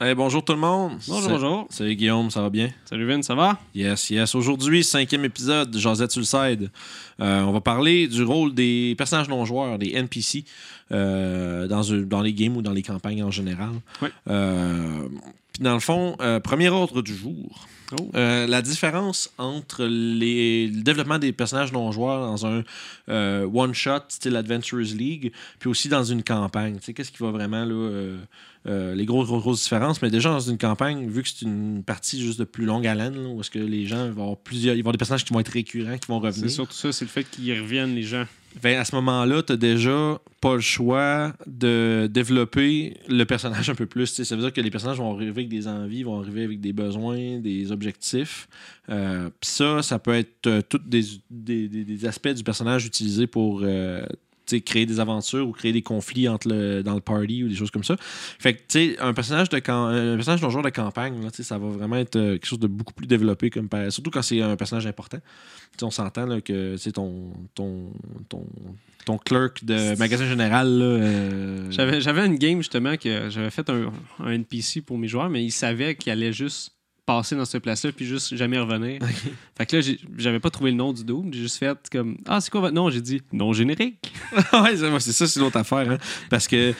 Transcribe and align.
Hey, 0.00 0.14
bonjour 0.14 0.44
tout 0.44 0.52
le 0.52 0.60
monde. 0.60 0.92
Bonjour, 1.08 1.28
bonjour. 1.28 1.66
Salut 1.70 1.96
Guillaume, 1.96 2.30
ça 2.30 2.40
va 2.40 2.50
bien? 2.50 2.70
Salut 2.84 3.04
Vin, 3.04 3.20
ça 3.20 3.34
va? 3.34 3.58
Yes, 3.74 4.10
yes. 4.10 4.32
Aujourd'hui, 4.36 4.84
cinquième 4.84 5.24
épisode 5.24 5.72
de 5.72 5.78
Josette 5.80 6.12
Sulside. 6.12 6.70
Euh, 7.20 7.42
on 7.42 7.50
va 7.50 7.60
parler 7.60 8.06
du 8.06 8.22
rôle 8.22 8.54
des 8.54 8.94
personnages 8.96 9.28
non-joueurs, 9.28 9.76
des 9.76 9.94
NPC, 9.94 10.44
euh, 10.92 11.66
dans, 11.66 11.82
dans 12.06 12.20
les 12.20 12.32
games 12.32 12.56
ou 12.56 12.62
dans 12.62 12.70
les 12.70 12.82
campagnes 12.82 13.24
en 13.24 13.32
général. 13.32 13.72
Ouais. 14.00 14.10
Euh, 14.28 15.08
puis 15.52 15.64
dans 15.64 15.74
le 15.74 15.80
fond, 15.80 16.14
euh, 16.20 16.38
premier 16.38 16.68
ordre 16.68 17.02
du 17.02 17.16
jour. 17.16 17.66
Oh. 17.92 18.10
Euh, 18.16 18.46
la 18.46 18.60
différence 18.60 19.32
entre 19.38 19.84
les, 19.84 20.66
le 20.68 20.82
développement 20.82 21.18
des 21.18 21.32
personnages 21.32 21.72
non-joueurs 21.72 22.26
dans 22.26 22.46
un 22.46 22.62
euh, 23.08 23.48
one-shot 23.52 24.00
style 24.08 24.36
Adventures 24.36 24.94
League, 24.94 25.32
puis 25.58 25.70
aussi 25.70 25.88
dans 25.88 26.04
une 26.04 26.22
campagne. 26.22 26.76
Tu 26.78 26.84
sais, 26.86 26.94
qu'est-ce 26.94 27.10
qui 27.10 27.22
va 27.22 27.30
vraiment, 27.30 27.64
là, 27.64 27.74
euh, 28.66 28.94
les 28.94 29.06
grosses, 29.06 29.28
grosses, 29.28 29.42
grosses 29.42 29.62
différences? 29.62 30.02
Mais 30.02 30.10
déjà, 30.10 30.28
dans 30.28 30.40
une 30.40 30.58
campagne, 30.58 31.08
vu 31.08 31.22
que 31.22 31.28
c'est 31.28 31.46
une 31.46 31.82
partie 31.82 32.20
juste 32.20 32.38
de 32.38 32.44
plus 32.44 32.66
longue 32.66 32.86
haleine, 32.86 33.14
là, 33.14 33.28
où 33.30 33.40
est-ce 33.40 33.50
que 33.50 33.58
les 33.58 33.86
gens 33.86 34.10
vont 34.10 34.22
avoir 34.22 34.36
plusieurs. 34.36 34.74
Il 34.74 34.76
va 34.76 34.78
y 34.78 34.80
avoir 34.80 34.92
des 34.92 34.98
personnages 34.98 35.24
qui 35.24 35.32
vont 35.32 35.40
être 35.40 35.48
récurrents, 35.48 35.96
qui 35.96 36.08
vont 36.08 36.20
C'est 36.20 36.26
revenir. 36.26 36.50
surtout 36.50 36.74
ça, 36.74 36.92
c'est 36.92 37.04
le 37.06 37.10
fait 37.10 37.24
qu'ils 37.24 37.58
reviennent, 37.58 37.94
les 37.94 38.02
gens. 38.02 38.24
Ben, 38.62 38.78
à 38.78 38.84
ce 38.84 38.94
moment-là, 38.96 39.42
tu 39.42 39.56
déjà 39.56 40.20
pas 40.40 40.54
le 40.54 40.60
choix 40.60 41.32
de 41.46 42.08
développer 42.10 42.96
le 43.08 43.24
personnage 43.24 43.68
un 43.70 43.74
peu 43.74 43.86
plus. 43.86 44.06
Ça 44.06 44.34
veut 44.36 44.42
dire 44.42 44.52
que 44.52 44.60
les 44.60 44.70
personnages 44.70 44.98
vont 44.98 45.12
arriver 45.14 45.30
avec 45.30 45.48
des 45.48 45.66
envies, 45.68 46.02
vont 46.02 46.20
arriver 46.20 46.44
avec 46.44 46.60
des 46.60 46.72
besoins, 46.72 47.38
des 47.38 47.72
objectifs. 47.72 48.48
Euh, 48.88 49.30
ça, 49.42 49.82
ça 49.82 49.98
peut 49.98 50.14
être 50.14 50.46
euh, 50.46 50.62
tous 50.68 50.78
des, 50.86 51.02
des- 51.30 51.68
des- 51.68 52.06
aspects 52.06 52.28
du 52.28 52.42
personnage 52.44 52.86
utilisés 52.86 53.26
pour 53.26 53.60
euh, 53.62 54.04
créer 54.56 54.86
des 54.86 55.00
aventures 55.00 55.46
ou 55.46 55.52
créer 55.52 55.72
des 55.72 55.82
conflits 55.82 56.28
entre 56.28 56.48
le, 56.48 56.82
dans 56.82 56.94
le 56.94 57.00
party 57.00 57.44
ou 57.44 57.48
des 57.48 57.54
choses 57.54 57.70
comme 57.70 57.84
ça. 57.84 57.96
Fait 58.00 58.54
que, 58.54 58.58
tu 58.58 58.64
sais, 58.68 58.98
un 58.98 59.12
personnage 59.14 59.48
de 59.48 59.56
un 59.56 60.16
personnage 60.16 60.40
de 60.40 60.70
campagne, 60.70 61.22
là, 61.22 61.28
ça 61.32 61.58
va 61.58 61.68
vraiment 61.68 61.96
être 61.96 62.16
euh, 62.16 62.32
quelque 62.32 62.46
chose 62.46 62.58
de 62.58 62.66
beaucoup 62.66 62.94
plus 62.94 63.06
développé, 63.06 63.50
comme 63.50 63.68
surtout 63.90 64.10
quand 64.10 64.22
c'est 64.22 64.40
un 64.40 64.56
personnage 64.56 64.86
important. 64.86 65.18
On 65.82 65.90
s'entend 65.90 66.40
que 66.40 66.76
c'est 66.76 66.92
ton, 66.92 67.32
ton, 67.54 67.92
ton, 68.28 68.44
ton 69.04 69.18
clerk 69.18 69.64
de 69.64 69.96
magasin 69.96 70.26
général. 70.26 70.80
Euh, 70.82 71.70
J'avais, 71.70 72.26
une 72.26 72.36
game 72.36 72.58
justement 72.58 72.96
que 72.96 73.30
j'avais 73.30 73.50
fait 73.50 73.68
un, 73.70 73.92
un 74.18 74.30
NPC 74.30 74.80
pour 74.80 74.98
mes 74.98 75.08
joueurs, 75.08 75.30
mais 75.30 75.44
ils 75.44 75.52
savaient 75.52 75.94
qu'ils 75.94 76.12
allaient 76.12 76.32
juste 76.32 76.77
passer 77.08 77.34
dans 77.36 77.46
cette 77.46 77.62
place-là 77.62 77.90
puis 77.90 78.04
juste 78.04 78.36
jamais 78.36 78.58
revenir. 78.58 79.00
Fait 79.56 79.64
que 79.66 79.76
là, 79.78 79.82
j'avais 80.18 80.40
pas 80.40 80.50
trouvé 80.50 80.70
le 80.72 80.76
nom 80.76 80.92
du 80.92 81.04
Doom. 81.04 81.32
J'ai 81.32 81.40
juste 81.40 81.56
fait 81.56 81.76
comme 81.90 82.18
Ah, 82.26 82.40
c'est 82.40 82.50
quoi 82.50 82.60
votre 82.60 82.74
nom? 82.74 82.90
J'ai 82.90 83.00
dit 83.00 83.22
nom 83.32 83.52
générique. 83.54 84.12
ouais, 84.52 84.76
c'est 85.00 85.12
ça, 85.12 85.26
c'est 85.26 85.40
l'autre 85.40 85.56
affaire. 85.56 85.90
hein. 85.90 85.98
Parce 86.28 86.46
que 86.46 86.74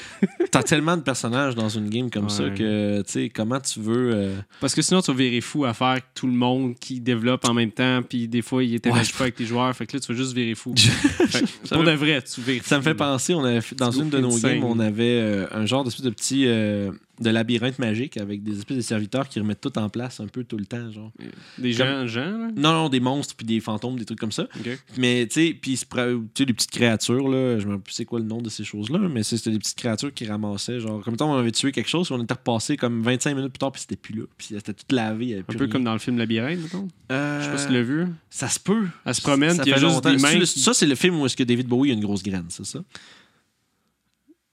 t'as 0.51 0.62
tellement 0.62 0.97
de 0.99 1.03
personnages 1.03 1.55
dans 1.55 1.71
une 1.71 1.89
game 1.89 2.11
comme 2.11 2.29
ça 2.29 2.51
que, 2.51 2.99
tu 3.03 3.05
sais, 3.12 3.29
comment 3.31 3.59
tu 3.59 3.81
veux. 3.81 4.11
euh, 4.15 4.37
Parce 4.61 4.75
que 4.75 4.83
sinon, 4.83 5.01
tu 5.01 5.11
vas 5.11 5.17
virer 5.17 5.41
fou 5.41 5.65
à 5.65 5.73
faire 5.73 5.99
tout 6.15 6.27
le 6.27 6.34
monde 6.34 6.75
qui 6.79 7.01
développe 7.01 7.49
en 7.49 7.55
même 7.55 7.73
temps, 7.73 8.03
puis 8.06 8.29
des 8.29 8.43
fois, 8.43 8.62
ils 8.62 8.75
interagissent 8.77 9.12
Ouais. 9.12 9.19
pas 9.19 9.25
avec 9.25 9.39
les 9.41 9.47
joueurs. 9.47 9.75
Fait 9.75 9.87
que 9.87 9.97
là, 9.97 10.01
tu 10.01 10.12
vas 10.12 10.19
juste 10.19 10.34
virer 10.34 10.55
fou. 10.55 10.75
Fait 10.77 11.45
pour 11.71 11.79
me- 11.83 11.87
de 11.87 11.93
vrai, 11.93 12.23
tu 12.23 12.43
Ça 12.62 12.77
me 12.77 12.83
fait 12.83 12.91
là. 12.91 12.95
penser, 12.95 13.33
on 13.34 13.43
avait 13.45 13.61
dans 13.77 13.91
une 13.91 14.11
de 14.11 14.19
nos 14.19 14.37
games, 14.39 14.62
on 14.62 14.79
avait 14.79 15.21
euh, 15.23 15.47
un 15.53 15.65
genre 15.67 15.84
d'espèce 15.84 16.03
de 16.05 16.11
petit 16.11 16.45
euh, 16.47 16.91
de 17.20 17.30
labyrinthe 17.30 17.78
magique 17.78 18.16
avec 18.16 18.42
des 18.42 18.58
espèces 18.58 18.77
de 18.77 18.83
serviteurs 18.83 19.28
qui 19.28 19.41
remettent 19.41 19.61
tout 19.61 19.77
en 19.78 19.88
place 19.88 20.20
un 20.20 20.27
peu 20.28 20.44
tout 20.44 20.56
le 20.56 20.66
temps, 20.66 20.91
genre. 20.91 21.12
Des 21.58 21.72
gens, 21.72 22.06
gens, 22.06 22.20
là? 22.38 22.48
Non, 22.56 22.72
non, 22.72 22.88
des 22.88 23.00
monstres 23.00 23.34
puis 23.36 23.44
des 23.47 23.60
fantômes, 23.60 23.98
des 23.98 24.05
trucs 24.05 24.19
comme 24.20 24.33
ça. 24.33 24.47
Mais 24.97 25.27
tu 25.27 25.34
sais, 25.48 25.55
puis 25.60 25.77
sais, 25.77 25.86
les 26.44 26.52
petites 26.55 26.70
créatures, 26.70 27.28
là, 27.28 27.58
je 27.58 27.66
me 27.66 27.78
c'est 27.91 28.05
quoi 28.05 28.20
le 28.20 28.25
nom 28.27 28.41
de 28.41 28.48
ces 28.48 28.64
choses-là, 28.64 29.00
mais 29.08 29.22
c'était 29.22 29.50
des 29.50 29.58
petites 29.58 29.77
créatures 29.78 30.12
qui 30.14 30.27
ramassaient, 30.27 30.80
genre, 30.80 31.02
comme 31.02 31.16
temps 31.16 31.33
on 31.34 31.38
avait 31.38 31.52
tué 31.52 31.72
quelque 31.72 31.88
chose, 31.88 32.06
puis 32.08 32.16
on 32.19 32.22
était 32.22 32.34
repassé 32.34 32.77
comme 32.77 33.02
25 33.02 33.34
minutes 33.34 33.53
plus 33.53 33.58
tard, 33.58 33.72
puis 33.72 33.80
c'était 33.80 33.97
plus 33.97 34.14
là. 34.14 34.25
Puis 34.36 34.48
c'était 34.50 34.72
tout 34.75 34.84
lavé, 34.94 35.38
Un 35.38 35.42
peu 35.42 35.58
rien. 35.58 35.69
comme 35.69 35.84
dans 35.84 35.92
le 35.92 35.98
film 35.98 36.19
Labyrinthe, 36.19 36.60
mettons. 36.60 36.88
Euh, 37.10 37.41
Je 37.41 37.44
sais 37.47 37.50
pas 37.53 37.58
si 37.58 37.66
tu 37.66 37.72
l'as 37.72 37.82
vu. 37.82 38.06
Ça 38.30 38.48
se 38.48 38.60
peut. 38.60 38.86
Elle 39.05 39.14
se 39.14 39.20
promène, 39.22 39.56
Ça 39.56 39.62
puis 39.62 39.70
il 39.70 39.75
y 39.75 39.77
a 39.77 39.88
juste 39.88 40.05
des 40.05 40.16
mains. 40.19 40.32
Ça, 40.47 40.53
qui- 40.53 40.60
ça, 40.60 40.75
c'est 40.75 40.86
le 40.86 40.94
film 40.94 41.19
où 41.20 41.26
est-ce 41.26 41.37
que 41.37 41.43
David 41.44 41.66
Bowie 41.66 41.91
a 41.91 41.94
une 41.94 42.00
grosse 42.00 42.22
graine, 42.22 42.47
c'est 42.48 42.64
ça? 42.66 42.81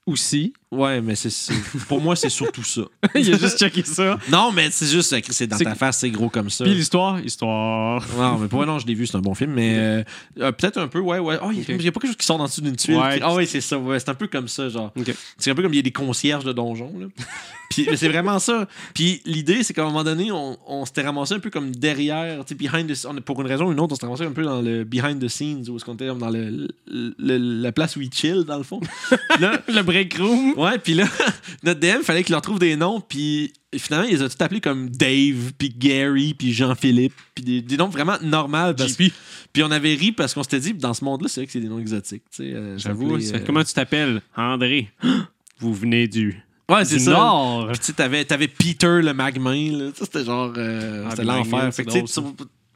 Aussi. 0.06 0.52
Ouais, 0.76 1.00
mais 1.00 1.14
c'est 1.14 1.30
c'est- 1.30 1.52
pour 1.88 2.00
moi, 2.00 2.16
c'est 2.16 2.28
surtout 2.28 2.62
ça. 2.64 2.82
il 3.14 3.32
a 3.34 3.38
juste 3.38 3.58
checké 3.58 3.82
ça. 3.84 4.18
Non, 4.30 4.52
mais 4.52 4.68
c'est 4.70 4.86
juste, 4.86 5.14
c'est 5.32 5.46
dans 5.46 5.56
C'est 5.56 5.64
ta 5.64 5.74
face, 5.74 5.98
c'est 5.98 6.10
gros 6.10 6.28
comme 6.28 6.50
ça. 6.50 6.64
Puis 6.64 6.74
l'histoire, 6.74 7.20
histoire. 7.20 8.04
Non, 8.16 8.38
mais 8.38 8.48
pour 8.48 8.58
moi, 8.58 8.66
non, 8.66 8.78
je 8.78 8.86
l'ai 8.86 8.94
vu, 8.94 9.06
c'est 9.06 9.16
un 9.16 9.20
bon 9.20 9.34
film, 9.34 9.52
mais 9.52 9.76
euh, 9.78 10.02
euh, 10.40 10.52
peut-être 10.52 10.78
un 10.78 10.88
peu, 10.88 10.98
ouais, 11.00 11.18
ouais. 11.18 11.38
Oh, 11.42 11.50
il 11.52 11.60
Ok. 11.62 11.68
n'y 11.80 11.88
a 11.88 11.92
pas 11.92 12.00
quelque 12.00 12.06
chose 12.08 12.16
qui 12.16 12.26
sort 12.26 12.40
en 12.40 12.44
dessous 12.44 12.60
d'une 12.60 12.76
tuile. 12.76 12.96
Ouais. 12.96 13.16
qui- 13.18 13.22
Ah, 13.24 13.34
ouais, 13.34 13.46
c'est 13.46 13.60
ça, 13.60 13.78
ouais, 13.78 13.98
c'est 13.98 14.08
un 14.10 14.14
peu 14.14 14.26
comme 14.28 14.48
ça, 14.48 14.68
genre. 14.68 14.92
Ok. 14.98 15.12
C'est 15.38 15.50
un 15.50 15.54
peu 15.54 15.62
comme 15.62 15.72
il 15.72 15.76
y 15.76 15.80
a 15.80 15.82
des 15.82 15.92
concierges 15.92 16.44
de 16.44 16.52
donjons, 16.52 16.92
là. 16.98 17.06
Puis 17.70 17.84
mais 17.90 17.96
c'est 17.96 18.08
vraiment 18.08 18.38
ça. 18.38 18.68
Puis 18.94 19.20
l'idée, 19.24 19.64
c'est 19.64 19.74
qu'à 19.74 19.82
un 19.82 19.86
moment 19.86 20.04
donné, 20.04 20.30
on, 20.30 20.56
on 20.68 20.86
s'était 20.86 21.02
ramassé 21.02 21.34
un 21.34 21.40
peu 21.40 21.50
comme 21.50 21.74
derrière, 21.74 22.44
tu 22.44 22.50
sais, 22.50 22.54
behind 22.54 22.88
the 22.90 23.06
on- 23.06 23.20
Pour 23.20 23.40
une 23.40 23.48
raison 23.48 23.66
ou 23.66 23.72
une 23.72 23.80
autre, 23.80 23.92
on 23.92 23.96
s'était 23.96 24.06
ramassé 24.06 24.24
un 24.24 24.30
peu 24.32 24.44
dans 24.44 24.62
le 24.62 24.84
behind 24.84 25.20
the 25.20 25.28
scenes, 25.28 25.64
où 25.68 25.76
est-ce 25.76 25.84
qu'on 25.84 25.94
était 25.94 26.06
comme 26.06 26.20
dans 26.20 26.30
le, 26.30 26.68
le- 26.86 27.38
la 27.62 27.72
place 27.72 27.96
où 27.96 28.00
ils 28.02 28.12
chill, 28.12 28.44
dans 28.44 28.58
le 28.58 28.62
fond. 28.62 28.78
Puis 28.80 29.18
là, 29.40 29.60
Le 29.68 29.82
break 29.82 30.14
room. 30.18 30.52
Ouais, 30.56 30.65
puis 30.82 30.94
là, 30.94 31.06
notre 31.62 31.80
DM, 31.80 32.02
fallait 32.02 32.22
qu'il 32.24 32.32
leur 32.32 32.42
trouve 32.42 32.58
des 32.58 32.76
noms, 32.76 33.00
puis 33.00 33.52
finalement, 33.76 34.08
ils 34.08 34.22
ont 34.22 34.28
tout 34.28 34.36
appelés 34.40 34.60
comme 34.60 34.88
Dave, 34.90 35.52
puis 35.58 35.70
Gary, 35.76 36.34
puis 36.34 36.52
Jean-Philippe, 36.52 37.14
puis 37.34 37.44
des, 37.44 37.62
des 37.62 37.76
noms 37.76 37.88
vraiment 37.88 38.16
normaux. 38.22 38.72
JP. 38.76 39.12
Puis 39.52 39.62
on 39.62 39.70
avait 39.70 39.94
ri 39.94 40.12
parce 40.12 40.34
qu'on 40.34 40.42
s'était 40.42 40.60
dit, 40.60 40.74
dans 40.74 40.94
ce 40.94 41.04
monde-là, 41.04 41.28
c'est 41.28 41.40
vrai 41.40 41.46
que 41.46 41.52
c'est 41.52 41.60
des 41.60 41.68
noms 41.68 41.78
exotiques. 41.78 42.22
euh, 42.40 42.76
J'avoue, 42.78 43.16
euh, 43.16 43.38
comment 43.46 43.64
tu 43.64 43.72
t'appelles? 43.72 44.20
André. 44.36 44.90
Vous 45.58 45.72
venez 45.72 46.06
du, 46.08 46.42
Ouais, 46.68 46.84
c'est 46.84 46.98
ça. 46.98 47.12
Nord. 47.12 47.68
Puis 47.70 47.78
tu 47.78 47.84
sais, 47.86 47.92
t'avais, 47.92 48.24
t'avais 48.24 48.48
Peter 48.48 49.00
le 49.00 49.12
magmain, 49.14 49.70
là. 49.72 49.90
Ça, 49.94 50.04
c'était 50.04 50.24
genre. 50.24 50.52
euh, 50.56 51.04
Ah, 51.06 51.10
c'était 51.10 51.22
le 51.22 51.28
l'enfer. 51.28 51.72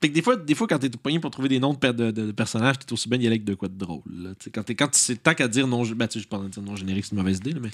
Fait 0.02 0.08
que, 0.08 0.14
des 0.14 0.22
fois, 0.22 0.34
des 0.36 0.54
fois, 0.54 0.66
quand 0.66 0.78
t'es 0.78 0.88
pogné 0.88 1.18
pour 1.20 1.30
trouver 1.30 1.48
des 1.50 1.58
noms 1.60 1.74
de, 1.74 1.92
de, 1.92 2.10
de- 2.10 2.32
personnages, 2.32 2.78
t'es 2.78 2.90
aussi 2.92 3.06
bien 3.08 3.22
avec 3.26 3.44
de 3.44 3.54
quoi 3.54 3.68
de 3.68 3.76
drôle. 3.76 4.00
Là. 4.10 4.30
Quand, 4.54 4.62
quand 4.70 4.88
c'est 4.92 5.22
tant 5.22 5.34
qu'à 5.34 5.46
dire 5.46 5.66
non, 5.66 5.82
ben, 5.84 6.08
tu 6.08 6.18
sais, 6.18 6.22
je 6.22 6.28
parle 6.28 6.44
de 6.44 6.48
dire 6.48 6.62
non 6.62 6.74
générique, 6.74 7.04
c'est 7.04 7.12
une 7.12 7.18
mauvaise 7.18 7.36
idée, 7.38 7.52
là, 7.52 7.58
mais 7.62 7.68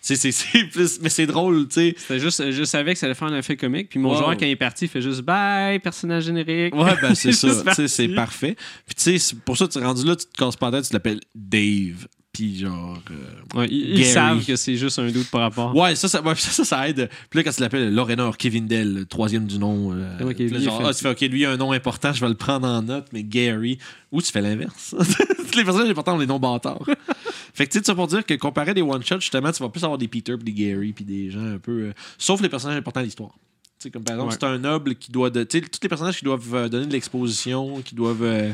c'est, 0.00 0.16
c'est, 0.16 0.32
c'est 0.32 0.64
plus, 0.64 0.98
mais 1.00 1.08
c'est 1.08 1.26
drôle, 1.26 1.68
tu 1.68 1.74
sais. 1.74 1.94
C'était 1.96 2.18
juste, 2.18 2.50
je 2.50 2.64
savais 2.64 2.94
que 2.94 2.98
ça 2.98 3.06
allait 3.06 3.14
faire 3.14 3.28
un 3.28 3.38
effet 3.38 3.56
comique. 3.56 3.90
Puis 3.90 4.00
mon 4.00 4.10
Wow. 4.10 4.18
joueur, 4.18 4.36
quand 4.36 4.46
il 4.46 4.50
est 4.50 4.56
parti, 4.56 4.86
il 4.86 4.88
fait 4.88 5.02
juste 5.02 5.22
bye, 5.22 5.78
personnage 5.78 6.24
générique. 6.24 6.74
Ouais, 6.74 6.96
ben 7.00 7.14
c'est 7.14 7.32
ça. 7.32 7.74
c'est 7.86 8.08
parfait. 8.08 8.56
Puis 8.86 8.94
tu 8.96 9.18
sais, 9.18 9.36
pour 9.44 9.56
ça, 9.56 9.68
tu 9.68 9.78
es 9.78 9.84
rendu 9.84 10.04
là, 10.04 10.16
tu 10.16 10.26
te 10.26 10.36
casses 10.36 10.56
pas 10.56 10.70
tu 10.82 10.92
l'appelles 10.92 11.20
Dave. 11.34 12.06
Puis 12.38 12.56
genre. 12.56 12.96
euh, 13.10 13.58
Ouais, 13.58 13.66
ils, 13.68 14.04
savent 14.06 14.44
que 14.46 14.54
c'est 14.54 14.76
juste 14.76 15.00
un 15.00 15.10
doute 15.10 15.28
par 15.28 15.40
rapport. 15.40 15.74
Ouais, 15.74 15.96
ça, 15.96 16.06
ça, 16.06 16.22
ouais, 16.22 16.34
ça, 16.36 16.50
ça, 16.52 16.64
ça 16.64 16.88
aide. 16.88 17.10
Puis 17.28 17.38
là, 17.38 17.42
quand 17.42 17.50
tu 17.50 17.60
l'appelles 17.60 17.92
Lorenor 17.92 18.36
Kevindel, 18.36 18.94
le 18.94 19.04
troisième 19.06 19.44
du 19.44 19.58
nom, 19.58 19.92
euh, 19.92 20.18
là, 20.20 20.24
lui, 20.32 20.62
genre, 20.62 20.80
ah, 20.86 20.94
tu 20.94 21.00
fais, 21.02 21.10
OK, 21.10 21.20
lui, 21.22 21.40
il 21.40 21.46
a 21.46 21.50
un 21.50 21.56
nom 21.56 21.72
important, 21.72 22.12
je 22.12 22.20
vais 22.20 22.28
le 22.28 22.36
prendre 22.36 22.68
en 22.68 22.80
note, 22.80 23.06
mais 23.12 23.24
Gary. 23.24 23.78
Ou 24.12 24.22
tu 24.22 24.30
fais 24.30 24.40
l'inverse. 24.40 24.94
Les 25.56 25.64
personnages 25.64 25.90
importants 25.90 26.14
ont 26.14 26.18
des 26.18 26.26
noms 26.26 26.38
bâtards. 26.38 26.84
fait 27.54 27.66
que, 27.66 27.72
tu 27.72 27.78
sais, 27.80 27.84
ça 27.84 27.96
pour 27.96 28.06
dire 28.06 28.24
que 28.24 28.34
comparé 28.34 28.70
à 28.70 28.74
des 28.74 28.82
one-shots, 28.82 29.18
justement, 29.20 29.50
tu 29.50 29.60
vas 29.60 29.68
plus 29.68 29.82
avoir 29.82 29.98
des 29.98 30.06
Peter, 30.06 30.36
puis 30.36 30.52
des 30.52 30.64
Gary, 30.64 30.92
puis 30.92 31.04
des 31.04 31.30
gens 31.32 31.44
un 31.44 31.58
peu. 31.58 31.72
euh, 31.72 31.92
sauf 32.18 32.40
les 32.40 32.48
personnages 32.48 32.78
importants 32.78 33.00
de 33.00 33.06
l'histoire. 33.06 33.34
Tu 33.78 33.84
sais, 33.84 33.90
comme 33.90 34.02
par 34.02 34.14
exemple, 34.16 34.32
Ouais. 34.32 34.36
c'est 34.40 34.46
un 34.46 34.58
noble 34.58 34.94
qui 34.96 35.12
doit. 35.12 35.30
De, 35.30 35.44
tu 35.44 35.60
tous 35.60 35.78
les 35.82 35.88
personnages 35.88 36.18
qui 36.18 36.24
doivent 36.24 36.54
euh, 36.54 36.68
donner 36.68 36.86
de 36.86 36.92
l'exposition, 36.92 37.80
qui 37.82 37.94
doivent. 37.94 38.22
euh, 38.24 38.50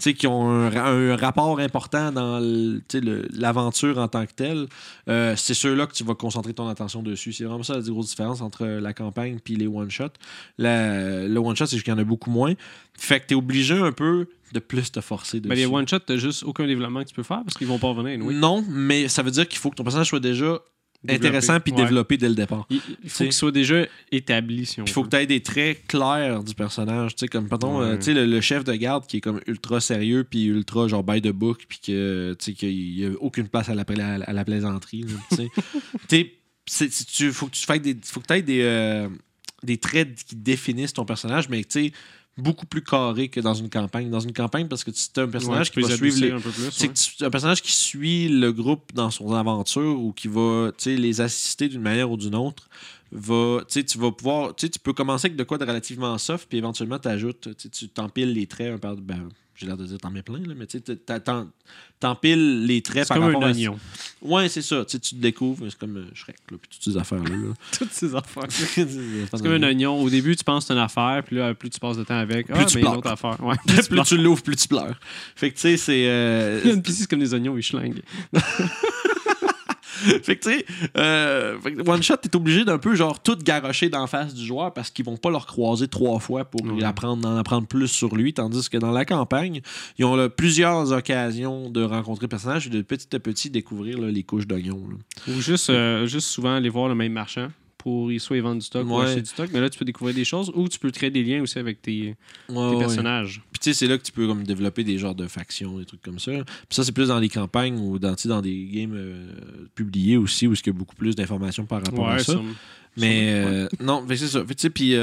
tu 0.00 0.14
qui 0.14 0.26
ont 0.26 0.48
un, 0.50 0.68
ra- 0.68 0.88
un 0.90 1.14
rapport 1.14 1.60
important 1.60 2.10
dans 2.10 2.40
tu 2.88 3.00
l'aventure 3.34 3.98
en 3.98 4.08
tant 4.08 4.26
que 4.26 4.32
telle, 4.32 4.66
euh, 5.08 5.34
c'est 5.36 5.54
ceux-là 5.54 5.86
que 5.86 5.92
tu 5.92 6.02
vas 6.02 6.14
concentrer 6.16 6.52
ton 6.54 6.66
attention 6.66 7.02
dessus. 7.04 7.32
C'est 7.32 7.44
vraiment 7.44 7.62
ça 7.62 7.74
la 7.76 7.82
grosse 7.82 8.08
différence 8.08 8.40
entre 8.40 8.64
la 8.66 8.92
campagne 8.94 9.38
puis 9.44 9.54
les 9.54 9.68
one-shots. 9.68 10.08
Le 10.58 11.38
one-shot, 11.38 11.66
c'est 11.66 11.76
juste 11.76 11.84
qu'il 11.84 11.92
y 11.92 11.96
en 11.96 12.00
a 12.00 12.04
beaucoup 12.04 12.30
moins. 12.30 12.54
Fait 12.98 13.20
que 13.20 13.26
tu 13.26 13.34
es 13.34 13.36
obligé 13.36 13.74
un 13.78 13.92
peu 13.92 14.26
de 14.52 14.58
plus 14.58 14.90
te 14.90 15.00
forcer 15.00 15.38
dessus. 15.40 15.48
Mais 15.48 15.56
les 15.56 15.66
one-shots, 15.66 16.00
t'as 16.00 16.16
juste 16.16 16.42
aucun 16.42 16.66
développement 16.66 17.02
que 17.04 17.08
tu 17.08 17.14
peux 17.14 17.22
faire 17.22 17.42
parce 17.44 17.56
qu'ils 17.56 17.66
vont 17.68 17.78
pas 17.78 17.88
revenir. 17.88 18.18
Non, 18.18 18.64
mais 18.68 19.06
ça 19.08 19.22
veut 19.22 19.30
dire 19.30 19.46
qu'il 19.48 19.58
faut 19.58 19.70
que 19.70 19.76
ton 19.76 19.84
personnage 19.84 20.08
soit 20.08 20.20
déjà 20.20 20.58
intéressant 21.08 21.58
puis 21.60 21.72
Ouais. 21.72 21.82
développé 21.82 22.16
dès 22.16 22.28
le 22.28 22.34
départ. 22.34 22.66
Il, 22.70 22.80
il 23.02 23.10
faut 23.10 23.24
qu'il 23.24 23.32
soit 23.32 23.50
déjà 23.52 23.86
établi, 24.10 24.66
si 24.66 24.80
on 24.80 24.84
Puis 24.84 24.92
il 24.92 24.94
faut 24.94 25.02
veut. 25.02 25.08
que 25.08 25.16
tu 25.16 25.22
aies 25.22 25.26
des 25.26 25.40
traits 25.42 25.86
clairs 25.86 26.42
du 26.44 26.54
personnage. 26.54 27.14
Tu 27.16 27.20
sais, 27.20 27.28
comme, 27.28 27.48
pardon, 27.48 27.80
Ouais. 27.80 27.96
tu 27.98 28.04
sais, 28.04 28.14
le, 28.14 28.26
le 28.26 28.40
chef 28.40 28.64
de 28.64 28.72
garde 28.74 29.06
qui 29.06 29.16
est 29.18 29.20
comme 29.20 29.40
ultra 29.46 29.80
sérieux, 29.80 30.24
puis 30.28 30.44
ultra 30.44 30.86
genre 30.88 31.02
by 31.02 31.20
the 31.20 31.28
book, 31.32 31.64
puis 31.68 31.80
que, 31.84 32.34
tu 32.38 32.44
sais, 32.44 32.52
qu'il 32.52 32.94
n'y 32.94 33.04
a 33.06 33.10
aucune 33.20 33.48
place 33.48 33.68
à 33.68 33.74
la, 33.74 33.82
à 33.82 34.32
la 34.32 34.44
plaisanterie. 34.44 35.04
tu 36.08 37.32
faut 37.32 37.46
que 37.46 37.52
tu 37.56 37.64
fasses 37.66 37.80
des. 37.82 37.96
faut 38.04 38.20
que 38.20 38.32
aies 38.34 38.42
des, 38.42 38.60
euh, 38.62 39.08
des 39.62 39.78
traits 39.78 40.14
qui 40.24 40.36
définissent 40.36 40.92
ton 40.92 41.04
personnage, 41.04 41.48
mais 41.48 41.64
tu 41.64 41.86
sais, 41.86 41.92
beaucoup 42.38 42.66
plus 42.66 42.82
carré 42.82 43.28
que 43.28 43.40
dans 43.40 43.54
une 43.54 43.68
campagne. 43.68 44.08
Dans 44.10 44.20
une 44.20 44.32
campagne, 44.32 44.66
parce 44.68 44.84
que 44.84 44.90
tu 44.90 45.00
as 45.16 45.22
un 45.22 45.28
personnage 45.28 45.68
Ouais, 45.76 45.82
qui 45.82 45.88
va 45.90 45.96
suivre 45.96 46.20
les, 46.20 46.30
un 46.32 46.40
peu 46.40 46.50
plus. 46.50 46.70
c'est 46.72 46.88
ouais. 46.88 46.92
que 46.94 46.98
tu- 47.18 47.24
un 47.24 47.30
personnage 47.30 47.60
qui 47.62 47.72
suit 47.72 48.28
le 48.28 48.52
groupe 48.52 48.92
dans 48.94 49.10
son 49.10 49.32
aventure 49.34 50.00
ou 50.00 50.12
qui 50.12 50.28
va 50.28 50.70
les 50.86 51.20
assister 51.20 51.68
d'une 51.68 51.82
manière 51.82 52.10
ou 52.10 52.16
d'une 52.16 52.34
autre 52.34 52.68
va 53.14 53.60
tu 53.68 53.98
vas 53.98 54.10
pouvoir 54.12 54.54
tu 54.56 54.70
peux 54.82 54.94
commencer 54.94 55.26
avec 55.26 55.36
de 55.36 55.44
quoi 55.44 55.58
de 55.58 55.64
relativement 55.66 56.16
soft 56.16 56.48
puis 56.48 56.56
éventuellement 56.56 56.98
t'ajoutes 56.98 57.42
tu 57.42 57.52
sais, 57.58 57.68
tu 57.68 57.88
t'empiles 57.90 58.32
les 58.32 58.46
traits 58.46 58.72
un 58.74 58.78
par 58.78 58.96
ben, 58.96 59.28
j'ai 59.62 59.66
l'air 59.68 59.76
de 59.76 59.86
dire 59.86 59.98
t'en 59.98 60.10
mets 60.10 60.22
plein, 60.22 60.38
là, 60.40 60.54
mais 60.56 60.66
tu 60.66 60.80
t'empiles 62.00 62.66
les 62.66 62.82
traits 62.82 63.08
par 63.08 63.16
comme 63.16 63.26
rapport 63.26 63.44
un 63.44 63.46
à- 63.46 63.50
oignon. 63.50 63.78
Ouais, 64.20 64.48
c'est 64.48 64.60
ça. 64.62 64.84
Tu 64.84 64.98
te 65.00 65.14
découvres, 65.14 65.64
c'est 65.70 65.78
comme 65.78 65.96
euh, 65.96 66.04
Shrek, 66.14 66.36
là, 66.50 66.56
puis 66.60 66.68
toutes 66.72 66.82
ces 66.92 66.96
affaires-là. 66.98 67.30
là. 67.30 67.54
Toutes 67.78 67.92
ces 67.92 68.14
affaires. 68.14 68.42
c'est 68.50 69.30
comme 69.42 69.52
un 69.52 69.62
oignon. 69.62 70.00
Au 70.02 70.10
début, 70.10 70.34
tu 70.36 70.44
penses 70.44 70.64
que 70.64 70.68
c'est 70.68 70.72
une 70.74 70.80
affaire, 70.80 71.22
puis 71.24 71.36
là, 71.36 71.54
plus 71.54 71.70
tu 71.70 71.78
passes 71.80 71.96
de 71.96 72.04
temps 72.04 72.18
avec, 72.18 72.46
Plus 72.48 72.56
ah, 72.58 72.64
tu 72.64 72.78
une 72.78 72.84
pleures. 72.84 72.98
autre 72.98 73.10
affaire. 73.10 73.36
Ouais. 73.44 73.56
plus 73.88 74.02
tu 74.04 74.16
l'ouvres, 74.18 74.42
plus 74.42 74.56
tu 74.56 74.68
pleures. 74.68 74.98
Fait 75.36 75.50
que 75.50 75.54
tu 75.54 75.60
sais, 75.62 75.76
c'est. 75.76 76.06
euh, 76.08 76.60
une 76.64 76.82
piscine, 76.82 77.02
c'est 77.02 77.10
comme 77.10 77.20
des 77.20 77.32
oignons, 77.34 77.56
ils 77.56 77.62
schlinguent. 77.62 78.02
fait 80.22 80.36
que 80.36 80.48
tu 80.50 80.58
sais, 80.58 80.66
euh, 80.96 81.58
One 81.86 82.02
Shot, 82.02 82.16
t'es 82.16 82.34
obligé 82.36 82.64
d'un 82.64 82.78
peu 82.78 82.94
genre 82.94 83.22
tout 83.22 83.36
garrocher 83.36 83.88
d'en 83.88 84.06
face 84.06 84.34
du 84.34 84.44
joueur 84.44 84.72
parce 84.74 84.90
qu'ils 84.90 85.04
vont 85.04 85.16
pas 85.16 85.30
le 85.30 85.36
recroiser 85.36 85.88
trois 85.88 86.18
fois 86.18 86.44
pour 86.44 86.62
Ouais. 86.64 86.84
apprendre, 86.84 87.28
en 87.28 87.36
apprendre 87.36 87.66
plus 87.66 87.88
sur 87.88 88.14
lui. 88.16 88.32
Tandis 88.34 88.68
que 88.68 88.78
dans 88.78 88.90
la 88.92 89.04
campagne, 89.04 89.60
ils 89.98 90.04
ont 90.04 90.16
là, 90.16 90.28
plusieurs 90.28 90.92
occasions 90.92 91.70
de 91.70 91.82
rencontrer 91.82 92.24
le 92.24 92.28
personnage 92.28 92.66
et 92.66 92.70
de 92.70 92.82
petit 92.82 93.14
à 93.14 93.18
petit 93.20 93.50
découvrir 93.50 93.98
là, 93.98 94.10
les 94.10 94.22
couches 94.22 94.46
d'oignons. 94.46 94.82
Ou 95.28 95.40
juste, 95.40 95.70
euh, 95.70 96.06
juste 96.06 96.28
souvent 96.28 96.54
aller 96.54 96.68
voir 96.68 96.88
le 96.88 96.94
même 96.94 97.12
marchand 97.12 97.48
pour 97.82 98.10
soit 98.18 98.40
vendre 98.40 98.60
du 98.60 98.66
stock 98.66 98.86
ou 98.86 98.96
Ouais. 98.96 99.06
acheter 99.06 99.22
du 99.22 99.28
stock. 99.28 99.50
Mais 99.52 99.60
là, 99.60 99.68
tu 99.68 99.78
peux 99.78 99.84
découvrir 99.84 100.14
des 100.14 100.24
choses 100.24 100.52
ou 100.54 100.68
tu 100.68 100.78
peux 100.78 100.90
créer 100.92 101.10
des 101.10 101.24
liens 101.24 101.42
aussi 101.42 101.58
avec 101.58 101.82
tes, 101.82 102.14
Ouais, 102.48 102.78
personnages. 102.78 103.42
Puis 103.50 103.58
tu 103.60 103.64
sais, 103.70 103.74
c'est 103.74 103.88
là 103.88 103.98
que 103.98 104.04
tu 104.04 104.12
peux 104.12 104.26
comme 104.26 104.44
développer 104.44 104.84
des 104.84 104.98
genres 104.98 105.14
de 105.16 105.26
factions, 105.26 105.78
des 105.78 105.84
trucs 105.84 106.02
comme 106.02 106.20
ça. 106.20 106.30
Puis 106.32 106.44
ça, 106.70 106.84
c'est 106.84 106.92
plus 106.92 107.08
dans 107.08 107.18
les 107.18 107.28
campagnes 107.28 107.78
ou 107.78 107.98
dans, 107.98 108.14
dans 108.24 108.40
des 108.40 108.68
games 108.72 108.94
euh, 108.94 109.32
publiés 109.74 110.16
aussi, 110.16 110.46
où 110.46 110.54
il 110.54 110.66
y 110.66 110.70
a 110.70 110.72
beaucoup 110.72 110.94
plus 110.94 111.16
d'informations 111.16 111.66
par 111.66 111.84
rapport 111.84 112.08
à 112.08 112.20
ça. 112.20 112.40
Mais 112.96 113.32
euh, 113.32 113.68
non, 113.80 114.04
c'est 114.08 114.16
ça. 114.28 114.44
Puis. 114.72 114.94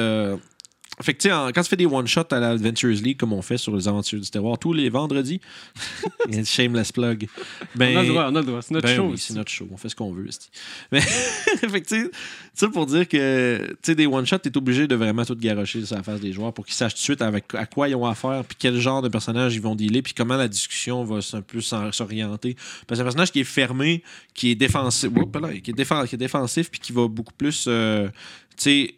Fait 1.01 1.13
que, 1.13 1.21
tu 1.21 1.29
sais, 1.29 1.33
quand 1.53 1.61
tu 1.61 1.69
fais 1.69 1.77
des 1.77 1.85
one-shots 1.85 2.31
à 2.31 2.39
la 2.39 2.49
Adventures 2.49 3.01
League, 3.01 3.17
comme 3.17 3.31
on 3.31 3.41
fait 3.41 3.57
sur 3.57 3.73
les 3.73 3.87
aventures 3.87 4.19
du 4.19 4.29
terroir 4.29 4.57
tous 4.59 4.73
les 4.73 4.89
vendredis, 4.89 5.39
shameless 6.43 6.91
plug. 6.91 7.27
Ben, 7.75 7.95
on 7.95 7.99
a 7.99 8.03
le 8.03 8.09
droit, 8.09 8.27
on 8.29 8.35
a 8.35 8.39
le 8.39 8.45
droit. 8.45 8.61
C'est 8.61 8.73
notre 8.73 8.87
ben 8.87 8.95
show. 8.95 9.07
oui, 9.11 9.17
c'est 9.17 9.33
notre 9.33 9.51
show. 9.51 9.67
On 9.71 9.77
fait 9.77 9.87
ce 9.87 9.95
qu'on 9.95 10.11
veut. 10.11 10.27
Mais, 10.91 10.99
fait 11.01 11.81
que, 11.81 11.87
tu 11.87 12.11
sais, 12.53 12.67
pour 12.67 12.85
dire 12.85 13.07
que, 13.07 13.65
tu 13.67 13.75
sais, 13.81 13.95
des 13.95 14.07
one-shots, 14.07 14.39
t'es 14.39 14.57
obligé 14.57 14.87
de 14.87 14.95
vraiment 14.95 15.23
tout 15.23 15.35
garocher 15.35 15.85
sur 15.85 15.95
la 15.95 16.03
face 16.03 16.19
des 16.19 16.33
joueurs 16.33 16.53
pour 16.53 16.65
qu'ils 16.65 16.75
sachent 16.75 16.95
tout 16.95 16.99
de 16.99 17.03
suite 17.03 17.21
avec, 17.21 17.45
à 17.55 17.65
quoi 17.65 17.87
ils 17.87 17.95
ont 17.95 18.05
affaire, 18.05 18.43
puis 18.43 18.57
quel 18.59 18.77
genre 18.77 19.01
de 19.01 19.07
personnage 19.07 19.55
ils 19.55 19.61
vont 19.61 19.75
dealer, 19.75 20.01
puis 20.01 20.13
comment 20.13 20.35
la 20.35 20.49
discussion 20.49 21.05
va 21.05 21.19
un 21.31 21.41
peu 21.41 21.61
s'orienter. 21.61 22.55
Parce 22.55 22.71
que 22.87 22.95
c'est 22.95 23.01
un 23.01 23.03
personnage 23.05 23.31
qui 23.31 23.39
est 23.39 23.45
fermé, 23.45 24.03
qui 24.33 24.51
est 24.51 24.55
défensif, 24.55 25.09
là, 25.15 25.49
qui 25.53 25.57
est, 25.57 25.61
qui 25.61 25.71
est 26.15 26.17
défensif, 26.17 26.69
puis 26.69 26.79
qui 26.81 26.91
va 26.91 27.07
beaucoup 27.07 27.33
plus, 27.33 27.65
euh, 27.67 28.09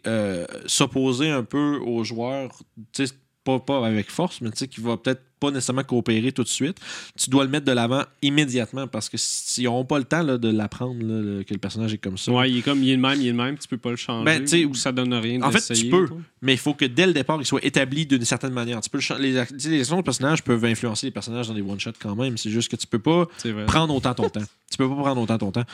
euh, 0.06 0.46
s'opposer 0.66 1.30
un 1.30 1.44
peu 1.44 1.78
aux 1.78 2.04
joueurs, 2.04 2.62
pas, 3.44 3.60
pas 3.60 3.86
avec 3.86 4.10
force, 4.10 4.40
mais 4.40 4.50
qui 4.50 4.80
va 4.80 4.96
peut-être 4.96 5.22
pas 5.42 5.50
nécessairement 5.50 5.82
coopérer 5.84 6.32
tout 6.32 6.42
de 6.44 6.48
suite, 6.48 6.78
tu 7.18 7.28
dois 7.30 7.44
le 7.44 7.50
mettre 7.50 7.66
de 7.66 7.72
l'avant 7.72 8.04
immédiatement 8.22 8.86
parce 8.86 9.08
que 9.08 9.16
s'ils 9.18 9.64
n'auront 9.64 9.84
pas 9.84 9.98
le 9.98 10.04
temps 10.04 10.22
là, 10.22 10.38
de 10.38 10.48
l'apprendre 10.48 11.02
là, 11.02 11.42
que 11.44 11.52
le 11.52 11.58
personnage 11.58 11.92
est 11.92 11.98
comme 11.98 12.16
ça. 12.16 12.30
Ouais, 12.32 12.50
il 12.50 12.58
est 12.58 12.62
comme, 12.62 12.82
il 12.82 12.90
est 12.90 12.96
le 12.96 13.00
même, 13.02 13.20
il 13.20 13.26
est 13.26 13.30
le 13.30 13.36
même, 13.36 13.58
tu 13.58 13.66
peux 13.68 13.76
pas 13.78 13.90
le 13.90 13.96
changer. 13.96 14.24
Ben, 14.24 14.46
ou 14.66 14.74
ça 14.74 14.92
donne 14.92 15.12
rien 15.14 15.42
en 15.42 15.50
fait, 15.50 15.74
tu 15.74 15.90
peux. 15.90 16.06
Mais 16.40 16.54
il 16.54 16.58
faut 16.58 16.74
que 16.74 16.84
dès 16.84 17.06
le 17.06 17.12
départ, 17.12 17.38
il 17.40 17.46
soit 17.46 17.64
établi 17.64 18.06
d'une 18.06 18.24
certaine 18.24 18.52
manière. 18.52 18.80
Tu 18.80 18.90
peux 18.90 18.98
le 18.98 19.02
cha- 19.02 19.18
les, 19.18 19.32
les 19.32 19.80
actions 19.80 19.96
de 19.96 20.02
personnages 20.02 20.42
peuvent 20.42 20.64
influencer 20.64 21.06
les 21.06 21.10
personnages 21.12 21.48
dans 21.48 21.54
des 21.54 21.62
one-shots 21.62 21.92
quand 22.00 22.14
même. 22.16 22.36
C'est 22.36 22.50
juste 22.50 22.70
que 22.70 22.76
tu 22.76 22.86
peux 22.86 22.98
pas 22.98 23.26
prendre 23.66 23.94
autant 23.94 24.14
ton 24.14 24.28
temps. 24.28 24.42
Tu 24.70 24.78
peux 24.78 24.88
pas 24.88 24.94
prendre 24.96 25.20
autant 25.20 25.38
ton 25.38 25.50
temps. 25.52 25.64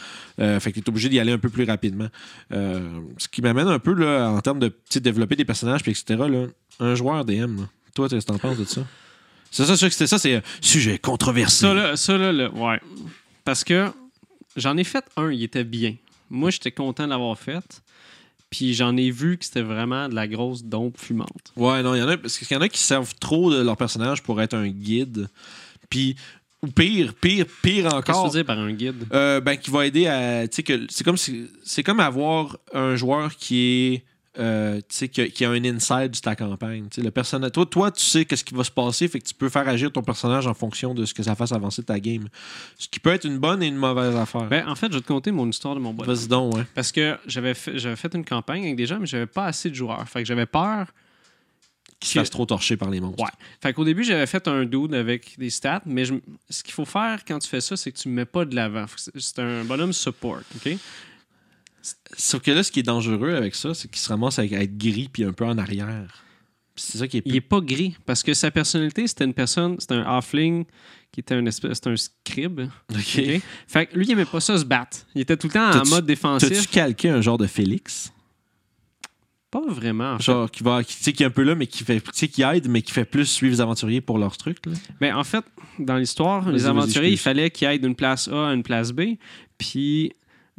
Euh, 0.40 0.58
fait 0.60 0.72
que 0.72 0.80
tu 0.80 0.84
es 0.84 0.88
obligé 0.88 1.08
d'y 1.08 1.18
aller 1.20 1.32
un 1.32 1.38
peu 1.38 1.48
plus 1.50 1.64
rapidement. 1.64 2.08
Euh, 2.52 2.80
ce 3.18 3.28
qui 3.28 3.42
m'amène 3.42 3.68
un 3.68 3.78
peu 3.78 3.92
là, 3.94 4.28
en 4.30 4.40
termes 4.40 4.58
de 4.58 4.72
développer 4.96 5.36
des 5.36 5.44
personnages, 5.44 5.82
puis 5.82 5.92
etc. 5.92 6.04
Là, 6.28 6.46
un 6.80 6.94
joueur 6.94 7.24
DM, 7.24 7.62
toi, 7.94 8.08
qu'est-ce 8.08 8.26
que 8.26 8.32
t'en 8.32 8.38
penses 8.38 8.58
de 8.58 8.64
ça? 8.64 8.82
C'est 9.50 9.64
ça, 9.64 9.76
c'est 9.76 10.06
ça, 10.06 10.18
c'est 10.18 10.34
un 10.36 10.42
sujet 10.60 10.98
controversé. 10.98 11.60
Ça, 11.66 11.74
là, 11.74 11.96
ça, 11.96 12.16
là, 12.18 12.32
là, 12.32 12.50
ouais. 12.50 12.80
Parce 13.44 13.64
que 13.64 13.90
j'en 14.56 14.76
ai 14.76 14.84
fait 14.84 15.04
un, 15.16 15.30
il 15.32 15.42
était 15.42 15.64
bien. 15.64 15.94
Moi, 16.30 16.50
j'étais 16.50 16.70
content 16.72 17.04
de 17.04 17.10
l'avoir 17.10 17.38
fait. 17.38 17.82
Puis 18.50 18.72
j'en 18.74 18.96
ai 18.96 19.10
vu 19.10 19.36
que 19.36 19.44
c'était 19.44 19.60
vraiment 19.62 20.08
de 20.08 20.14
la 20.14 20.26
grosse 20.26 20.64
dompe 20.64 20.98
fumante. 20.98 21.52
Ouais, 21.56 21.82
non, 21.82 21.94
il 21.94 21.98
y 21.98 22.02
en 22.02 22.08
a 22.08 22.16
parce 22.16 22.38
qu'il 22.38 22.50
y 22.50 22.56
en 22.56 22.62
a 22.62 22.68
qui 22.68 22.80
servent 22.80 23.14
trop 23.20 23.52
de 23.52 23.60
leur 23.62 23.76
personnage 23.76 24.22
pour 24.22 24.40
être 24.40 24.54
un 24.54 24.68
guide. 24.68 25.28
Puis, 25.90 26.16
ou 26.62 26.68
pire, 26.68 27.12
pire, 27.14 27.44
pire 27.62 27.84
Qu'est-ce 27.84 27.96
que 28.00 28.04
tu 28.06 28.10
encore. 28.10 28.26
veux 28.26 28.32
dire 28.38 28.46
par 28.46 28.58
un 28.58 28.72
guide? 28.72 29.06
Euh, 29.12 29.40
ben, 29.40 29.56
qui 29.56 29.70
va 29.70 29.86
aider 29.86 30.06
à. 30.06 30.48
Tu 30.48 30.56
sais, 30.56 30.62
que 30.62 30.86
c'est 30.88 31.04
comme, 31.04 31.18
si- 31.18 31.46
c'est 31.62 31.82
comme 31.82 32.00
avoir 32.00 32.56
un 32.72 32.96
joueur 32.96 33.36
qui 33.36 33.58
est. 33.60 34.04
euh, 34.38 34.76
tu 34.88 34.96
sais, 34.96 35.08
qui 35.08 35.44
a, 35.44 35.50
un 35.50 35.64
inside 35.64 36.10
de 36.10 36.18
ta 36.18 36.36
campagne. 36.36 36.88
Le 36.96 37.10
personnage, 37.10 37.52
toi, 37.52 37.66
toi, 37.66 37.90
tu 37.90 38.04
sais 38.04 38.24
qu'est-ce 38.24 38.44
qui 38.44 38.54
va 38.54 38.62
se 38.62 38.70
passer, 38.70 39.08
fait 39.08 39.20
que 39.20 39.26
tu 39.26 39.34
peux 39.34 39.48
faire 39.48 39.66
agir 39.66 39.90
ton 39.90 40.02
personnage 40.02 40.46
en 40.46 40.54
fonction 40.54 40.94
de 40.94 41.04
ce 41.04 41.14
que 41.14 41.22
ça 41.22 41.34
fasse 41.34 41.52
avancer 41.52 41.82
ta 41.82 41.98
game. 41.98 42.28
Ce 42.78 42.88
qui 42.88 43.00
peut 43.00 43.10
être 43.10 43.24
une 43.24 43.38
bonne 43.38 43.62
et 43.62 43.66
une 43.66 43.76
mauvaise 43.76 44.14
affaire. 44.16 44.46
Ben, 44.46 44.68
en 44.68 44.74
fait, 44.74 44.88
je 44.92 44.98
vais 44.98 45.02
te 45.02 45.08
conter 45.08 45.32
mon 45.32 45.48
histoire 45.48 45.74
de 45.74 45.80
mon 45.80 45.92
bonhomme. 45.92 46.14
Vas-y 46.14 46.28
donc, 46.28 46.54
ouais. 46.54 46.64
Parce 46.74 46.92
que 46.92 47.18
j'avais 47.26 47.54
fait, 47.54 47.78
j'avais 47.78 47.96
fait 47.96 48.14
une 48.14 48.24
campagne 48.24 48.64
avec 48.64 48.76
des 48.76 48.86
gens, 48.86 48.98
mais 49.00 49.06
j'avais 49.06 49.26
pas 49.26 49.46
assez 49.46 49.70
de 49.70 49.74
joueurs. 49.74 50.06
Fait 50.08 50.20
que 50.20 50.28
j'avais 50.28 50.46
peur. 50.46 50.86
Qui 52.00 52.10
se 52.10 52.18
fasse 52.20 52.30
trop 52.30 52.46
torcher 52.46 52.76
par 52.76 52.90
les 52.90 53.00
monstres. 53.00 53.24
Ouais. 53.24 53.30
Fait 53.60 53.72
qu'au 53.72 53.84
début, 53.84 54.04
j'avais 54.04 54.26
fait 54.26 54.46
un 54.46 54.64
dude 54.64 54.94
avec 54.94 55.36
des 55.36 55.50
stats, 55.50 55.82
mais 55.84 56.04
je 56.04 56.14
ce 56.48 56.62
qu'il 56.62 56.72
faut 56.72 56.84
faire 56.84 57.24
quand 57.26 57.40
tu 57.40 57.48
fais 57.48 57.60
ça, 57.60 57.76
c'est 57.76 57.90
que 57.90 57.98
tu 57.98 58.08
ne 58.08 58.14
mets 58.14 58.24
pas 58.24 58.44
de 58.44 58.54
l'avant. 58.54 58.84
C'est 59.16 59.40
un 59.40 59.64
bonhomme 59.64 59.92
support, 59.92 60.42
OK? 60.54 60.76
Sauf 62.16 62.42
que 62.42 62.50
là, 62.50 62.62
ce 62.62 62.72
qui 62.72 62.80
est 62.80 62.84
dangereux 62.84 63.34
avec 63.34 63.54
ça, 63.54 63.74
c'est 63.74 63.88
qu'il 63.88 64.00
se 64.00 64.08
ramasse 64.08 64.38
à 64.38 64.44
être 64.44 64.78
gris 64.78 65.08
puis 65.12 65.24
un 65.24 65.32
peu 65.32 65.44
en 65.44 65.58
arrière. 65.58 66.24
C'est 66.76 66.98
ça 66.98 67.08
qui 67.08 67.18
est 67.18 67.22
Il 67.24 67.36
est 67.36 67.40
pas 67.40 67.60
gris 67.60 67.96
parce 68.06 68.22
que 68.22 68.34
sa 68.34 68.50
personnalité, 68.50 69.06
c'était 69.06 69.24
une 69.24 69.34
personne, 69.34 69.76
c'était 69.80 69.94
un 69.94 70.02
halfling 70.02 70.64
qui 71.12 71.20
était 71.20 71.34
un 71.34 71.44
espèce, 71.46 71.74
c'était 71.74 71.90
un 71.90 71.96
scribe. 71.96 72.60
OK. 72.60 72.98
OK? 72.98 73.42
Fait 73.66 73.86
que 73.86 73.96
lui, 73.96 74.06
il 74.06 74.12
aimait 74.12 74.24
pas 74.24 74.40
ça 74.40 74.56
se 74.58 74.64
battre. 74.64 74.98
Il 75.14 75.22
était 75.22 75.36
tout 75.36 75.48
le 75.48 75.52
temps 75.54 75.70
en 75.70 75.88
mode 75.88 76.06
défensif. 76.06 76.48
T'as-tu 76.48 76.68
calqué 76.68 77.08
un 77.08 77.20
genre 77.20 77.38
de 77.38 77.46
Félix? 77.46 78.12
Pas 79.50 79.66
vraiment. 79.66 80.12
en 80.12 80.18
fait. 80.18 80.24
Genre 80.24 80.50
qui 80.50 80.62
va 80.62 80.84
qui, 80.84 80.96
tu 80.96 81.02
sais, 81.02 81.12
qui 81.12 81.22
est 81.22 81.26
un 81.26 81.30
peu 81.30 81.42
là, 81.42 81.54
mais 81.54 81.66
qui 81.66 81.82
fait 81.82 82.00
tu 82.00 82.10
sais, 82.12 82.28
qui 82.28 82.42
aide, 82.42 82.68
mais 82.68 82.82
qui 82.82 82.92
fait 82.92 83.06
plus 83.06 83.24
suivre 83.24 83.54
les 83.54 83.60
aventuriers 83.60 84.02
pour 84.02 84.18
leurs 84.18 84.36
trucs. 84.36 84.64
Là. 84.66 84.72
Mais 85.00 85.10
en 85.10 85.24
fait, 85.24 85.44
dans 85.78 85.96
l'histoire, 85.96 86.50
les 86.50 86.66
aventuriers, 86.66 87.12
il 87.12 87.18
fallait 87.18 87.50
qu'ils 87.50 87.66
aillent 87.66 87.80
d'une 87.80 87.94
place 87.94 88.28
A 88.28 88.50
à 88.50 88.52
une 88.52 88.62
place 88.62 88.92
B. 88.92 89.16
Puis, 89.56 90.12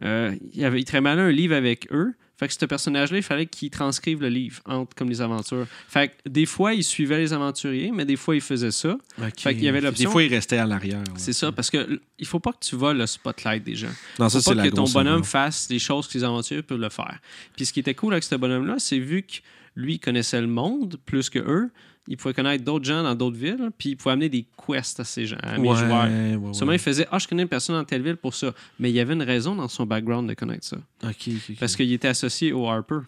euh, 0.03 0.35
il, 0.53 0.63
avait, 0.65 0.79
il 0.79 0.85
traitait 0.85 1.07
un 1.07 1.31
livre 1.31 1.55
avec 1.55 1.87
eux. 1.91 2.13
Fait 2.37 2.47
que 2.47 2.53
ce 2.53 2.65
personnage-là, 2.65 3.17
il 3.17 3.23
fallait 3.23 3.47
qu'il 3.47 3.69
transcrive 3.69 4.21
le 4.21 4.29
livre 4.29 4.61
entre 4.65 4.95
comme 4.95 5.09
les 5.09 5.19
aventures. 5.19 5.67
Fait 5.89 6.07
que 6.23 6.29
des 6.29 6.45
fois, 6.45 6.73
il 6.73 6.85
suivait 6.85 7.17
les 7.17 7.33
aventuriers, 7.33 7.91
mais 7.93 8.05
des 8.05 8.15
fois, 8.15 8.33
il 8.33 8.39
faisait 8.39 8.71
ça. 8.71 8.97
Fait 9.37 9.53
qu'il 9.55 9.63
y 9.65 9.67
avait 9.67 9.81
l'option- 9.81 10.09
Des 10.09 10.11
fois, 10.13 10.23
il 10.23 10.33
restait 10.33 10.57
à 10.57 10.65
l'arrière. 10.65 10.99
ouais. 10.99 11.13
C'est 11.17 11.33
ça, 11.33 11.51
parce 11.51 11.69
que 11.69 11.99
il 12.17 12.25
faut 12.25 12.39
pas 12.39 12.53
que 12.53 12.59
tu 12.61 12.77
voles 12.77 12.97
le 12.97 13.07
spotlight 13.07 13.61
des 13.65 13.75
gens. 13.75 13.89
Non, 14.19 14.29
faut 14.29 14.41
pas 14.41 14.53
la 14.53 14.69
que 14.69 14.73
ton 14.73 14.85
bonhomme 14.85 15.15
erreur. 15.15 15.25
fasse 15.25 15.67
des 15.67 15.79
choses 15.79 16.07
que 16.07 16.17
les 16.17 16.23
aventuriers 16.23 16.61
peuvent 16.63 16.79
le 16.79 16.87
faire. 16.89 17.19
Puis 17.57 17.65
ce 17.65 17.73
qui 17.73 17.81
était 17.81 17.93
cool 17.93 18.13
avec 18.13 18.23
ce 18.23 18.35
bonhomme-là, 18.35 18.75
c'est 18.79 18.99
vu 18.99 19.23
que 19.23 19.39
lui 19.75 19.99
connaissait 19.99 20.39
le 20.39 20.47
monde 20.47 20.95
plus 21.05 21.29
que 21.29 21.39
eux, 21.39 21.71
il 22.07 22.17
pouvait 22.17 22.33
connaître 22.33 22.63
d'autres 22.63 22.85
gens 22.85 23.03
dans 23.03 23.13
d'autres 23.13 23.37
villes, 23.37 23.69
puis 23.77 23.89
il 23.89 23.95
pouvait 23.95 24.13
amener 24.13 24.29
des 24.29 24.45
quests 24.65 24.99
à 24.99 25.03
ces 25.03 25.27
gens, 25.27 25.37
à 25.43 25.57
mes 25.59 25.69
Ouais, 25.69 25.75
joueurs. 25.77 26.05
ouais. 26.05 26.53
Seulement, 26.53 26.71
il 26.73 26.79
faisait 26.79 27.05
Ah, 27.11 27.19
je 27.19 27.27
connais 27.27 27.43
une 27.43 27.47
personne 27.49 27.75
dans 27.75 27.83
telle 27.83 28.01
ville 28.01 28.15
pour 28.15 28.33
ça. 28.33 28.53
Mais 28.79 28.89
il 28.89 28.95
y 28.95 28.99
avait 28.99 29.13
une 29.13 29.21
raison 29.21 29.53
dans 29.55 29.67
son 29.67 29.85
background 29.85 30.27
de 30.27 30.33
connaître 30.33 30.65
ça. 30.65 30.77
Ok, 31.03 31.13
ok, 31.27 31.33
ok. 31.51 31.55
Parce 31.59 31.75
qu'il 31.75 31.91
était 31.93 32.07
associé 32.07 32.51
au 32.51 32.67
Harper. 32.67 32.99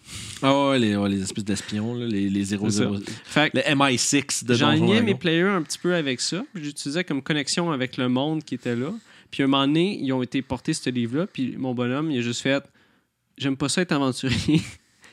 Ah 0.43 0.69
ouais, 0.69 0.79
les, 0.79 0.95
les 1.09 1.21
espèces 1.21 1.45
d'espions, 1.45 1.95
les, 1.95 2.29
les 2.29 2.43
00. 2.43 2.69
C'est 2.69 2.83
ça. 2.83 2.89
Fait 3.25 3.49
que 3.49 3.57
Le 3.57 3.63
MI6 3.75 4.45
de 4.45 4.55
Dragon. 4.55 5.01
mes 5.03 5.15
players 5.15 5.43
un 5.49 5.63
petit 5.63 5.79
peu 5.79 5.95
avec 5.95 6.21
ça. 6.21 6.43
J'utilisais 6.53 7.03
comme 7.03 7.21
connexion 7.23 7.71
avec 7.71 7.97
le 7.97 8.07
monde 8.09 8.43
qui 8.43 8.53
était 8.55 8.75
là. 8.75 8.91
Puis 9.31 9.41
un 9.41 9.47
moment 9.47 9.65
donné, 9.65 9.97
ils 9.99 10.11
ont 10.13 10.21
été 10.21 10.41
portés 10.41 10.73
ce 10.73 10.89
livre-là. 10.89 11.25
Puis 11.25 11.55
mon 11.57 11.73
bonhomme, 11.73 12.11
il 12.11 12.19
a 12.19 12.21
juste 12.21 12.41
fait 12.41 12.63
J'aime 13.37 13.57
pas 13.57 13.69
ça 13.69 13.81
être 13.81 13.93
aventurier. 13.93 14.61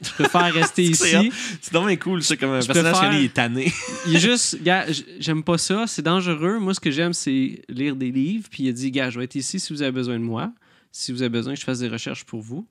Je 0.03 0.11
préfère 0.11 0.53
rester 0.53 0.83
ici. 0.91 1.31
C'est 1.61 1.73
donc 1.73 1.99
cool, 2.03 2.23
ça, 2.23 2.37
comme 2.37 2.51
un 2.51 2.61
Je 2.61 2.67
personnage 2.67 2.93
préfère- 2.95 3.19
qui 3.19 3.25
est 3.25 3.33
tanné. 3.35 3.73
Il 4.07 4.17
est 4.17 4.21
juste, 4.21 4.63
gars, 4.63 4.87
j'aime 5.19 5.43
pas 5.43 5.59
ça, 5.59 5.87
c'est 5.87 6.03
dangereux. 6.03 6.59
Moi, 6.59 6.75
ce 6.75 6.81
que 6.81 6.91
j'aime, 6.91 7.13
c'est 7.13 7.63
lire 7.69 7.97
des 7.97 8.11
livres. 8.11 8.47
Puis 8.51 8.65
il 8.65 8.69
a 8.69 8.73
dit, 8.73 8.91
gars, 8.91 9.11
je 9.11 9.19
vais 9.19 9.25
être 9.25 9.35
ici 9.35 9.59
si 9.61 9.73
vous 9.73 9.83
avez 9.83 9.93
besoin 9.93 10.19
de 10.19 10.25
moi. 10.25 10.53
Si 10.93 11.13
vous 11.13 11.23
avez 11.23 11.29
besoin 11.29 11.55
que 11.55 11.61
je 11.61 11.65
fasse 11.65 11.81
des 11.81 11.89
recherches 11.89 12.25
pour 12.25 12.41
vous. 12.41 12.67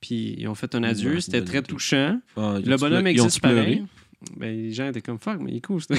Puis 0.00 0.34
ils 0.38 0.48
ont 0.48 0.54
fait 0.54 0.74
un 0.74 0.82
adieu. 0.82 1.20
C'était 1.20 1.44
très 1.44 1.62
touchant. 1.62 2.18
Ah, 2.36 2.54
Le 2.64 2.76
bonhomme 2.76 3.06
existe 3.06 3.40
pareil. 3.40 3.84
Ben, 4.36 4.54
les 4.54 4.72
gens 4.72 4.86
étaient 4.88 5.00
comme 5.00 5.18
fuck, 5.18 5.38
mais 5.40 5.50
il 5.52 5.56
est 5.56 5.60
cool. 5.66 5.80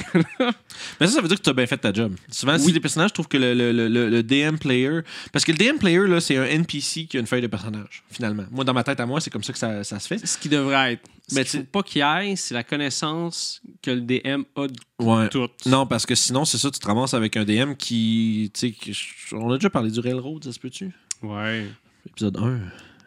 Mais 1.00 1.06
ça, 1.06 1.14
ça 1.14 1.20
veut 1.20 1.26
dire 1.28 1.38
que 1.38 1.42
tu 1.42 1.50
as 1.50 1.54
bien 1.54 1.66
fait 1.66 1.76
ta 1.78 1.92
job. 1.92 2.14
Souvent, 2.30 2.56
si 2.56 2.66
Oui. 2.66 2.72
les 2.72 2.78
personnages 2.80 3.12
trouvent 3.12 3.26
que 3.26 3.36
le, 3.36 3.52
le- 3.52 3.72
le- 3.72 4.08
le- 4.08 4.22
DM 4.22 4.58
player. 4.58 5.00
Parce 5.32 5.44
que 5.44 5.50
le 5.50 5.58
DM 5.58 5.78
player, 5.78 6.06
là, 6.06 6.20
c'est 6.20 6.36
un 6.36 6.44
NPC 6.44 7.06
qui 7.06 7.16
a 7.16 7.20
une 7.20 7.26
feuille 7.26 7.42
de 7.42 7.48
personnage, 7.48 8.04
finalement. 8.10 8.44
Moi, 8.52 8.64
dans 8.64 8.74
ma 8.74 8.84
tête 8.84 9.00
à 9.00 9.06
moi, 9.06 9.20
c'est 9.20 9.30
comme 9.30 9.42
ça 9.42 9.52
que 9.52 9.58
ça, 9.58 9.82
ça 9.82 9.98
se 9.98 10.06
fait. 10.06 10.24
ce 10.24 10.38
qui 10.38 10.48
devrait 10.48 10.92
être. 10.94 11.02
Ce 11.28 11.34
Mais 11.34 11.42
qu'il 11.44 11.50
tu- 11.50 11.58
faut 11.58 11.64
pas 11.72 11.82
qu'il 11.82 12.00
y 12.00 12.04
ait, 12.30 12.36
c'est 12.36 12.54
la 12.54 12.62
connaissance 12.64 13.60
que 13.82 13.90
le 13.90 14.00
DM 14.02 14.42
a 14.56 14.66
de 14.68 14.74
Ouais. 15.00 15.28
tout. 15.28 15.48
Non, 15.66 15.86
parce 15.86 16.06
que 16.06 16.14
sinon, 16.14 16.44
c'est 16.44 16.58
ça, 16.58 16.70
tu 16.70 16.78
te 16.78 16.86
ramasses 16.86 17.14
avec 17.14 17.36
un 17.36 17.44
DM 17.44 17.74
qui. 17.74 18.52
Tu 18.54 18.74
sais, 18.92 19.34
on 19.34 19.50
a 19.50 19.56
déjà 19.58 19.70
parlé 19.70 19.90
du 19.90 19.98
Railroad, 20.00 20.44
ça 20.44 20.52
se 20.52 20.60
peut-tu? 20.60 20.90
Ouais. 21.22 21.66
Épisode 22.08 22.36
1. 22.36 22.60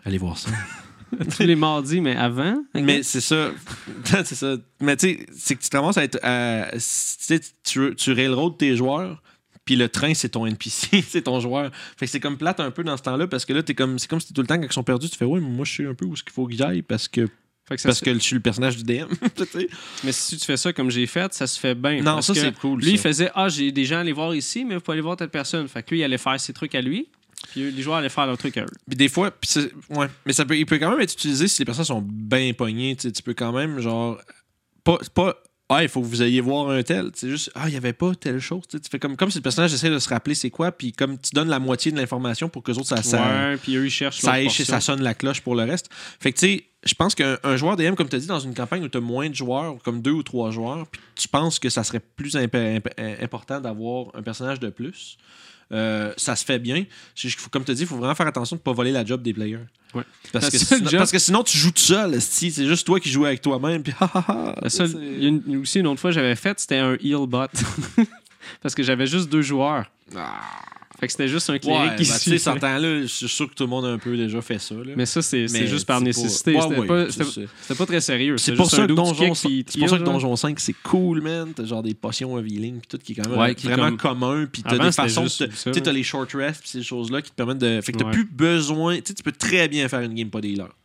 Allez 0.04 0.18
voir 0.18 0.38
ça. 0.38 0.50
tous 1.38 1.44
les 1.44 1.56
mardis, 1.56 2.02
mais 2.02 2.16
avant. 2.16 2.64
Mais 2.74 3.04
c'est 3.04 3.22
ça. 3.22 3.52
c'est 4.06 4.36
ça. 4.36 4.58
Mais 4.82 4.96
tu 4.98 5.08
sais, 5.10 5.26
c'est 5.36 5.56
que 5.56 5.64
tu 5.64 5.70
commences 5.70 5.98
à 5.98 6.04
être. 6.04 6.20
à- 6.24 6.68
tu 7.28 7.40
tu, 7.64 7.96
tu 7.96 8.12
railroad 8.12 8.58
tes 8.58 8.76
joueurs, 8.76 9.22
puis 9.66 9.76
le 9.76 9.90
train, 9.90 10.14
c'est 10.14 10.30
ton 10.30 10.46
NPC, 10.46 11.02
c'est 11.08 11.24
ton 11.24 11.40
joueur. 11.40 11.72
Fait 11.98 12.06
que 12.06 12.12
c'est 12.12 12.20
comme 12.20 12.38
plate 12.38 12.60
un 12.60 12.72
peu 12.72 12.84
dans 12.84 12.98
ce 12.98 13.04
temps-là, 13.04 13.28
parce 13.28 13.46
que 13.46 13.54
là, 13.54 13.64
t'es 13.64 13.74
comme, 13.74 13.98
c'est 14.00 14.08
comme 14.10 14.20
si 14.20 14.32
tout 14.34 14.42
le 14.42 14.48
temps, 14.48 14.56
quand 14.58 14.68
ils 14.68 14.74
sont 14.74 14.84
perdus, 14.84 15.10
tu 15.10 15.18
fais, 15.18 15.26
ouais, 15.26 15.40
mais 15.40 15.50
moi, 15.50 15.66
je 15.66 15.74
sais 15.76 15.86
un 15.86 15.94
peu 15.96 16.06
où 16.06 16.16
ce 16.16 16.24
qu'il 16.24 16.34
faut 16.34 16.46
que 16.46 16.54
j'aille, 16.56 16.82
parce 16.84 17.08
que, 17.08 17.28
parce 17.68 17.82
se- 18.00 18.04
que 18.06 18.14
je 18.14 18.20
suis 18.20 18.36
le 18.36 18.42
personnage 18.42 18.78
du 18.78 18.84
DM. 18.84 19.08
Mais 20.04 20.12
si 20.12 20.38
tu 20.38 20.46
fais 20.46 20.58
ça 20.58 20.72
comme 20.72 20.92
j'ai 20.92 21.08
fait, 21.08 21.34
ça 21.34 21.48
se 21.48 21.60
fait 21.60 21.74
bien. 21.74 21.98
non, 21.98 22.16
parce 22.16 22.28
ça, 22.28 22.34
c'est 22.36 22.56
cool. 22.60 22.80
Lui, 22.82 22.92
il 22.92 23.00
faisait 23.00 23.32
Ah, 23.34 23.50
j'ai 23.50 23.72
des 23.72 23.86
gens 23.86 23.98
à 23.98 24.00
aller 24.02 24.12
voir 24.14 24.36
ici, 24.36 24.64
mais 24.66 24.76
vous 24.76 24.82
pouvez 24.82 24.94
aller 24.96 25.02
voir 25.02 25.18
telle 25.18 25.30
personne. 25.30 25.68
Fait 25.68 25.82
que 25.82 25.90
lui, 25.96 26.02
il 26.02 26.04
allait 26.04 26.20
faire 26.20 26.40
ses 26.40 26.54
trucs 26.54 26.76
à 26.76 26.82
lui, 26.82 27.08
puis 27.50 27.72
les 27.72 27.82
joueurs 27.82 27.98
allaient 27.98 28.10
faire 28.10 28.26
leurs 28.26 28.38
trucs 28.38 28.58
à 28.58 28.64
eux. 28.64 28.78
Puis 28.88 28.98
des 28.98 29.10
fois, 29.10 29.32
puis 29.32 29.50
ouais, 29.90 30.08
mais 30.26 30.34
ça 30.34 30.46
peut, 30.46 30.58
il 30.58 30.66
peut 30.66 30.78
quand 30.78 30.92
même 30.92 31.02
être 31.02 31.14
utilisé 31.14 31.48
si 31.48 31.62
les 31.62 31.66
personnes 31.66 31.86
sont 31.86 32.02
bien 32.02 32.54
pognées. 32.54 32.96
Tu 32.96 33.12
peux 33.24 33.34
quand 33.34 33.52
même, 33.52 33.80
genre, 33.80 34.20
pas, 34.84 34.98
pas 35.14 35.36
ah, 35.68 35.82
il 35.82 35.90
faut 35.90 36.02
que 36.02 36.06
vous 36.06 36.22
ayez 36.22 36.42
voir 36.42 36.70
un 36.70 36.84
tel. 36.84 37.10
C'est 37.16 37.30
juste, 37.30 37.52
ah, 37.56 37.64
il 37.68 37.72
n'y 37.72 37.78
avait 37.78 37.94
pas 37.94 38.14
telle 38.14 38.40
chose. 38.40 38.64
Tu 38.70 38.78
fais 38.90 39.00
comme, 39.00 39.18
comme 39.18 39.32
si 39.32 39.40
le 39.40 39.42
personnage 39.42 39.74
essaie 39.74 39.90
de 39.90 39.98
se 39.98 40.10
rappeler 40.10 40.36
c'est 40.36 40.52
quoi, 40.52 40.72
puis 40.72 40.92
comme 40.92 41.18
tu 41.18 41.32
donnes 41.34 41.50
la 41.50 41.58
moitié 41.58 41.92
de 41.92 41.98
l'information 41.98 42.50
pour 42.50 42.62
que 42.62 42.72
les 42.72 42.78
autres, 42.78 42.88
ça, 42.88 43.02
ça, 43.02 43.50
ouais, 43.50 43.58
puis 43.58 43.76
eux, 43.76 43.86
ils 43.86 43.90
cherchent 43.90 44.20
ça, 44.20 44.40
leur 44.40 44.52
ça 44.52 44.80
sonne 44.80 45.02
la 45.02 45.16
cloche 45.16 45.42
pour 45.42 45.56
le 45.56 45.64
reste. 45.64 45.90
Fait 46.20 46.32
que, 46.32 46.38
tu 46.40 46.48
sais, 46.48 46.66
je 46.86 46.94
pense 46.94 47.16
qu'un 47.16 47.38
un 47.44 47.56
joueur 47.58 47.76
DM, 47.76 47.96
comme 47.96 48.08
tu 48.10 48.16
as 48.16 48.20
dit, 48.20 48.28
dans 48.28 48.40
une 48.40 48.54
campagne 48.54 48.84
où 48.84 48.88
tu 48.90 48.98
as 48.98 49.02
moins 49.02 49.30
de 49.30 49.36
joueurs, 49.36 49.76
comme 49.84 50.02
deux 50.02 50.12
ou 50.12 50.24
trois 50.24 50.52
joueurs, 50.52 50.86
puis 50.88 51.02
tu 51.16 51.28
penses 51.28 51.58
que 51.60 51.70
ça 51.70 51.84
serait 51.84 52.00
plus 52.00 52.36
imp- 52.36 52.56
imp- 52.56 52.94
important 53.22 53.60
d'avoir 53.60 54.08
un 54.14 54.22
personnage 54.22 54.60
de 54.60 54.70
plus, 54.70 55.18
euh, 55.72 56.14
ça 56.16 56.36
se 56.36 56.46
fait 56.46 56.60
bien. 56.60 56.86
Comme 57.52 57.64
tu 57.66 57.72
as 57.72 57.74
dit, 57.74 57.82
il 57.82 57.88
faut 57.88 57.98
vraiment 57.98 58.14
faire 58.14 58.28
attention 58.28 58.56
de 58.56 58.60
ne 58.60 58.64
pas 58.64 58.72
voler 58.74 58.92
la 58.92 59.04
job 59.04 59.22
des 59.24 59.34
players. 59.34 59.60
Ouais. 59.96 60.04
Parce, 60.32 60.50
que 60.50 60.58
sinon, 60.60 60.90
job- 60.90 61.00
parce 61.00 61.12
que 61.12 61.18
sinon, 61.20 61.42
tu 61.44 61.58
joues 61.58 61.72
tout 61.72 61.82
seul. 61.82 62.22
C'est 62.22 62.52
juste 62.52 62.86
toi 62.86 63.00
qui 63.00 63.10
joues 63.10 63.26
avec 63.26 63.42
toi-même. 63.42 63.82
Puis, 63.82 63.94
il 65.02 65.24
y 65.24 65.26
a 65.26 65.30
une- 65.30 65.58
aussi 65.62 65.80
une 65.80 65.88
autre 65.88 66.00
fois 66.02 66.12
que 66.12 66.16
j'avais 66.16 66.36
fait, 66.36 66.60
c'était 66.60 66.78
un 66.78 66.96
heal 67.02 67.26
bot. 67.28 67.48
Parce 68.62 68.76
que 68.76 68.84
j'avais 68.84 69.08
juste 69.08 69.28
deux 69.30 69.42
joueurs. 69.42 69.86
Fait 71.00 71.08
que 71.08 71.12
c'était 71.12 71.28
juste 71.28 71.50
un 71.50 71.54
Ouais, 71.54 71.60
qui 71.60 71.70
ben, 71.70 71.96
tu 71.98 72.06
sais, 72.06 72.40
temps-là, 72.60 73.02
je 73.02 73.08
suis 73.08 73.28
sûr 73.28 73.50
que 73.50 73.54
tout 73.54 73.64
le 73.64 73.70
monde 73.70 73.86
a 73.86 73.90
un 73.90 73.98
peu 73.98 74.16
déjà 74.16 74.42
fait 74.42 74.60
ça. 74.60 74.76
là. 74.76 74.94
Mais 74.96 75.06
ça, 75.06 75.22
c'est 75.22 75.48
juste 75.68 75.86
par 75.86 76.00
pas- 76.00 76.06
nécessité. 76.06 76.58
C'était 76.60 76.80
ouais, 76.80 76.88
pas, 76.88 77.86
très 77.86 78.02
sérieux. 78.02 78.38
C'est 78.38 78.54
pour, 78.56 78.70
ça 78.70 78.88
que 78.88 78.94
Donjon, 78.94 79.32
kick, 79.34 79.66
puis 79.66 79.66
c'est 79.68 79.80
pour 79.80 79.90
ça 79.90 79.98
que 79.98 80.04
là. 80.04 80.12
Donjon 80.12 80.36
5, 80.36 80.60
c'est 80.60 80.76
cool, 80.84 81.22
man. 81.22 81.52
T'as 81.54 81.66
genre 81.66 81.84
des 81.84 81.94
potions 81.94 82.40
healing, 82.40 82.80
puis 82.80 82.88
tout 82.88 82.98
qui 82.98 83.12
est 83.12 83.16
quand 83.16 83.30
même 83.30 83.40
Ouais, 83.40 83.56
qui 83.56 83.68
est 83.68 83.72
vraiment 83.72 83.90
comme- 83.98 84.20
commun. 84.20 84.46
Puis 84.52 84.64
t'as 84.64 84.78
des 84.78 84.92
façons. 84.92 85.24
Tu 85.26 85.30
sais, 85.30 85.72
t'as 85.72 85.72
là. 85.82 85.92
les 85.92 86.04
short 86.04 86.32
rests, 86.34 86.62
puis 86.62 86.70
ces 86.70 86.84
choses-là 86.84 87.22
qui 87.22 87.32
te 87.32 87.36
permettent 87.36 87.58
de. 87.58 87.82
Fait 87.82 87.92
que 87.92 87.98
t'as 87.98 88.12
plus 88.12 88.26
besoin. 88.26 88.96
Tu 88.98 89.04
sais, 89.08 89.14
tu 89.16 89.24
peux 89.24 89.32
très 89.32 89.68
bien 89.68 89.88
faire 89.90 90.02
une 90.02 90.14
game 90.14 90.30
pas 90.30 90.42
des 90.42 90.56
leurs. 90.56 90.76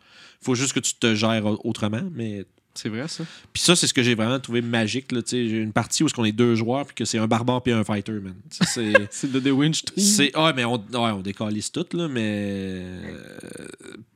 Faut 0.43 0.55
juste 0.55 0.73
que 0.73 0.81
tu 0.81 0.95
te 0.95 1.14
gères 1.14 1.45
autrement, 1.64 2.02
mais. 2.12 2.45
C'est 2.75 2.89
vrai, 2.89 3.09
ça? 3.09 3.25
Puis 3.53 3.62
ça, 3.62 3.75
c'est 3.75 3.87
ce 3.87 3.93
que 3.95 4.03
j'ai 4.03 4.15
vraiment 4.15 4.39
trouvé 4.39 4.62
magique. 4.62 5.11
Là, 5.12 5.21
j'ai 5.29 5.49
une 5.49 5.73
partie 5.73 6.03
où 6.03 6.07
est-ce 6.07 6.15
qu'on 6.15 6.25
est 6.25 6.33
deux 6.33 6.55
joueurs, 6.55 6.87
puis 6.87 6.95
que 6.95 7.05
c'est 7.05 7.19
un 7.19 7.27
barbare 7.27 7.62
puis 7.62 7.73
un 7.73 7.85
fighter, 7.85 8.12
man. 8.12 8.35
C'est. 8.50 8.93
C'est 9.11 9.31
de 9.31 9.41
The 9.41 9.53
Winch. 9.53 9.83
C'est 9.97 10.31
ah 10.35 10.53
mais 10.55 10.65
on 10.65 10.77
ouais, 10.77 11.11
on 11.11 11.21
décalisse 11.21 11.73
tout 11.73 11.87
là 11.93 12.09
mais 12.09 12.23
euh, 12.23 13.67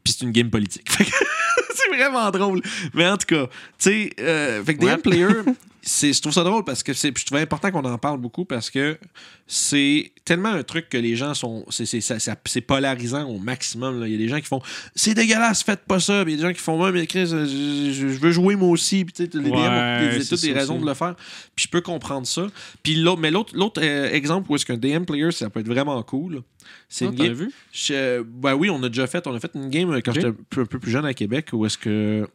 puis 0.03 0.15
c'est 0.17 0.25
une 0.25 0.31
game 0.33 0.51
politique. 0.51 0.89
C'est 1.75 1.97
vraiment 1.97 2.31
drôle. 2.31 2.63
Mais 2.95 3.09
en 3.09 3.17
tout 3.17 3.27
cas, 3.27 3.47
tu 3.47 3.53
sais 3.79 4.11
euh, 4.21 4.63
fait 4.65 4.77
que 4.77 4.85
Ouais. 4.85 4.97
DM 4.97 5.01
player 5.01 5.27
c'est 5.45 5.74
je 5.87 6.21
trouve 6.21 6.33
ça 6.33 6.45
drôle 6.45 6.65
parce 6.65 6.83
que 6.83 6.93
c'est 6.95 7.17
je 7.17 7.25
trouvais 7.27 7.43
important 7.43 7.71
qu'on 7.71 7.85
en 7.85 7.99
parle 7.99 8.19
beaucoup 8.19 8.45
parce 8.45 8.71
que 8.71 8.99
c'est 9.47 10.13
tellement 10.25 10.49
un 10.49 10.63
truc 10.63 10.89
que 10.89 10.97
les 10.97 11.17
gens 11.17 11.35
sont 11.35 11.65
c'est 11.71 12.61
polarisant 12.63 13.29
au 13.29 13.39
maximum 13.39 14.01
là. 14.01 14.07
il 14.07 14.13
y 14.13 14.15
a 14.15 14.19
des 14.19 14.29
gens 14.29 14.41
qui 14.41 14.47
font 14.47 14.61
c'est 14.95 15.13
dégueulasse 15.15 15.63
faites 15.63 15.85
pas 15.87 16.01
ça 16.01 16.25
puis 16.25 16.33
il 16.33 16.37
y 16.37 16.39
a 16.39 16.43
des 16.43 16.49
gens 16.49 16.55
qui 16.55 16.63
font 16.63 16.83
ouais 16.83 16.93
mais 16.93 17.07
Chris 17.07 17.27
je, 17.27 17.45
je- 17.93 18.07
veux 18.07 18.31
jouer 18.31 18.57
moi 18.57 18.69
aussi 18.71 19.05
puis 19.05 19.13
tu 19.13 19.25
sais 19.25 19.39
les 19.39 19.51
DM 19.51 19.57
ont 19.57 19.61
Ouais, 19.63 20.19
toutes 20.27 20.41
des 20.41 20.53
raisons 20.53 20.81
de 20.81 20.87
le 20.87 20.95
faire 20.95 21.15
puis 21.55 21.65
je 21.65 21.69
peux 21.69 21.81
comprendre 21.83 22.27
ça 22.27 22.47
puis 22.83 22.95
l'autre 22.97 23.21
mais 23.21 23.31
l'autre 23.31 23.53
l'autre 23.55 23.81
euh, 23.85 24.11
exemple 24.13 24.51
où 24.51 24.57
est-ce 24.57 24.65
qu'un 24.65 24.79
DM 24.79 25.05
player 25.05 25.31
ça 25.33 25.51
peut 25.51 25.61
être 25.61 25.69
vraiment 25.69 26.03
cool 26.03 26.43
c'est 26.89 27.05
Ah, 27.05 27.09
une 27.09 27.15
game 27.15 27.33
vu? 27.35 27.53
je- 27.73 28.23
ben 28.23 28.55
oui, 28.55 28.71
on 28.71 28.83
a 28.83 28.89
déjà 28.89 29.07
fait. 29.07 29.27
On 29.27 29.35
a 29.35 29.41
fait 29.41 29.51
une 29.55 29.69
game 29.69 29.91
euh, 29.93 30.01
quand 30.03 30.13
j'étais 30.13 30.29
un 30.29 30.37
peu, 30.49 30.63
un 30.63 30.67
peu 30.67 30.79
plus 30.79 30.91
jeune 30.91 31.05
à 31.05 31.13
Québec 31.13 31.49
où 31.53 31.67
est-ce 31.67 31.77
que. 31.77 32.27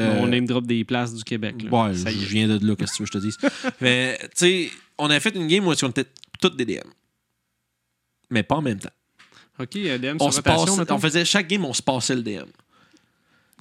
Euh, 0.00 0.18
On 0.20 0.26
name 0.26 0.46
drop 0.46 0.66
des 0.66 0.84
places 0.84 1.14
du 1.14 1.24
Québec. 1.24 1.56
Là. 1.62 1.70
ouais, 1.70 1.94
ça 1.94 2.10
je 2.10 2.16
viens 2.16 2.48
de 2.48 2.66
là, 2.66 2.76
qu'est-ce 2.76 2.92
que 2.92 2.96
tu 2.96 3.02
veux 3.02 3.08
que 3.08 3.12
je 3.14 3.18
te 3.18 3.24
dise? 3.24 3.38
Mais, 3.80 4.18
tu 4.22 4.28
sais, 4.34 4.70
on 4.98 5.10
a 5.10 5.20
fait 5.20 5.34
une 5.34 5.46
game 5.46 5.66
où 5.66 5.74
qu'on 5.74 5.88
était 5.88 6.06
toutes 6.40 6.56
des 6.56 6.64
DM. 6.64 6.88
Mais 8.30 8.42
pas 8.42 8.56
en 8.56 8.62
même 8.62 8.78
temps. 8.78 8.90
Ok, 9.58 9.72
DM 9.72 10.16
On, 10.20 10.30
sur 10.30 10.42
rotation, 10.42 10.76
passe, 10.76 10.90
on 10.90 10.98
faisait 10.98 11.24
chaque 11.24 11.48
game, 11.48 11.64
on 11.64 11.74
se 11.74 11.82
passait 11.82 12.14
le 12.14 12.22
DM. 12.22 12.48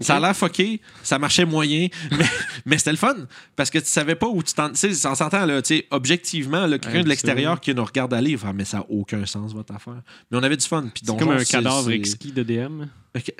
Ça 0.01 0.15
a 0.15 0.19
l'air 0.19 0.35
fucké, 0.35 0.79
ça 1.03 1.19
marchait 1.19 1.45
moyen, 1.45 1.87
mais, 2.11 2.25
mais 2.65 2.77
c'était 2.77 2.91
le 2.91 2.97
fun. 2.97 3.15
Parce 3.55 3.69
que 3.69 3.79
tu 3.79 3.87
savais 3.87 4.15
pas 4.15 4.27
où 4.27 4.41
tu 4.41 4.53
t'en. 4.53 4.69
Tu 4.69 4.93
sais, 4.93 5.07
on 5.07 5.15
s'entend, 5.15 5.45
là, 5.45 5.61
tu 5.61 5.75
sais, 5.75 5.87
objectivement, 5.91 6.69
quelqu'un 6.69 7.03
de 7.03 7.09
l'extérieur 7.09 7.59
qui 7.59 7.73
nous 7.73 7.83
regarde 7.83 8.13
aller, 8.13 8.31
il 8.31 8.37
va 8.37 8.47
faire, 8.47 8.53
mais 8.53 8.65
ça 8.65 8.77
n'a 8.77 8.85
aucun 8.89 9.25
sens, 9.25 9.53
votre 9.53 9.73
affaire. 9.75 10.01
Mais 10.31 10.37
on 10.37 10.43
avait 10.43 10.57
du 10.57 10.65
fun. 10.65 10.87
C'est 10.95 11.17
comme 11.17 11.31
un 11.31 11.43
cadavre 11.43 11.91
exquis 11.91 12.31
de 12.31 12.43
DM. 12.43 12.85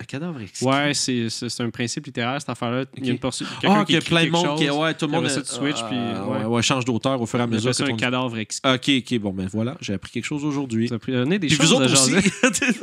Cadavre 0.08 0.42
exquis. 0.42 0.64
Ouais, 0.66 0.94
c'est 0.96 1.30
c'est- 1.30 1.48
c'est 1.50 1.64
un 1.64 1.70
principe 1.70 2.06
littéraire, 2.08 2.40
cette 2.40 2.50
affaire-là. 2.50 2.86
Il 2.98 3.06
y 3.06 3.10
a 3.10 3.12
une 3.12 3.20
portion. 3.20 3.46
Ah, 3.64 3.84
qu'il 3.86 3.96
y 3.96 3.98
a 3.98 4.02
plein 4.02 4.26
de 4.26 4.30
monde 4.32 4.58
qui. 4.58 4.70
Ouais, 4.70 4.94
tout 4.96 5.06
le 5.06 5.12
monde. 5.12 5.26
après 5.26 5.36
ça, 5.36 5.42
tu 5.44 5.52
switches, 5.54 5.84
puis, 5.88 5.98
Ah, 5.98 6.28
ouais. 6.28 6.46
ouais, 6.46 6.62
change 6.64 6.86
d'auteur 6.86 7.22
au 7.22 7.26
fur 7.28 7.40
et 7.40 7.44
à 7.44 7.48
mesure. 7.48 7.72
que 7.72 7.84
un 7.84 7.96
cadavre 7.96 8.38
exquis. 8.40 8.68
Ok, 8.68 8.90
ok, 9.14 9.20
bon, 9.20 9.32
ben 9.32 9.48
voilà, 9.52 9.78
j'ai 9.82 9.94
appris 9.94 10.12
quelque 10.12 10.26
chose 10.26 10.44
aujourd'hui. 10.44 10.88
Ça 10.88 10.96
a 10.96 11.00
pris 11.00 11.12
donné 11.12 11.38
des 11.38 11.48
Puis 11.48 11.56
choses 11.58 11.68
vous 11.68 11.74
autres 11.76 11.92
aussi. 11.94 12.12
C'est. 12.54 12.76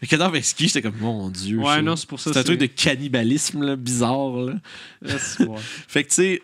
Le 0.00 0.06
cadavre 0.06 0.36
exquis, 0.36 0.68
j'étais 0.68 0.82
comme, 0.82 0.96
mon 1.00 1.28
Dieu. 1.28 1.58
Ouais, 1.58 1.76
c'est- 1.76 1.82
non, 1.82 1.96
c'est 1.96 2.08
pour 2.08 2.20
ça. 2.20 2.32
C'est 2.32 2.38
un 2.38 2.44
truc 2.44 2.60
de 2.60 2.66
cannibalisme 2.66 3.64
là, 3.64 3.76
bizarre. 3.76 4.36
Là. 4.36 4.52
c'est-. 5.18 5.44
Fait 5.88 6.04
que, 6.04 6.08
tu 6.10 6.14
sais. 6.14 6.42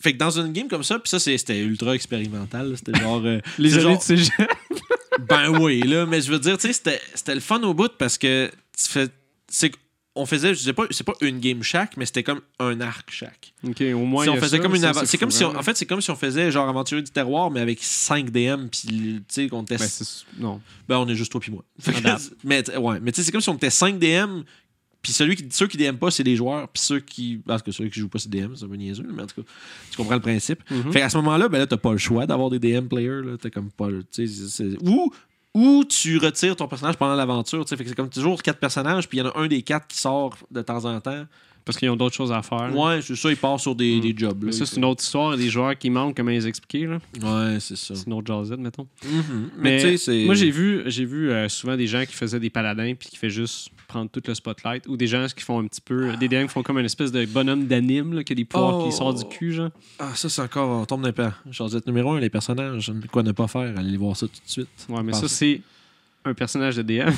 Fait 0.00 0.12
que 0.14 0.18
dans 0.18 0.30
une 0.30 0.52
game 0.52 0.66
comme 0.68 0.82
ça, 0.82 0.98
puis 0.98 1.08
ça, 1.08 1.18
c'est- 1.20 1.36
c'était 1.38 1.60
ultra 1.60 1.94
expérimental. 1.94 2.72
C'était 2.76 2.98
genre. 2.98 3.20
euh, 3.24 3.40
Les 3.58 3.70
c'est 3.70 3.74
années 3.76 3.82
genre- 3.84 3.98
de 3.98 4.02
cégep. 4.02 4.32
Ben 5.28 5.50
oui, 5.60 5.80
là, 5.82 6.06
mais 6.06 6.20
je 6.22 6.32
veux 6.32 6.38
dire, 6.38 6.56
tu 6.58 6.72
sais, 6.72 6.98
c'était 7.14 7.34
le 7.34 7.40
fun 7.40 7.60
au 7.62 7.74
bout 7.74 7.92
parce 7.98 8.16
que 8.18 8.50
tu 8.76 8.88
fais. 8.88 9.08
C'est 9.48 9.72
on 10.14 10.26
faisait, 10.26 10.54
je 10.54 10.60
sais 10.60 10.74
pas, 10.74 10.84
c'est 10.90 11.04
pas 11.04 11.14
une 11.22 11.40
game 11.40 11.62
chaque, 11.62 11.96
mais 11.96 12.04
c'était 12.04 12.22
comme 12.22 12.42
un 12.58 12.82
arc 12.82 13.10
chaque. 13.10 13.54
Ok, 13.66 13.80
au 13.94 14.04
moins. 14.04 14.24
Si 14.24 14.28
on 14.28 14.34
a 14.34 14.40
faisait 14.40 14.58
ça, 14.58 14.62
comme 14.62 14.74
une 14.74 14.82
ça, 14.82 14.92
c'est 15.06 15.16
comme 15.16 15.30
si 15.30 15.42
on- 15.42 15.56
en 15.56 15.62
fait 15.62 15.74
c'est 15.74 15.86
comme 15.86 16.02
si 16.02 16.10
on 16.10 16.16
faisait 16.16 16.50
genre 16.50 16.68
aventurier 16.68 17.02
du 17.02 17.10
terroir 17.10 17.50
mais 17.50 17.60
avec 17.60 17.78
5 17.82 18.30
DM 18.30 18.66
puis 18.68 18.82
tu 18.88 19.22
sais 19.28 19.48
qu'on 19.48 19.62
était 19.62 19.78
Ben, 19.78 19.88
non. 20.38 20.60
ben 20.86 20.98
on 20.98 21.08
est 21.08 21.14
juste 21.14 21.32
toi 21.32 21.40
puis 21.40 21.50
moi. 21.50 21.64
À 21.86 22.18
mais 22.44 22.62
ouais, 22.76 23.00
mais 23.00 23.10
tu 23.12 23.16
sais 23.16 23.24
c'est 23.24 23.32
comme 23.32 23.40
si 23.40 23.48
on 23.48 23.54
était 23.56 23.70
5 23.70 23.98
DM 23.98 24.42
puis 25.00 25.12
celui 25.14 25.34
qui 25.34 25.46
ceux 25.50 25.66
qui 25.66 25.78
DM 25.78 25.96
pas 25.96 26.10
c'est 26.10 26.22
les 26.24 26.36
joueurs 26.36 26.68
puis 26.68 26.82
ceux 26.82 27.00
qui 27.00 27.40
parce 27.46 27.62
que 27.62 27.72
ceux 27.72 27.88
qui 27.88 27.98
jouent 27.98 28.08
pas 28.10 28.18
c'est 28.18 28.28
DM, 28.28 28.54
c'est 28.54 28.66
un 28.66 28.68
peu 28.68 28.76
niaiseux 28.76 29.08
mais 29.10 29.22
en 29.22 29.26
tout 29.26 29.40
cas 29.42 29.48
tu 29.90 29.96
comprends 29.96 30.14
le 30.16 30.20
principe. 30.20 30.60
Mhm. 30.70 30.92
Fait 30.92 31.00
qu'à 31.00 31.08
ce 31.08 31.16
moment-là 31.16 31.48
ben 31.48 31.56
là 31.58 31.66
t'as 31.66 31.78
pas 31.78 31.92
le 31.92 31.96
choix 31.98 32.26
d'avoir 32.26 32.50
des 32.50 32.58
DM 32.58 32.86
players 32.86 33.22
là, 33.24 33.36
t'as 33.40 33.48
comme 33.48 33.70
pas 33.70 33.88
le 33.88 34.04
tu 34.04 34.28
sais 34.28 34.64
ou 34.82 35.10
ou 35.54 35.84
tu 35.84 36.18
retires 36.18 36.56
ton 36.56 36.66
personnage 36.66 36.96
pendant 36.96 37.14
l'aventure, 37.14 37.64
c'est 37.68 37.94
comme 37.94 38.08
toujours 38.08 38.42
quatre 38.42 38.58
personnages 38.58 39.08
puis 39.08 39.18
il 39.18 39.24
y 39.24 39.26
en 39.26 39.30
a 39.30 39.38
un 39.38 39.46
des 39.46 39.62
quatre 39.62 39.86
qui 39.86 39.98
sort 39.98 40.36
de 40.50 40.62
temps 40.62 40.84
en 40.84 41.00
temps. 41.00 41.26
Parce 41.64 41.78
qu'ils 41.78 41.88
ont 41.90 41.96
d'autres 41.96 42.14
choses 42.16 42.32
à 42.32 42.42
faire. 42.42 42.76
Ouais, 42.76 43.00
c'est 43.02 43.14
ça, 43.14 43.30
il 43.30 43.36
part 43.36 43.60
sur 43.60 43.74
des, 43.76 43.96
Mm. 43.96 44.00
des 44.00 44.14
jobs. 44.16 44.38
Mais 44.40 44.50
là. 44.50 44.52
ça, 44.52 44.66
c'est 44.66 44.76
une 44.76 44.84
autre 44.84 45.02
histoire. 45.02 45.36
Des 45.36 45.48
joueurs 45.48 45.78
qui 45.78 45.90
manquent, 45.90 46.16
comment 46.16 46.30
les 46.30 46.46
expliquer. 46.48 46.86
Là. 46.86 46.98
Ouais, 47.22 47.58
c'est 47.60 47.76
ça. 47.76 47.94
C'est 47.94 48.06
une 48.06 48.14
autre 48.14 48.26
jazzette, 48.26 48.58
mettons. 48.58 48.88
Mhm. 49.04 49.50
Mais, 49.58 49.76
Mais 49.76 49.76
tu 49.76 49.88
sais, 49.90 49.96
c'est. 49.96 50.24
Moi, 50.24 50.34
j'ai 50.34 50.50
vu, 50.50 50.82
j'ai 50.86 51.04
vu 51.04 51.30
euh, 51.30 51.48
souvent 51.48 51.76
des 51.76 51.86
gens 51.86 52.04
qui 52.04 52.14
faisaient 52.14 52.40
des 52.40 52.50
paladins 52.50 52.94
puis 52.98 53.08
qui 53.10 53.16
fait 53.16 53.30
juste 53.30 53.68
prendre 53.86 54.10
tout 54.10 54.22
le 54.26 54.34
spotlight. 54.34 54.86
Ou 54.88 54.96
des 54.96 55.06
gens 55.06 55.26
qui 55.34 55.44
font 55.44 55.60
un 55.60 55.66
petit 55.66 55.80
peu. 55.80 56.16
Des 56.16 56.26
DM 56.28 56.42
qui 56.46 56.48
font 56.52 56.62
comme 56.64 56.78
une 56.78 56.84
espèce 56.86 57.12
de 57.12 57.24
bonhomme 57.26 57.66
d'anime 57.66 58.12
là, 58.14 58.24
qui 58.24 58.32
a 58.32 58.36
des 58.36 58.44
pouvoirs 58.44 58.78
Oh. 58.80 58.86
qui 58.86 58.92
sortent 58.92 59.18
du 59.18 59.24
cul, 59.36 59.52
genre. 59.52 59.70
Ah, 59.98 60.10
ça, 60.14 60.28
c'est 60.28 60.42
encore. 60.42 60.68
On 60.82 60.84
tombe 60.84 61.08
peu. 61.12 61.28
Chazette 61.52 61.86
numéro 61.86 62.12
un, 62.12 62.20
les 62.20 62.30
personnages. 62.30 62.92
Quoi 63.12 63.22
ne 63.22 63.32
pas 63.32 63.46
faire? 63.46 63.72
Allez 63.78 63.96
voir 63.96 64.16
ça 64.16 64.26
tout 64.26 64.32
de 64.44 64.50
suite. 64.50 64.68
Ouais, 64.88 65.02
mais 65.04 65.12
ça, 65.12 65.28
c'est 65.28 65.60
un 66.24 66.34
personnage 66.34 66.76
de 66.76 66.82
DM. 66.82 67.10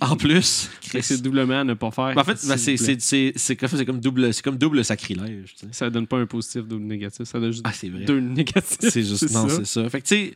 En 0.00 0.16
plus. 0.16 0.70
Que 0.92 1.00
c'est 1.02 1.20
doublement 1.20 1.60
à 1.60 1.64
ne 1.64 1.74
pas 1.74 1.90
faire. 1.90 2.14
Ben, 2.14 2.22
en 2.22 2.24
fait, 2.24 2.38
ben, 2.48 2.56
c'est, 2.56 3.56
comme, 3.56 3.68
c'est 3.68 3.84
comme 3.84 4.00
double, 4.00 4.32
c'est 4.32 4.42
comme 4.42 4.56
double 4.56 4.84
sacrilège. 4.84 5.54
tu 5.58 5.66
sais. 5.66 5.72
Ça 5.72 5.90
donne 5.90 6.06
pas 6.06 6.18
un 6.18 6.26
positif, 6.26 6.62
double 6.64 6.84
négatif. 6.84 7.24
Ça 7.26 7.38
donne 7.38 7.52
juste 7.52 7.64
Ah, 7.66 7.72
deux 8.06 8.20
négatifs. 8.20 8.78
C'est 8.80 9.02
juste. 9.02 9.30
non, 9.32 9.48
ça. 9.48 9.56
c'est 9.58 9.66
ça. 9.66 9.88
Fait 9.90 10.00
que, 10.00 10.06
tu 10.06 10.14
sais. 10.16 10.34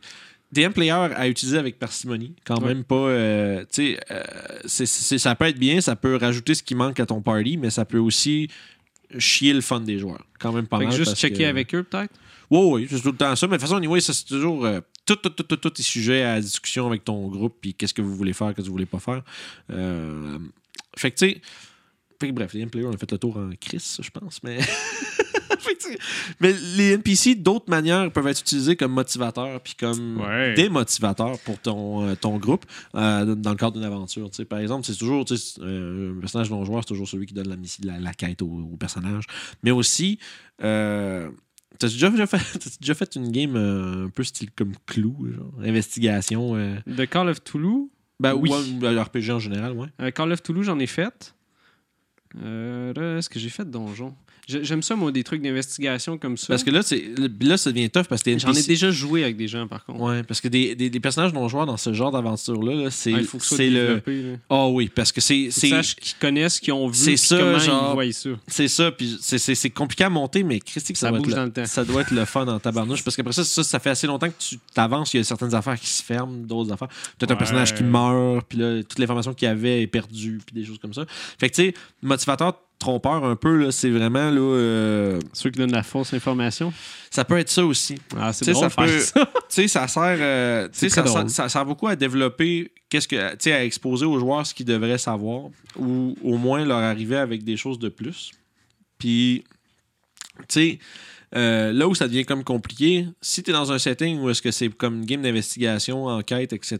DM 0.51 0.71
Player 0.71 0.91
à 0.91 1.27
utiliser 1.27 1.57
avec 1.57 1.79
parcimonie. 1.79 2.33
Quand 2.45 2.61
Ouais. 2.61 2.67
même 2.75 2.83
pas. 2.83 2.95
euh, 2.95 3.65
tu 3.71 3.95
sais, 3.95 3.99
euh, 4.11 5.17
ça 5.17 5.35
peut 5.35 5.45
être 5.45 5.57
bien, 5.59 5.81
ça 5.81 5.95
peut 5.95 6.15
rajouter 6.15 6.53
ce 6.53 6.61
qui 6.63 6.75
manque 6.75 6.99
à 6.99 7.05
ton 7.07 7.19
party, 7.21 7.57
mais 7.57 7.71
ça 7.71 7.83
peut 7.83 7.97
aussi 7.97 8.47
chier 9.17 9.53
le 9.53 9.61
fun 9.61 9.79
des 9.81 9.97
joueurs. 9.97 10.23
Quand 10.39 10.53
même 10.53 10.67
pas 10.67 10.77
Fait 10.77 10.85
que 10.85 10.89
mal. 10.89 10.97
juste 10.97 11.11
parce 11.11 11.19
checker 11.19 11.39
que- 11.43 11.49
avec 11.49 11.73
eux, 11.73 11.83
peut-être? 11.83 12.13
Oui, 12.51 12.59
oui, 12.83 12.87
c'est 12.89 13.01
tout 13.01 13.11
le 13.11 13.17
temps 13.17 13.35
ça. 13.35 13.47
Mais 13.47 13.53
de 13.53 13.57
toute 13.57 13.61
façon, 13.67 13.77
anyway, 13.77 13.99
ça, 13.99 14.13
c'est 14.13 14.25
toujours. 14.25 14.65
euh, 14.65 14.79
tout, 15.05 15.15
tout, 15.17 15.29
tout, 15.29 15.43
tout, 15.43 15.57
tout 15.57 15.79
est 15.79 15.83
sujet 15.83 16.23
à 16.23 16.35
la 16.35 16.41
discussion 16.41 16.87
avec 16.87 17.03
ton 17.03 17.27
groupe, 17.27 17.57
puis 17.61 17.73
qu'est-ce 17.73 17.93
que 17.93 18.01
vous 18.01 18.15
voulez 18.15 18.33
faire, 18.33 18.47
qu'est-ce 18.49 18.61
que 18.65 18.69
vous 18.69 18.73
voulez 18.73 18.85
pas 18.85 18.99
faire. 18.99 19.23
Euh, 19.71 20.39
fait 20.97 21.11
que, 21.11 21.17
tu 21.17 21.29
sais. 21.31 21.41
Fait 22.19 22.29
que 22.29 22.33
bref, 22.33 22.53
les 22.53 22.65
Player, 22.65 22.85
on 22.87 22.93
a 22.93 22.97
fait 22.97 23.11
le 23.11 23.17
tour 23.17 23.35
en 23.37 23.49
crise, 23.59 23.99
je 24.01 24.09
pense, 24.09 24.41
mais. 24.43 24.59
Mais 26.39 26.53
les 26.75 26.93
NPC, 26.93 27.35
d'autres 27.35 27.69
manières, 27.69 28.11
peuvent 28.11 28.27
être 28.27 28.39
utilisés 28.41 28.75
comme 28.75 28.91
motivateurs 28.93 29.59
puis 29.61 29.75
comme 29.75 30.19
Ouais. 30.21 30.53
démotivateurs 30.53 31.39
pour 31.39 31.59
ton, 31.59 32.07
euh, 32.07 32.15
ton 32.15 32.37
groupe 32.37 32.65
euh, 32.95 33.35
dans 33.35 33.51
le 33.51 33.55
cadre 33.55 33.73
d'une 33.73 33.83
aventure. 33.83 34.29
tu 34.29 34.37
sais. 34.37 34.45
Par 34.45 34.59
exemple, 34.59 34.85
c'est 34.85 34.95
toujours 34.95 35.25
euh, 35.61 36.13
un 36.15 36.19
personnage 36.19 36.49
non 36.49 36.63
joueur, 36.65 36.81
c'est 36.83 36.87
toujours 36.87 37.07
celui 37.07 37.25
qui 37.25 37.33
donne 37.33 37.49
la, 37.49 37.55
la, 37.93 37.99
la 37.99 38.13
quête 38.13 38.41
au, 38.41 38.47
au 38.73 38.77
personnage. 38.77 39.25
Mais 39.63 39.71
aussi, 39.71 40.19
t'as 41.79 41.87
déjà, 41.87 42.09
déjà 42.09 42.27
fait, 42.27 42.37
t'as 42.59 42.69
déjà 42.79 42.93
fait 42.93 43.15
une 43.15 43.31
game 43.31 43.55
euh, 43.55 44.05
un 44.05 44.09
peu 44.09 44.23
style 44.23 44.51
comme 44.51 44.73
Clou, 44.85 45.15
genre, 45.35 45.53
investigation. 45.63 46.55
euh, 46.55 46.75
De 46.87 47.05
Call 47.05 47.29
of 47.29 47.43
Toulouse, 47.43 47.87
ben, 48.19 48.33
Oui. 48.33 48.49
ou 48.49 49.01
RPG 49.01 49.31
en 49.31 49.39
général, 49.39 49.73
ouais. 49.73 49.87
Euh, 50.01 50.11
Call 50.11 50.31
of 50.31 50.41
Toulouse, 50.43 50.65
j'en 50.65 50.79
ai 50.79 50.87
fait. 50.87 51.33
Euh, 52.41 53.17
Est-ce 53.17 53.29
que 53.29 53.39
j'ai 53.39 53.49
fait 53.49 53.69
Donjon? 53.69 54.13
J'aime 54.47 54.83
ça, 54.83 54.95
moi, 54.95 55.11
des 55.11 55.23
trucs 55.23 55.41
d'investigation 55.41 56.17
comme 56.17 56.37
ça. 56.37 56.47
Parce 56.49 56.63
que 56.63 56.69
là, 56.69 56.81
là, 57.41 57.57
ça 57.57 57.71
devient 57.71 57.89
tough 57.89 58.03
parce 58.07 58.21
que 58.21 58.37
J'en 58.37 58.53
ai 58.53 58.63
déjà 58.63 58.91
joué 58.91 59.23
avec 59.23 59.37
des 59.37 59.47
gens, 59.47 59.67
par 59.67 59.83
contre. 59.85 59.99
Ouais, 60.01 60.23
parce 60.23 60.39
que 60.41 60.47
des, 60.47 60.75
des, 60.75 60.89
des 60.89 60.99
personnages 60.99 61.33
non 61.33 61.47
joueurs 61.47 61.65
dans 61.65 61.77
ce 61.77 61.93
genre 61.93 62.11
d'aventure-là, 62.11 62.75
là, 62.83 62.91
c'est, 62.91 63.13
Ah, 63.13 63.19
il 63.19 63.25
faut 63.25 63.37
que 63.39 63.61
le. 63.63 64.37
Ah 64.49 64.67
oui, 64.67 64.89
parce 64.93 65.11
que 65.11 65.21
c'est. 65.21 65.49
Qu'ils 65.49 65.51
sachent 65.51 65.95
qu'ils 65.95 66.17
connaissent, 66.19 66.59
qu'ils 66.59 66.73
ont 66.73 66.87
vu, 66.87 66.95
C'est 66.95 67.17
ça, 67.17 67.37
comment 67.37 67.59
genre- 67.59 67.89
ils 67.91 67.93
voient 67.93 68.11
ça. 68.13 68.29
C'est 68.47 68.67
ça, 68.67 68.91
puis 68.91 69.17
c'est, 69.21 69.69
compliqué 69.71 70.03
à 70.03 70.09
monter, 70.09 70.43
mais 70.43 70.59
Christy, 70.59 70.93
que 70.93 70.99
ça, 70.99 71.07
Ça 71.07 71.11
doit 71.11 71.19
bouge 71.19 71.29
être 71.31 71.35
dans 71.37 71.45
le, 71.45 71.51
temps. 71.51 71.65
ça 71.65 71.83
doit 71.83 72.01
être 72.01 72.11
le 72.11 72.25
fun 72.25 72.45
dans 72.45 72.59
ta 72.59 72.71
barnouche. 72.71 73.03
Parce 73.03 73.15
qu'après 73.15 73.33
ça, 73.33 73.43
ça, 73.43 73.63
ça 73.63 73.79
fait 73.79 73.89
assez 73.89 74.07
longtemps 74.07 74.27
que 74.29 74.37
tu 74.37 74.59
t'avances, 74.73 75.13
il 75.13 75.17
y 75.17 75.19
a 75.21 75.23
certaines 75.23 75.55
affaires 75.55 75.79
qui 75.79 75.87
se 75.87 76.03
ferment, 76.03 76.31
d'autres 76.45 76.71
affaires. 76.71 76.89
Peut-être 77.17 77.31
un 77.31 77.35
personnage 77.35 77.73
qui 77.73 77.83
meurt, 77.83 78.45
puis 78.47 78.57
là, 78.59 78.83
toute 78.83 78.99
l'information 78.99 79.33
qu'il 79.33 79.47
y 79.47 79.51
avait 79.51 79.81
est 79.81 79.87
perdue, 79.87 80.39
puis 80.45 80.55
des 80.55 80.65
choses 80.65 80.77
comme 80.79 80.93
ça. 80.93 81.05
Fait 81.39 81.49
que, 81.49 81.55
tu 81.55 81.63
sais, 81.63 81.73
motivateur 82.01 82.53
trompeur 82.79 83.23
un 83.23 83.35
peu, 83.35 83.71
c'est 83.71 83.89
vraiment, 83.89 84.29
là, 84.29 84.39
euh, 84.41 85.19
Ceux 85.33 85.49
qui 85.49 85.59
donnent 85.59 85.71
la 85.71 85.83
fausse 85.83 86.13
information. 86.13 86.73
ça 87.09 87.23
peut 87.25 87.37
être 87.37 87.49
ça 87.49 87.65
aussi. 87.65 87.95
Ah, 88.17 88.33
c'est 88.33 88.45
Tu 88.45 88.51
drôle 88.51 88.69
ça 88.69 88.75
peut- 88.83 88.99
ça. 88.99 89.25
tu 89.25 89.41
sais, 89.49 89.67
ça 89.67 89.87
sert, 89.87 90.17
euh, 90.19 90.67
tu 90.71 90.89
ça, 90.89 90.95
sert- 90.95 91.03
drôle. 91.05 91.29
ça 91.29 91.49
sert 91.49 91.65
beaucoup 91.65 91.87
à 91.87 91.95
développer, 91.95 92.71
qu'est-ce 92.89 93.07
que, 93.07 93.31
tu 93.31 93.35
sais, 93.39 93.53
à 93.53 93.63
exposer 93.63 94.05
aux 94.05 94.19
joueurs 94.19 94.45
ce 94.45 94.53
qu'ils 94.53 94.65
devraient 94.65 94.97
savoir, 94.97 95.49
ou 95.77 96.15
au 96.23 96.37
moins 96.37 96.63
leur 96.65 96.79
arriver 96.79 97.17
avec 97.17 97.43
des 97.43 97.57
choses 97.57 97.79
de 97.79 97.89
plus. 97.89 98.31
Puis, 98.97 99.43
tu 100.39 100.45
sais, 100.49 100.79
euh, 101.35 101.71
là 101.73 101.87
où 101.87 101.95
ça 101.95 102.07
devient 102.07 102.25
comme 102.25 102.43
compliqué, 102.43 103.07
si 103.21 103.41
tu 103.43 103.49
es 103.49 103.53
dans 103.53 103.71
un 103.71 103.79
setting 103.79 104.19
où 104.19 104.29
est-ce 104.29 104.41
que 104.41 104.51
c'est 104.51 104.69
comme 104.69 104.95
une 104.97 105.05
game 105.05 105.21
d'investigation, 105.21 106.05
enquête, 106.05 106.53
etc., 106.53 106.79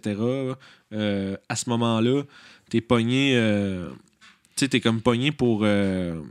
euh, 0.94 1.36
à 1.50 1.56
ce 1.56 1.70
moment-là, 1.70 2.24
t'es 2.70 2.82
pogné, 2.82 3.34
euh, 3.36 3.90
tu 4.56 4.62
sais, 4.66 4.68
t'es 4.70 4.80
comme 4.82 5.02
pogné 5.02 5.32
pour, 5.32 5.62
euh, 5.64 6.22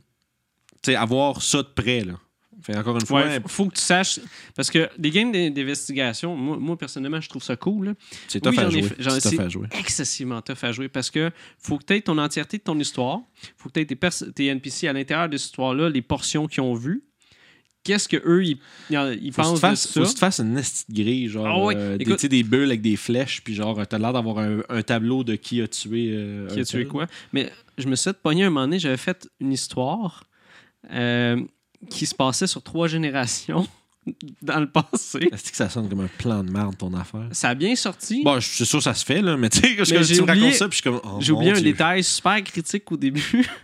avoir 0.97 1.43
ça 1.43 1.59
de 1.63 1.69
près, 1.69 2.01
là. 2.05 2.15
Fait 2.63 2.77
encore 2.79 2.95
une 2.97 3.05
fois, 3.05 3.25
Ouais, 3.25 3.41
faut- 3.43 3.49
faut 3.49 3.67
que 3.67 3.75
tu 3.75 3.83
saches. 3.83 4.21
Parce 4.55 4.71
que 4.71 4.89
des 4.97 5.11
games 5.11 5.31
d'in- 5.33 5.51
d'investigation, 5.51 6.35
moi, 6.37 6.57
moi, 6.57 6.79
personnellement, 6.79 7.21
je 7.21 7.29
trouve 7.29 7.43
ça 7.43 7.57
cool. 7.57 7.95
c'est 8.29 8.41
tough 8.41 8.53
oui, 8.53 8.59
à 8.61 8.71
jouer. 8.71 8.83
C'est 9.21 9.41
à 9.41 9.79
excessivement 9.79 10.41
tough 10.41 10.63
à 10.63 10.73
jouer 10.73 10.89
parce 10.89 11.11
que 11.11 11.31
faut 11.59 11.77
que 11.79 11.85
tu 11.85 11.95
aies 11.95 12.01
ton 12.01 12.17
entièreté 12.17 12.57
de 12.59 12.63
ton 12.63 12.79
histoire, 12.79 13.21
faut 13.59 13.69
que 13.69 13.75
tu 13.75 13.81
aies 13.81 13.87
tes, 13.87 13.99
tes 14.33 14.47
NPC 14.47 14.89
à 14.89 14.93
l'intérieur 14.95 15.29
de 15.29 15.37
cette 15.37 15.47
histoire-là, 15.51 15.91
les 15.91 16.01
portions 16.01 16.47
qu'ils 16.47 16.63
ont 16.63 16.75
vues. 16.75 17.03
Qu'est-ce 17.83 18.09
que 18.09 18.17
eux 18.25 18.43
ils, 18.45 18.57
Faut 19.33 19.43
pensent 19.43 19.61
de 19.61 19.75
ça? 19.75 19.93
faut 19.93 20.01
que 20.05 20.09
tu 20.09 20.15
te 20.15 20.19
fasses 20.19 20.41
une 20.41 20.55
petite 20.55 20.91
grille, 20.91 21.29
genre 21.29 21.47
Ah 21.47 21.59
ouais, 21.65 21.75
euh, 21.77 21.97
des, 21.99 22.05
écoute- 22.05 22.25
des 22.25 22.43
bulles 22.43 22.69
avec 22.69 22.81
des 22.81 22.97
flèches, 22.97 23.43
puis 23.45 23.55
genre 23.55 23.87
t'as 23.87 23.99
l'air 23.99 24.15
d'avoir 24.15 24.39
un, 24.39 24.61
un 24.71 24.83
tableau 24.83 25.23
de 25.23 25.35
qui 25.37 25.61
a 25.61 25.69
tué. 25.69 26.13
euh, 26.15 26.47
qui 26.47 26.61
a 26.61 26.65
tué 26.65 26.87
quoi. 26.87 27.07
Mais 27.35 27.53
je 27.79 27.87
me 27.89 27.97
suis 27.97 28.05
fait 28.11 28.17
pogner 28.23 28.45
un 28.45 28.51
moment 28.51 28.67
donné, 28.67 28.79
j'avais 28.79 28.97
fait 28.97 29.29
une 29.41 29.53
histoire 29.53 30.25
euh, 30.91 31.43
qui 31.91 32.07
se 32.07 32.15
passait 32.15 32.47
sur 32.47 32.63
trois 32.63 32.89
générations 32.89 33.67
dans 34.43 34.61
le 34.61 34.71
passé. 34.71 35.29
Est-ce 35.33 35.51
que 35.51 35.57
ça 35.57 35.69
sonne 35.71 35.89
comme 35.89 36.01
un 36.01 36.11
plan 36.19 36.43
de 36.45 36.51
merde 36.51 36.77
ton 36.77 36.93
affaire? 36.95 37.29
Ça 37.33 37.51
a 37.51 37.55
bien 37.55 37.75
sorti. 37.77 38.23
Bon, 38.23 38.39
je 38.41 38.49
suis 38.49 38.67
sûr 38.67 38.79
que 38.79 38.85
ça 38.85 38.95
se 38.95 39.05
fait, 39.05 39.23
là, 39.23 39.37
mais 39.37 39.49
tu 39.49 39.61
sais, 39.61 39.75
parce 39.77 39.91
Mais 39.91 39.97
que 39.97 40.03
j'ai 40.03 40.17
tu 40.17 40.23
me 40.23 40.27
racontes 40.27 40.53
ça, 40.55 40.69
puis 40.69 40.79
je 40.79 40.83
suis 40.83 40.91
comme. 40.91 41.01
oh, 41.05 41.19
J'ai 41.21 41.33
oublié 41.33 41.51
un 41.53 41.55
Dieu. 41.55 41.63
détail 41.65 42.05
super 42.05 42.43
critique 42.45 42.91
au 42.93 42.97
début. 42.97 43.47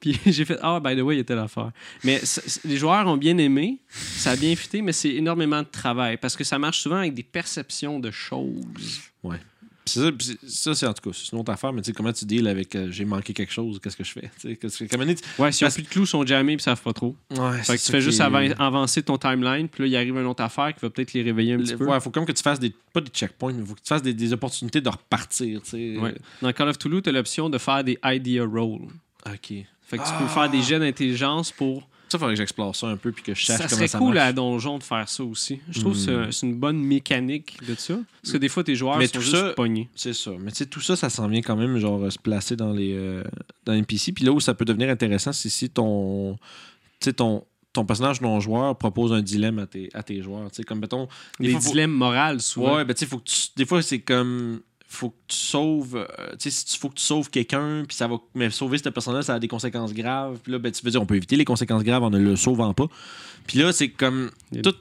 Puis 0.00 0.18
j'ai 0.26 0.46
fait 0.46 0.58
Ah, 0.62 0.80
by 0.80 0.96
the 0.96 1.00
way, 1.02 1.16
il 1.16 1.18
y 1.18 1.20
a 1.20 1.24
telle 1.24 1.38
affaire. 1.38 1.70
Mais 2.04 2.22
les 2.64 2.78
joueurs 2.78 3.06
ont 3.06 3.18
bien 3.18 3.36
aimé, 3.36 3.80
ça 3.88 4.30
a 4.30 4.36
bien 4.36 4.56
fité, 4.56 4.80
mais 4.80 4.92
c'est 4.92 5.10
énormément 5.10 5.60
de 5.60 5.68
travail 5.68 6.16
parce 6.16 6.36
que 6.36 6.42
ça 6.42 6.58
marche 6.58 6.80
souvent 6.80 6.96
avec 6.96 7.12
des 7.12 7.22
perceptions 7.22 8.00
de 8.00 8.10
choses. 8.10 9.00
Puis 9.22 9.38
c'est 9.92 10.00
ça, 10.00 10.10
c'est- 10.20 10.48
ça, 10.48 10.74
c'est 10.74 10.86
en 10.86 10.92
tout 10.94 11.10
cas, 11.10 11.16
c'est 11.18 11.32
une 11.32 11.38
autre 11.40 11.52
affaire, 11.52 11.72
mais 11.72 11.82
tu 11.82 11.86
sais, 11.86 11.92
comment 11.92 12.12
tu 12.12 12.24
deals 12.24 12.46
avec 12.48 12.74
euh, 12.76 12.88
j'ai 12.90 13.04
manqué 13.04 13.32
quelque 13.32 13.52
chose, 13.52 13.78
qu'est-ce 13.82 13.96
que 13.96 14.04
je 14.04 14.12
fais? 14.12 14.30
Tu 14.40 14.48
sais, 14.50 14.56
qu'est-ce 14.56 14.84
que- 14.84 15.42
Ouais, 15.42 15.52
si 15.52 15.64
Parce- 15.64 15.74
plus 15.74 15.82
de 15.82 15.88
clous 15.88 16.06
sont 16.06 16.24
jammés 16.24 16.56
ça 16.58 16.66
savent 16.76 16.82
pas 16.82 16.92
trop. 16.92 17.16
Ouais, 17.30 17.58
Fait 17.58 17.62
c'est 17.64 17.76
que 17.78 17.82
tu 17.86 17.92
fais 17.92 17.98
qui 17.98 18.04
juste 18.04 18.20
avancer 18.20 19.02
ton 19.02 19.18
timeline, 19.18 19.68
puis 19.68 19.82
là, 19.84 19.88
il 19.88 19.96
arrive 19.96 20.16
une 20.16 20.26
autre 20.26 20.42
affaire 20.42 20.74
qui 20.74 20.80
va 20.80 20.90
peut-être 20.90 21.12
les 21.12 21.22
réveiller 21.22 21.54
un 21.54 21.58
petit 21.58 21.72
Le- 21.72 21.78
peu. 21.78 21.86
Ouais, 21.86 22.00
faut 22.00 22.10
comme 22.10 22.24
que 22.26 22.32
tu 22.32 22.42
fasses 22.42 22.60
des. 22.60 22.74
Pas 22.92 23.00
des 23.00 23.10
checkpoints, 23.10 23.52
mais 23.52 23.64
faut 23.64 23.74
que 23.74 23.80
tu 23.80 23.88
fasses 23.88 24.02
des, 24.02 24.14
des 24.14 24.32
opportunités 24.32 24.80
de 24.80 24.88
repartir, 24.88 25.62
tu 25.62 25.70
sais. 25.70 25.96
Ouais. 25.98 26.14
Dans 26.42 26.52
Call 26.52 26.68
of 26.68 26.78
Toulouse, 26.78 27.02
tu 27.04 27.08
as 27.08 27.12
l'option 27.12 27.48
de 27.50 27.58
faire 27.58 27.84
des 27.84 27.98
idea 28.04 28.44
rolls. 28.44 28.88
Ok. 29.26 29.52
Fait 29.82 29.98
que 29.98 30.02
tu 30.04 30.10
Ah. 30.12 30.18
peux 30.20 30.28
faire 30.28 30.48
des 30.50 30.62
jets 30.62 30.78
d'intelligence 30.78 31.50
pour. 31.52 31.88
Ça, 32.10 32.18
faudrait 32.18 32.34
que 32.34 32.38
j'explore 32.38 32.74
ça 32.74 32.88
un 32.88 32.96
peu, 32.96 33.12
puis 33.12 33.22
que 33.22 33.34
je 33.34 33.44
sache 33.44 33.56
Ça 33.58 33.64
comment 33.64 33.76
serait 33.76 33.88
ça 33.88 33.98
cool 33.98 34.14
marche. 34.14 34.28
à 34.28 34.32
Donjon 34.32 34.78
de 34.78 34.82
faire 34.82 35.08
ça 35.08 35.22
aussi. 35.24 35.60
Je 35.70 35.80
trouve 35.80 35.92
que 35.94 36.26
Hmm. 36.26 36.32
c'est- 36.32 36.46
une 36.46 36.56
bonne 36.56 36.78
mécanique 36.78 37.56
de 37.66 37.74
ça. 37.76 37.94
Parce 38.22 38.32
que 38.32 38.38
des 38.38 38.48
fois, 38.48 38.64
tes 38.64 38.74
joueurs 38.74 38.98
Mais 38.98 39.06
sont 39.06 39.12
tout 39.14 39.20
juste 39.20 39.36
ça- 39.36 39.52
pognés. 39.54 39.88
C'est 39.94 40.12
ça. 40.12 40.32
Mais 40.40 40.50
tu 40.50 40.58
sais, 40.58 40.66
tout 40.66 40.80
ça, 40.80 40.96
ça 40.96 41.08
s'en 41.08 41.28
vient 41.28 41.40
quand 41.42 41.56
même, 41.56 41.78
genre, 41.78 42.10
se 42.10 42.18
placer 42.18 42.56
dans 42.56 42.72
les, 42.72 42.92
euh, 42.94 43.22
dans 43.64 43.72
les 43.72 43.78
NPC. 43.78 44.12
Puis 44.12 44.24
là 44.24 44.32
où 44.32 44.40
ça 44.40 44.54
peut 44.54 44.64
devenir 44.64 44.90
intéressant, 44.90 45.32
c'est 45.32 45.48
si 45.48 45.70
ton, 45.70 46.34
tu 46.98 47.04
sais, 47.04 47.12
ton, 47.12 47.44
ton 47.72 47.84
personnage 47.84 48.20
non-joueur 48.20 48.76
propose 48.76 49.12
un 49.12 49.22
dilemme 49.22 49.60
à 49.60 49.66
tes, 49.68 49.88
à 49.94 50.02
tes 50.02 50.20
joueurs. 50.22 50.50
Tu 50.50 50.56
sais, 50.56 50.62
comme, 50.64 50.80
mettons... 50.80 51.06
des 51.38 51.46
Des 51.46 51.52
fois, 51.52 51.60
faut- 51.60 51.70
dilemmes 51.70 51.92
moraux, 51.92 52.38
souvent. 52.40 52.74
Ouais, 52.76 52.84
ben 52.84 52.92
tu 52.94 53.00
sais, 53.00 53.06
faut 53.06 53.18
que 53.18 53.30
tu... 53.30 53.36
Des 53.56 53.64
fois, 53.64 53.80
c'est 53.82 54.00
comme... 54.00 54.60
Faut 54.92 55.10
que 55.10 55.16
tu 55.28 55.36
sauves... 55.36 55.96
euh, 55.96 56.32
tu 56.32 56.50
sais, 56.50 56.50
si 56.50 56.64
tu 56.64 56.78
faut 56.78 56.88
que 56.88 56.96
tu 56.96 57.04
sauves 57.04 57.30
quelqu'un, 57.30 57.84
puis 57.86 57.96
ça 57.96 58.08
va... 58.08 58.16
Mais 58.34 58.50
sauver 58.50 58.76
cette 58.76 58.92
personne-là, 58.92 59.22
ça 59.22 59.34
a 59.34 59.38
des 59.38 59.46
conséquences 59.46 59.94
graves. 59.94 60.38
Puis 60.42 60.50
là, 60.50 60.58
ben 60.58 60.72
tu 60.72 60.84
veux 60.84 60.90
dire, 60.90 61.00
on 61.00 61.06
peut 61.06 61.14
éviter 61.14 61.36
les 61.36 61.44
conséquences 61.44 61.84
graves 61.84 62.02
en 62.02 62.10
ne 62.10 62.18
le 62.18 62.34
sauvant 62.34 62.74
pas. 62.74 62.86
Puis 63.46 63.60
là, 63.60 63.72
c'est 63.72 63.90
comme... 63.90 64.32
Tout... 64.64 64.74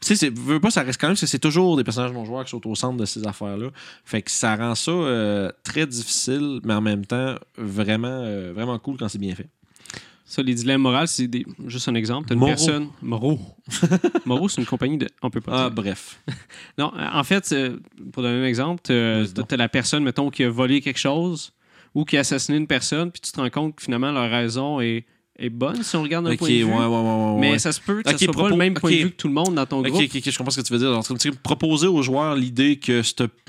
Tu 0.00 0.14
sais, 0.14 0.30
veux 0.30 0.60
pas, 0.60 0.70
ça 0.70 0.82
reste 0.82 1.00
quand 1.00 1.08
même 1.08 1.16
que 1.16 1.26
c'est 1.26 1.40
toujours 1.40 1.76
des 1.76 1.82
personnages 1.82 2.12
non-joueurs 2.12 2.44
qui 2.44 2.50
sont 2.50 2.64
au 2.66 2.76
centre 2.76 2.96
de 2.96 3.04
ces 3.04 3.26
affaires-là. 3.26 3.70
Fait 4.04 4.22
que 4.22 4.30
ça 4.30 4.54
rend 4.54 4.76
ça 4.76 4.92
euh, 4.92 5.50
très 5.64 5.86
difficile, 5.86 6.60
mais 6.62 6.74
en 6.74 6.80
même 6.80 7.04
temps, 7.04 7.34
vraiment, 7.58 8.06
euh, 8.08 8.52
vraiment 8.54 8.78
cool 8.78 8.96
quand 8.96 9.08
c'est 9.08 9.18
bien 9.18 9.34
fait. 9.34 9.48
Ça, 10.28 10.42
les 10.42 10.54
dilemmes 10.54 10.82
moraux, 10.82 11.06
c'est 11.06 11.28
des... 11.28 11.46
juste 11.66 11.88
un 11.88 11.94
exemple. 11.94 12.26
T'as 12.28 12.34
une 12.34 12.40
Moreau. 12.40 12.50
personne. 12.50 12.88
Moreau. 13.00 13.38
Moreau, 14.26 14.48
c'est 14.48 14.60
une 14.60 14.66
compagnie 14.66 14.98
de. 14.98 15.08
On 15.22 15.30
peut 15.30 15.40
pas. 15.40 15.52
Ah, 15.52 15.64
dire. 15.66 15.74
bref. 15.74 16.20
Non, 16.78 16.92
en 16.96 17.24
fait, 17.24 17.54
pour 18.12 18.22
donner 18.22 18.42
un 18.42 18.46
exemple, 18.46 18.82
t'as 18.82 19.56
la 19.56 19.68
personne, 19.68 20.02
mettons, 20.02 20.30
qui 20.30 20.42
a 20.42 20.50
volé 20.50 20.80
quelque 20.80 20.98
chose 20.98 21.52
ou 21.94 22.04
qui 22.04 22.16
a 22.16 22.20
assassiné 22.20 22.58
une 22.58 22.66
personne, 22.66 23.10
puis 23.10 23.20
tu 23.22 23.32
te 23.32 23.40
rends 23.40 23.48
compte 23.48 23.76
que 23.76 23.82
finalement, 23.82 24.12
leur 24.12 24.30
raison 24.30 24.80
est, 24.80 25.06
est 25.38 25.50
bonne 25.50 25.82
si 25.82 25.94
on 25.96 26.02
regarde 26.02 26.26
Ok, 26.26 26.38
point 26.38 26.48
de 26.48 26.54
vue. 26.54 26.64
ouais, 26.64 26.70
ouais, 26.72 26.86
ouais, 26.86 27.40
Mais 27.40 27.58
ça 27.58 27.70
se 27.72 27.80
peut 27.80 28.02
que 28.02 28.08
Ok, 28.10 28.18
ça 28.18 28.24
soit 28.24 28.34
pas 28.34 28.48
le 28.48 28.56
même 28.56 28.74
point 28.74 28.90
de 28.90 28.96
vue 28.96 29.10
que 29.10 29.16
tout 29.16 29.28
le 29.28 29.34
monde 29.34 29.54
dans 29.54 29.66
ton 29.66 29.82
groupe. 29.82 30.02
ok, 30.02 30.10
ok, 30.16 30.30
je 30.30 30.38
comprends 30.38 30.50
ce 30.50 30.60
que 30.60 30.66
tu 30.66 30.72
veux 30.72 30.78
dire. 30.78 31.00
Sais, 31.18 31.30
proposer 31.42 31.86
aux 31.86 32.02
joueurs 32.02 32.34
l'idée 32.34 32.76
que 32.76 33.02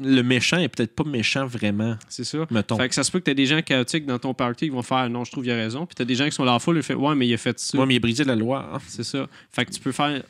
le 0.03 0.21
méchant 0.21 0.57
est 0.57 0.67
peut-être 0.67 0.93
pas 0.95 1.03
méchant 1.05 1.45
vraiment, 1.45 1.95
C'est 2.09 2.23
ça. 2.23 2.39
mettons. 2.51 2.77
Fait 2.77 2.89
que 2.89 2.95
ça 2.95 3.03
se 3.03 3.11
peut 3.11 3.19
que 3.19 3.25
tu 3.31 3.35
des 3.35 3.45
gens 3.45 3.61
chaotiques 3.61 4.05
dans 4.05 4.19
ton 4.19 4.33
party 4.33 4.65
qui 4.65 4.69
vont 4.71 4.81
faire 4.81 5.09
non, 5.09 5.23
je 5.23 5.31
trouve 5.31 5.43
qu'il 5.43 5.53
a 5.53 5.55
raison. 5.55 5.85
Puis 5.85 5.95
tu 5.95 6.05
des 6.05 6.15
gens 6.15 6.25
qui 6.25 6.31
sont 6.31 6.43
là 6.43 6.53
en 6.53 6.59
foule 6.59 6.77
et 6.77 6.81
fait 6.81 6.93
ouais, 6.93 7.15
mais 7.15 7.27
il 7.27 7.33
a 7.33 7.37
fait 7.37 7.57
ça. 7.59 7.77
Ouais, 7.77 7.85
mais 7.85 7.93
il 7.95 7.97
a 7.97 8.01
brisé 8.01 8.23
la 8.23 8.35
loi. 8.35 8.69
hein. 8.73 8.77
C'est 8.87 9.03
ça. 9.03 9.27
Fait 9.51 9.65
que 9.65 9.71
tu 9.71 9.79
peux 9.79 9.91
faire. 9.91 10.21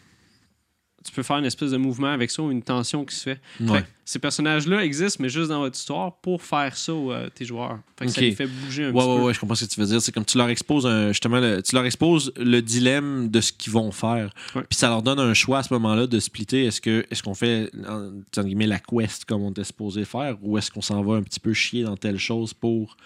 Tu 1.06 1.12
peux 1.14 1.24
faire 1.24 1.38
une 1.38 1.46
espèce 1.46 1.72
de 1.72 1.78
mouvement 1.78 2.08
avec 2.12 2.30
ça 2.32 2.42
ou 2.44 2.52
une 2.52 2.62
tension 2.64 3.06
qui 3.06 3.16
se 3.16 3.24
fait. 3.24 3.40
Ouais. 3.62 3.84
ces 4.04 4.20
personnages-là 4.20 4.84
existent, 4.84 5.22
mais 5.22 5.30
juste 5.30 5.50
dans 5.50 5.60
votre 5.60 5.78
histoire 5.78 6.16
pour 6.18 6.42
faire 6.42 6.76
ça 6.76 6.92
à 6.92 7.30
tes 7.30 7.46
joueurs. 7.46 7.80
Fait 7.98 8.06
que 8.08 8.12
ça 8.12 8.22
les 8.22 8.32
fait 8.34 8.48
bouger 8.48 8.86
un 8.86 8.88
Ouais, 8.88 8.94
petit 9.02 9.08
ouais, 9.10 9.16
peu. 9.18 9.24
ouais, 9.24 9.34
je 9.34 9.40
comprends 9.40 9.56
ce 9.56 9.66
que 9.66 9.70
tu 9.74 9.80
veux 9.80 9.86
dire. 9.86 10.02
C'est 10.02 10.12
comme 10.12 10.26
tu 10.26 10.38
leur 10.38 10.50
exposes 10.50 10.86
un- 10.86 11.10
justement, 11.10 11.40
le, 11.40 11.62
tu 11.62 11.76
leur 11.76 11.86
exposes 11.86 12.34
le 12.38 12.62
dilemme 12.62 13.30
de 13.30 13.40
ce 13.42 13.54
qu'ils 13.54 13.72
vont 13.72 13.92
faire. 13.92 14.34
Puis 14.54 14.66
ça 14.72 14.90
leur 14.90 15.02
donne 15.04 15.20
un 15.20 15.34
choix 15.34 15.60
à 15.60 15.64
ce 15.64 15.74
moment-là 15.74 16.08
de 16.08 16.20
splitter. 16.20 16.66
Est-ce 16.66 16.82
que 16.82 17.06
est-ce 17.12 17.22
qu'on 17.24 17.36
fait 17.36 17.70
en- 17.88 18.12
guillemets 18.44 18.68
la 18.68 18.80
quest 18.80 19.24
comme 19.26 19.44
on 19.44 19.52
était 19.52 19.64
supposé 19.64 20.04
faire 20.04 20.36
ou 20.42 20.58
est-ce 20.58 20.72
qu'on 20.72 20.82
s'en 20.82 21.02
va 21.04 21.16
un 21.16 21.24
petit 21.24 21.40
peu 21.40 21.54
chier 21.54 21.84
dans 21.84 21.96
telle 21.96 22.18
chose 22.18 22.54
pour 22.54 22.98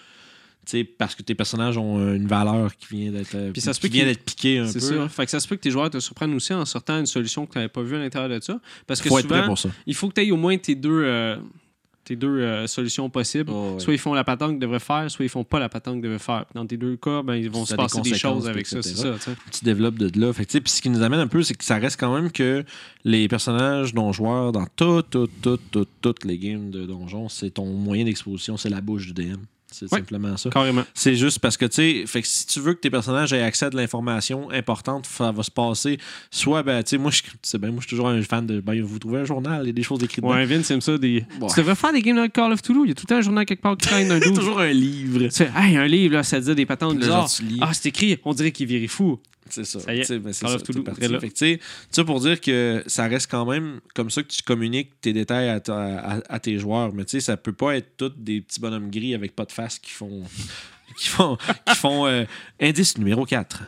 parce 0.98 1.14
que 1.14 1.22
tes 1.22 1.34
personnages 1.34 1.76
ont 1.76 1.98
euh, 1.98 2.14
une 2.14 2.26
valeur 2.26 2.76
qui 2.76 2.94
vient 2.94 3.12
d'être 3.12 3.34
euh, 3.34 3.50
Puis 3.52 3.60
ça 3.60 3.72
se 3.72 3.80
qui 3.80 3.88
peut 3.88 3.92
vient 3.92 4.04
d'être 4.04 4.24
piquée 4.24 4.58
un 4.58 4.64
peu. 4.64 4.80
C'est 4.80 4.80
ça. 4.80 5.08
Fait 5.08 5.24
que 5.24 5.30
ça 5.30 5.40
se 5.40 5.48
peut 5.48 5.56
que 5.56 5.60
tes 5.60 5.70
joueurs 5.70 5.90
te 5.90 5.98
surprennent 6.00 6.34
aussi 6.34 6.54
en 6.54 6.64
sortant 6.64 6.98
une 6.98 7.06
solution 7.06 7.46
que 7.46 7.52
tu 7.52 7.58
n'avais 7.58 7.68
pas 7.68 7.82
vue 7.82 7.96
à 7.96 7.98
l'intérieur 7.98 8.30
de 8.30 8.42
ça. 8.42 8.60
Parce 8.86 9.00
que 9.00 9.08
Faut 9.08 9.18
être 9.18 9.28
prêt 9.28 9.44
pour 9.44 9.58
ça. 9.58 9.70
il 9.86 9.94
faut 9.94 10.08
que 10.08 10.14
tu 10.14 10.22
aies 10.22 10.30
au 10.30 10.36
moins 10.36 10.56
tes 10.56 10.74
deux, 10.74 11.02
euh, 11.04 11.36
tes 12.04 12.16
deux 12.16 12.40
euh, 12.40 12.66
solutions 12.66 13.08
possibles. 13.10 13.50
Oh, 13.52 13.74
ouais. 13.74 13.80
Soit 13.80 13.94
ils 13.94 13.98
font 13.98 14.14
la 14.14 14.24
patente 14.24 14.50
qu'ils 14.50 14.58
devraient 14.58 14.80
faire, 14.80 15.10
soit 15.10 15.24
ils 15.24 15.28
font 15.28 15.44
pas 15.44 15.58
la 15.58 15.68
patente 15.68 15.94
qu'ils 15.94 16.04
devraient 16.04 16.18
faire. 16.18 16.44
Dans 16.54 16.66
tes 16.66 16.76
deux 16.76 16.96
cas, 16.96 17.22
ben, 17.22 17.34
ils 17.34 17.50
vont 17.50 17.64
Ça 17.64 17.72
se 17.72 17.74
des 17.74 17.82
passer 17.82 18.00
des 18.00 18.14
choses 18.18 18.48
avec 18.48 18.66
ça. 18.66 18.82
C'est 18.82 18.96
ça. 18.96 19.14
tu 19.50 19.64
développes 19.64 19.98
de 19.98 20.20
là. 20.20 20.32
Fait 20.32 20.46
que, 20.46 20.68
ce 20.68 20.82
qui 20.82 20.90
nous 20.90 21.02
amène 21.02 21.20
un 21.20 21.28
peu, 21.28 21.42
c'est 21.42 21.54
que 21.54 21.64
ça 21.64 21.76
reste 21.76 21.98
quand 21.98 22.14
même 22.14 22.30
que 22.30 22.64
les 23.04 23.28
personnages 23.28 23.94
non-joueurs 23.94 24.52
dans 24.52 24.66
toutes, 24.76 25.10
toutes, 25.10 25.70
toutes, 25.70 25.88
toutes 26.00 26.24
les 26.24 26.38
games 26.38 26.70
de 26.70 26.86
donjon, 26.86 27.28
c'est 27.28 27.50
ton 27.50 27.66
moyen 27.66 28.04
d'exposition, 28.04 28.56
c'est 28.56 28.70
la 28.70 28.80
bouche 28.80 29.12
du 29.12 29.14
DM. 29.14 29.40
C'est 29.72 29.88
simplement 29.88 30.36
ça. 30.36 30.50
Carrément. 30.50 30.84
C'est 30.94 31.14
juste 31.14 31.38
parce 31.38 31.56
que, 31.56 31.66
tu 31.66 32.06
sais, 32.06 32.22
si 32.22 32.46
tu 32.46 32.60
veux 32.60 32.74
que 32.74 32.80
tes 32.80 32.90
personnages 32.90 33.32
aient 33.32 33.42
accès 33.42 33.66
à 33.66 33.70
de 33.70 33.76
l'information 33.76 34.50
importante, 34.50 35.06
ça 35.06 35.32
va 35.32 35.42
se 35.42 35.50
passer. 35.50 35.98
Soit, 36.30 36.62
ben, 36.62 36.82
tu 36.82 36.90
sais, 36.90 36.98
moi, 36.98 37.10
je 37.10 37.22
sais 37.42 37.58
je 37.62 37.80
suis 37.80 37.88
toujours 37.88 38.08
un 38.08 38.22
fan 38.22 38.46
de. 38.46 38.60
Ben, 38.60 38.80
vous 38.82 38.98
trouvez 38.98 39.20
un 39.20 39.24
journal, 39.24 39.62
il 39.64 39.68
y 39.68 39.70
a 39.70 39.72
des 39.72 39.82
choses 39.82 40.02
écrites 40.02 40.24
dedans. 40.24 40.34
Ouais, 40.34 40.44
Vince 40.44 40.70
aime 40.70 40.80
ça. 40.80 40.98
Des... 40.98 41.24
Ouais. 41.40 41.48
Tu 41.48 41.60
devrais 41.60 41.74
faire 41.74 41.92
des 41.92 42.02
games 42.02 42.22
de 42.22 42.26
Call 42.26 42.52
of 42.52 42.62
Toulouse. 42.62 42.84
Il 42.86 42.88
y 42.90 42.92
a 42.92 42.94
tout 42.94 43.04
le 43.08 43.14
temps 43.14 43.18
un 43.18 43.22
journal 43.22 43.44
quelque 43.44 43.62
part 43.62 43.76
qui 43.76 43.88
traîne 43.88 44.08
d'un 44.08 44.18
Il 44.20 44.26
y 44.26 44.32
a 44.32 44.34
toujours 44.34 44.60
un 44.60 44.72
livre. 44.72 45.18
Tu 45.24 45.30
fais, 45.30 45.50
hey, 45.56 45.76
un 45.76 45.86
livre, 45.86 46.14
là, 46.14 46.22
ça 46.22 46.40
dit 46.40 46.54
des 46.54 46.66
patentes 46.66 46.98
Là, 47.00 47.06
genre, 47.06 47.24
bizarres. 47.24 47.30
tu 47.30 47.42
lis. 47.44 47.58
Ah, 47.60 47.70
c'est 47.72 47.88
écrit, 47.88 48.18
on 48.24 48.34
dirait 48.34 48.52
qu'il 48.52 48.66
virait 48.66 48.86
fou. 48.86 49.18
C'est 49.52 49.64
ça. 49.64 49.80
Ça 49.80 49.94
y 49.94 50.00
est, 50.00 50.04
c'est 50.04 50.18
ça, 50.32 50.58
Toulouse, 50.64 50.84
parti. 50.84 51.00
Fait 51.20 51.28
que, 51.28 52.00
pour 52.02 52.20
dire 52.20 52.40
que 52.40 52.82
ça 52.86 53.06
reste 53.06 53.30
quand 53.30 53.44
même 53.44 53.80
comme 53.94 54.08
ça 54.10 54.22
que 54.22 54.28
tu 54.28 54.42
communiques 54.42 54.98
tes 55.02 55.12
détails 55.12 55.48
à, 55.50 55.60
ta- 55.60 55.98
à- 55.98 56.20
à 56.34 56.40
tes 56.40 56.58
joueurs. 56.58 56.92
Mais 56.94 57.04
tu 57.04 57.10
sais, 57.12 57.20
ça 57.20 57.36
peut 57.36 57.52
pas 57.52 57.76
être 57.76 57.96
tous 57.98 58.12
des 58.16 58.40
petits 58.40 58.60
bonhommes 58.60 58.90
gris 58.90 59.14
avec 59.14 59.36
pas 59.36 59.44
de 59.44 59.52
face 59.52 59.78
qui 59.78 59.90
font. 59.90 60.22
qui 60.98 61.08
font. 61.08 61.36
qui 61.66 61.74
font 61.76 62.06
euh, 62.06 62.24
indice 62.60 62.96
numéro 62.96 63.24
4. 63.26 63.62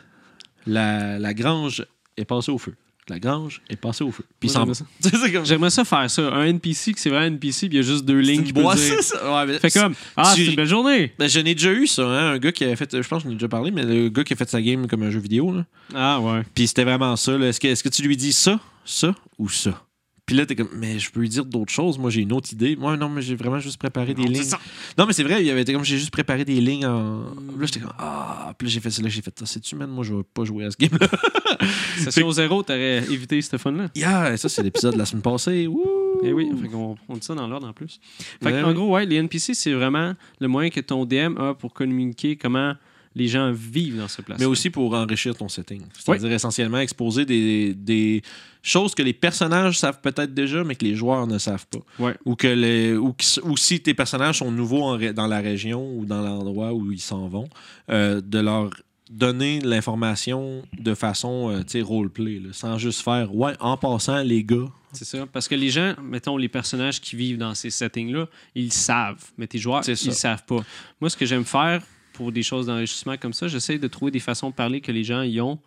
La, 0.67 1.19
la 1.19 1.35
grange 1.35 1.85
est 2.17 2.25
passée 2.25 2.51
au 2.51 2.59
feu. 2.59 2.75
La 3.11 3.19
grange 3.19 3.61
est 3.69 3.77
passée 3.77 4.03
au 4.03 4.11
feu. 4.11 4.25
Puis 4.41 4.49
s'en 4.49 4.67
j'aimerais 5.45 5.69
ça 5.71 5.85
faire 5.85 6.11
ça. 6.11 6.33
Un 6.33 6.47
NPC 6.47 6.95
que 6.95 7.01
c'est 7.01 7.11
vraiment 7.11 7.27
un 7.27 7.29
NPC, 7.29 7.69
puis 7.69 7.77
il 7.77 7.81
y 7.83 7.85
a 7.85 7.87
juste 7.87 8.07
deux 8.07 8.19
lignes 8.19 8.47
une 8.47 8.53
boîte, 8.53 8.79
dire. 8.79 8.95
ça. 9.03 9.31
Ouais, 9.31 9.47
mais 9.47 9.59
Fait 9.59 9.71
comme, 9.71 9.95
ah, 10.17 10.33
tu- 10.35 10.43
c'est 10.45 10.51
une 10.51 10.57
belle 10.57 10.67
journée. 10.67 11.13
Ben, 11.19 11.29
je 11.29 11.39
n'ai 11.41 11.55
déjà 11.55 11.71
eu 11.73 11.87
ça, 11.87 12.03
hein, 12.03 12.33
un 12.33 12.39
gars 12.39 12.51
qui 12.51 12.65
avait 12.65 12.77
fait, 12.77 12.91
je 12.91 13.07
pense 13.07 13.23
que 13.23 13.29
j'en 13.29 13.33
ai 13.33 13.35
déjà 13.39 13.49
parlé, 13.49 13.71
mais 13.71 13.83
le 13.85 14.09
gars 14.09 14.25
qui 14.25 14.33
a 14.33 14.37
fait 14.37 14.49
sa 14.49 14.63
game 14.63 14.87
comme 14.87 15.03
un 15.03 15.11
jeu 15.11 15.19
vidéo, 15.21 15.53
là. 15.53 15.67
Ah, 15.95 16.19
ouais. 16.19 16.45
Puis 16.55 16.67
c'était 16.67 16.85
vraiment 16.85 17.15
ça. 17.17 17.33
Est-ce 17.39 17.61
que, 17.61 17.69
est-ce 17.69 17.85
que 17.85 17.91
tu 17.91 18.03
lui 18.03 18.17
dis 18.17 18.33
ça, 18.33 18.59
ça 18.87 19.15
ou 19.39 19.51
ça? 19.51 19.84
Puis 20.27 20.35
là, 20.37 20.47
t'es 20.47 20.57
comme, 20.57 20.71
mais 20.75 20.99
je 20.99 21.11
peux 21.11 21.21
lui 21.21 21.29
dire 21.29 21.45
d'autres 21.45 21.73
choses. 21.73 21.99
Moi, 21.99 22.09
j'ai 22.11 22.23
une 22.23 22.33
autre 22.33 22.51
idée. 22.53 22.77
Moi, 22.77 22.97
non, 22.97 23.11
mais 23.11 23.21
j'ai 23.21 23.35
vraiment 23.35 23.59
juste 23.59 23.77
préparé 23.77 24.15
des 24.15 24.23
Non, 24.23 24.29
lignes. 24.31 24.43
ça. 24.43 24.59
Non, 24.97 25.05
mais 25.07 25.13
c'est 25.13 25.23
vrai, 25.23 25.45
il 25.45 25.51
avait 25.51 25.61
été 25.63 25.73
comme, 25.75 25.85
j'ai 25.85 25.99
juste 25.99 26.11
préparé 26.11 26.47
des 26.47 26.61
lignes 26.63 26.87
en. 26.87 27.25
Là, 27.59 27.67
j'étais 27.67 27.81
comme, 27.81 27.93
ah. 27.99 28.55
Puis 28.57 28.67
là, 28.67 28.73
j'ai 28.73 28.81
fait 28.81 28.91
ça, 28.91 29.03
là, 29.03 29.09
j'ai 29.11 29.21
fait 29.21 29.39
ça. 29.39 29.45
C'est-tu, 29.45 29.77
man? 29.77 29.91
Moi, 29.91 30.03
je 30.03 30.15
vais 30.15 30.23
pas 30.23 30.45
jouer 30.45 30.65
à 30.65 30.71
ce 30.71 30.77
game-là? 30.79 31.09
Session 31.99 32.31
zéro, 32.31 32.63
t'aurais 32.63 32.99
évité 33.11 33.41
ce 33.43 33.57
fun-là? 33.59 33.89
yeah, 33.95 34.37
ça, 34.37 34.49
c'est 34.49 34.63
l'épisode 34.63 34.95
de 34.95 34.99
la 34.99 35.05
semaine 35.05 35.23
passée. 35.23 35.67
Wouh! 35.67 35.83
Eh 36.23 36.33
oui, 36.33 36.49
fait 36.61 36.69
qu'on- 36.69 36.97
on 37.09 37.15
dit 37.15 37.23
ça 37.27 37.35
dans 37.35 37.47
l'ordre 37.47 37.69
en 37.69 37.73
plus. 37.73 38.01
Fait 38.43 38.53
Ouais, 38.53 38.63
en 38.63 38.73
gros, 38.73 38.95
ouais, 38.95 39.05
les 39.05 39.17
NPC, 39.17 39.53
c'est 39.55 39.73
vraiment 39.73 40.15
le 40.41 40.49
moyen 40.49 40.71
que 40.71 40.81
ton 40.81 41.05
DM 41.05 41.37
a 41.39 41.55
pour 41.55 41.75
communiquer 41.75 42.37
comment 42.37 42.75
les 43.15 43.29
gens 43.29 43.53
vivent 43.53 43.99
dans 43.99 44.09
ce 44.09 44.23
place. 44.23 44.39
Mais 44.39 44.47
aussi 44.47 44.71
pour 44.71 44.95
enrichir 44.95 45.37
ton 45.37 45.49
setting. 45.49 45.83
C'est-à-dire 45.99 46.33
essentiellement 46.33 46.79
exposer 46.79 47.25
des, 47.25 47.75
des 47.75 48.23
choses 48.63 48.95
que 48.95 49.03
les 49.03 49.13
personnages 49.13 49.79
savent 49.79 50.01
peut-être 50.01 50.35
déjà, 50.35 50.65
mais 50.65 50.75
que 50.75 50.85
les 50.85 50.95
joueurs 50.95 51.27
ne 51.27 51.39
savent 51.39 51.67
pas. 51.67 52.15
Ou, 52.25 52.35
que 52.35 52.49
les, 52.49 52.97
ou, 52.97 53.15
si 53.57 53.81
tes 53.81 53.95
personnages 53.95 54.39
sont 54.39 54.51
nouveaux 54.51 54.83
en 54.83 54.99
dans 55.13 55.27
la 55.27 55.41
région 55.41 55.97
ou 55.97 56.07
dans 56.07 56.23
l'endroit 56.23 56.73
où 56.73 56.91
ils 56.91 57.01
s'en 57.01 57.29
vont, 57.29 57.49
euh, 57.91 58.21
de 58.21 58.39
leur 58.39 58.71
donner 59.11 59.61
l'information 59.61 60.63
de 60.79 60.95
façon 60.95 61.51
euh, 61.51 61.59
tu 61.59 61.73
sais, 61.73 61.83
roleplay, 61.83 62.41
là, 62.41 62.49
sans 62.53 62.79
juste 62.79 63.03
faire 63.03 63.35
Ouais, 63.35 63.53
en 63.61 63.77
passant, 63.77 64.23
les 64.23 64.43
gars. 64.43 64.67
C'est 64.93 65.05
ça. 65.05 65.27
Parce 65.27 65.47
que 65.47 65.55
les 65.55 65.71
gens, 65.71 65.95
mettons, 66.03 66.37
les 66.37 66.49
personnages 66.49 67.01
qui 67.01 67.17
vivent 67.17 67.39
dans 67.39 67.55
ces 67.55 67.71
settings-là, 67.71 68.29
ils 68.55 68.73
savent. 68.73 69.23
Mais 69.37 69.47
tes 69.47 69.59
joueurs, 69.59 69.83
ils 69.87 69.97
savent 69.97 70.45
pas. 70.45 70.65
Moi, 71.01 71.11
ce 71.11 71.17
que 71.17 71.27
j'aime 71.27 71.45
faire 71.45 71.83
pour 72.15 72.33
des 72.33 72.43
choses 72.43 72.67
d'enrichissement 72.67 73.17
comme 73.19 73.35
ça, 73.35 73.47
j'essaie 73.49 73.79
de 73.79 73.89
trouver 73.89 74.11
des 74.11 74.21
façons 74.21 74.49
de 74.51 74.55
parler 74.55 74.81
que 74.81 74.91
les 74.93 75.05
gens 75.05 75.23
y 75.23 75.41
ont 75.41 75.59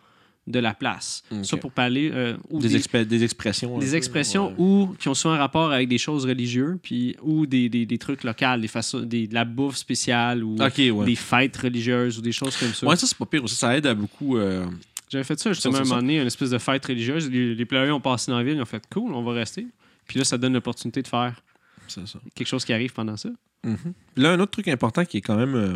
de 0.48 0.60
la 0.60 0.74
place. 0.74 1.24
Ça 1.44 1.58
pour 1.58 1.74
parler. 1.74 2.10
euh, 2.14 2.38
ou 2.50 2.60
Des, 2.62 2.70
des, 2.70 2.76
expressions. 3.24 3.78
des 3.78 3.88
peu, 3.90 3.96
expressions 3.96 4.48
ouais. 4.48 4.56
ou 4.58 4.96
qui 4.98 5.10
ont 5.10 5.14
souvent 5.14 5.34
un 5.34 5.38
rapport 5.38 5.72
avec 5.74 5.90
des 5.90 5.98
choses 5.98 6.26
religieuses, 6.26 6.78
puis 6.82 7.18
ou 7.22 7.46
des, 7.46 7.68
des, 7.68 7.86
des 7.86 7.98
trucs 7.98 8.24
locaux, 8.24 8.58
des 8.58 8.70
façons, 8.70 9.02
des, 9.02 9.28
de 9.28 9.34
la 9.34 9.44
bouffe 9.44 9.76
spéciale 9.76 10.44
ou 10.46 10.56
ouais. 10.92 11.06
des 11.06 11.16
fêtes 11.16 11.58
religieuses 11.58 12.18
ou 12.18 12.22
des 12.22 12.32
choses 12.32 12.56
comme 12.56 12.74
ça. 12.74 12.88
Ouais, 12.88 12.96
ça, 12.96 13.06
c'est 13.06 13.18
pas 13.18 13.26
pire 13.26 13.44
aussi. 13.44 13.56
Ça 13.56 13.76
aide 13.78 13.86
à 13.88 13.94
beaucoup. 13.94 14.38
euh, 14.38 14.66
J'avais 15.10 15.26
fait 15.26 15.38
ça 15.38 15.52
justement 15.52 15.80
à 15.80 15.82
un 15.82 15.84
moment 15.84 15.96
donné, 15.98 16.22
une 16.22 16.28
espèce 16.28 16.50
de 16.52 16.58
fête 16.58 16.86
religieuse. 16.86 17.30
Les, 17.30 17.54
les 17.54 17.92
ont 17.92 18.00
passé 18.00 18.32
dans 18.32 18.38
la 18.38 18.44
ville, 18.46 18.56
ils 18.56 18.62
ont 18.62 18.66
fait 18.66 18.84
cool, 18.90 19.14
on 19.14 19.24
va 19.24 19.34
rester. 19.34 19.68
Puis 20.08 20.18
là, 20.18 20.24
ça 20.24 20.38
donne 20.38 20.54
l'opportunité 20.54 21.02
de 21.02 21.08
faire 21.10 21.44
ça. 21.90 22.02
quelque 22.36 22.48
chose 22.48 22.64
qui 22.64 22.72
arrive 22.72 22.94
pendant 22.94 23.18
ça. 23.18 23.30
Puis 23.64 23.74
Là, 24.16 24.32
un 24.32 24.40
autre 24.40 24.52
truc 24.52 24.70
important 24.70 25.04
qui 25.04 25.18
est 25.18 25.22
quand 25.22 25.36
même 25.36 25.56
euh, 25.56 25.76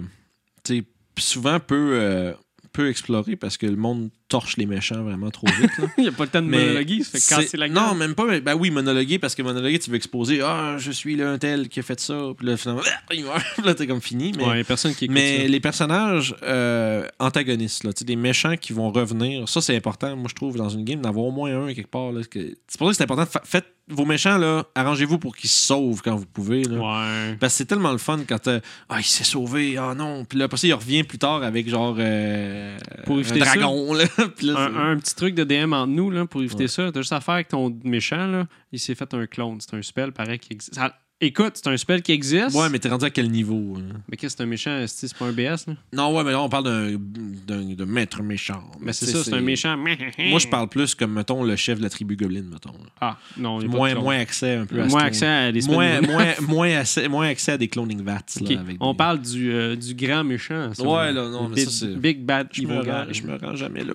souvent 1.17 1.59
peu, 1.59 1.91
euh, 1.93 2.33
peu 2.73 2.89
exploré 2.89 3.35
parce 3.35 3.57
que 3.57 3.65
le 3.65 3.75
monde 3.75 4.09
torche 4.31 4.57
les 4.57 4.65
méchants 4.65 5.03
vraiment 5.03 5.29
trop 5.29 5.47
vite. 5.47 5.69
Il 5.97 6.03
n'y 6.03 6.07
a 6.07 6.11
pas 6.11 6.23
le 6.23 6.29
temps 6.29 6.41
de 6.41 6.47
Mais 6.47 6.59
monologuer, 6.59 7.03
ça 7.03 7.11
fait 7.11 7.19
c'est- 7.19 7.35
casser 7.35 7.57
la 7.57 7.67
gueule. 7.67 7.75
Non, 7.75 7.93
même 7.95 8.15
pas. 8.15 8.25
mais- 8.25 8.39
Ben 8.41 8.55
oui, 8.55 8.71
monologuer 8.71 9.19
parce 9.19 9.35
que 9.35 9.41
monologuer, 9.41 9.77
tu 9.79 9.89
veux 9.91 9.97
exposer 9.97 10.41
Ah, 10.41 10.75
je 10.79 10.91
suis 10.91 11.15
là 11.15 11.29
un 11.31 11.37
tel 11.37 11.67
qui 11.69 11.79
a 11.79 11.83
fait 11.83 11.99
ça. 11.99 12.17
Puis 12.37 12.47
là, 12.47 12.55
finalement, 12.57 12.81
il 13.13 13.23
meurt. 13.25 13.43
Là, 13.63 13.75
t'es 13.75 13.87
comme 13.87 14.01
fini. 14.01 14.31
Mais, 14.37 14.45
Ouais, 14.45 14.63
personne 14.63 14.95
qui 14.95 15.09
mais 15.09 15.41
ça. 15.41 15.47
les 15.47 15.59
personnages 15.59 16.35
euh, 16.43 17.05
antagonistes, 17.19 17.83
là, 17.83 17.93
tu 17.93 17.99
sais, 17.99 18.05
des 18.05 18.15
méchants 18.15 18.55
qui 18.57 18.73
vont 18.73 18.91
revenir, 18.91 19.47
ça 19.49 19.61
c'est 19.61 19.75
important, 19.75 20.15
moi 20.15 20.27
je 20.29 20.35
trouve, 20.35 20.55
dans 20.57 20.69
une 20.69 20.83
game, 20.85 21.01
d'avoir 21.01 21.25
au 21.25 21.31
moins 21.31 21.67
un 21.67 21.73
quelque 21.73 21.89
part. 21.91 22.11
que- 22.29 22.55
C'est 22.67 22.77
pour 22.77 22.87
ça 22.87 22.91
que 22.91 22.97
c'est 22.97 23.03
important. 23.03 23.25
Fa- 23.25 23.41
Faites 23.43 23.65
vos 23.89 24.05
méchants, 24.05 24.37
là, 24.37 24.63
arrangez-vous 24.75 25.17
pour 25.17 25.35
qu'ils 25.35 25.49
se 25.49 25.65
sauvent 25.67 26.01
quand 26.01 26.15
vous 26.15 26.25
pouvez. 26.25 26.63
Là. 26.63 26.77
Ouais. 26.77 27.35
Parce 27.39 27.53
que 27.53 27.57
c'est 27.57 27.65
tellement 27.65 27.91
le 27.91 27.97
fun 27.97 28.19
quand 28.27 28.47
euh, 28.47 28.59
ah 28.87 28.99
il 28.99 29.03
s'est 29.03 29.23
sauvé 29.25 29.75
ah 29.77 29.93
non 29.95 30.23
puis 30.23 30.37
là 30.39 30.45
après 30.45 30.57
ça 30.57 30.67
il 30.67 30.73
revient 30.73 31.03
plus 31.03 31.17
tard 31.17 31.43
avec 31.43 31.67
genre 31.67 31.95
euh, 31.99 32.77
Pour 33.05 33.17
un 33.17 33.21
dragon 33.37 33.93
là 33.93 34.05
là, 34.43 34.69
Un, 34.75 34.97
petit 34.97 35.15
truc 35.15 35.35
de 35.35 35.43
DM 35.43 35.73
entre 35.73 35.87
nous 35.91 36.09
là, 36.11 36.25
pour 36.25 36.41
éviter 36.41 36.63
Ouais. 36.63 36.67
ça. 36.67 36.91
T'as 36.91 37.01
juste 37.01 37.13
à 37.13 37.21
faire 37.21 37.35
avec 37.35 37.47
ton 37.49 37.77
méchant, 37.83 38.27
là, 38.27 38.47
il 38.71 38.79
s'est 38.79 38.95
fait 38.95 39.13
un 39.13 39.25
clone. 39.27 39.57
C'est 39.59 39.75
un 39.75 39.81
spell 39.81 40.11
pareil 40.11 40.39
qui 40.39 40.53
existe. 40.53 40.75
Ça- 40.75 40.95
Écoute, 41.23 41.51
c'est 41.53 41.67
un 41.67 41.77
spell 41.77 42.01
qui 42.01 42.13
existe. 42.13 42.55
ouais 42.55 42.67
mais 42.71 42.79
t'es 42.79 42.89
rendu 42.89 43.05
à 43.05 43.11
quel 43.11 43.29
niveau 43.29 43.75
hein? 43.77 43.99
Mais 44.09 44.17
qu'est-ce 44.17 44.33
que 44.33 44.37
c'est 44.39 44.43
un 44.43 44.47
méchant? 44.47 44.83
C'est 44.87 45.15
pas 45.15 45.25
un 45.25 45.31
BS, 45.31 45.67
là? 45.67 45.75
non 45.93 46.15
ouais 46.17 46.23
mais 46.23 46.31
là 46.31 46.41
on 46.41 46.49
parle 46.49 46.63
d'un 46.65 47.85
maître 47.85 48.23
méchant 48.23 48.63
Mais 48.79 48.91
c'est 48.91 49.05
ça, 49.05 49.23
c'est 49.23 49.33
un 49.35 49.39
méchant. 49.41 49.77
moi 50.17 50.39
je 50.39 50.47
parle 50.47 50.67
plus 50.67 50.95
comme 50.95 51.13
mettons 51.13 51.43
le 51.43 51.55
chef 51.55 51.77
de 51.77 51.83
la 51.83 51.91
tribu 51.91 52.15
Goblin 52.15 52.41
mettons. 52.51 52.73
Ah, 52.99 53.19
non, 53.37 53.61
il 53.61 53.69
moins 53.69 53.93
moins 53.93 54.17
accès 54.17 54.55
un 54.55 54.65
peu 54.65 54.81
à 54.81 54.87
Moins 54.87 55.03
accès 55.03 55.27
à 55.27 55.51
des 55.51 55.61
moins, 55.67 56.01
moins, 56.01 56.33
moins, 56.47 56.71
accès, 56.79 57.07
moins 57.07 57.27
accès 57.27 57.51
à 57.51 57.57
des 57.59 57.67
cloning 57.67 58.01
vats. 58.03 58.13
là, 58.13 58.21
Ok, 58.41 58.51
avec 58.51 58.77
On 58.79 58.91
des- 58.93 58.97
parle 58.97 59.21
du, 59.21 59.51
euh, 59.53 59.75
du 59.75 59.93
grand 59.93 60.23
méchant. 60.23 60.73
ça. 60.73 60.81
Ouais, 60.83 61.11
là, 61.13 61.29
non, 61.29 61.49
mais 61.49 61.57
ça, 61.65 61.65
big, 61.65 61.69
c'est- 61.69 61.99
Big 61.99 62.25
Bad 62.25 62.47
je 62.51 62.63
me 62.63 63.37
rends 63.39 63.55
jamais 63.55 63.83
là. 63.83 63.93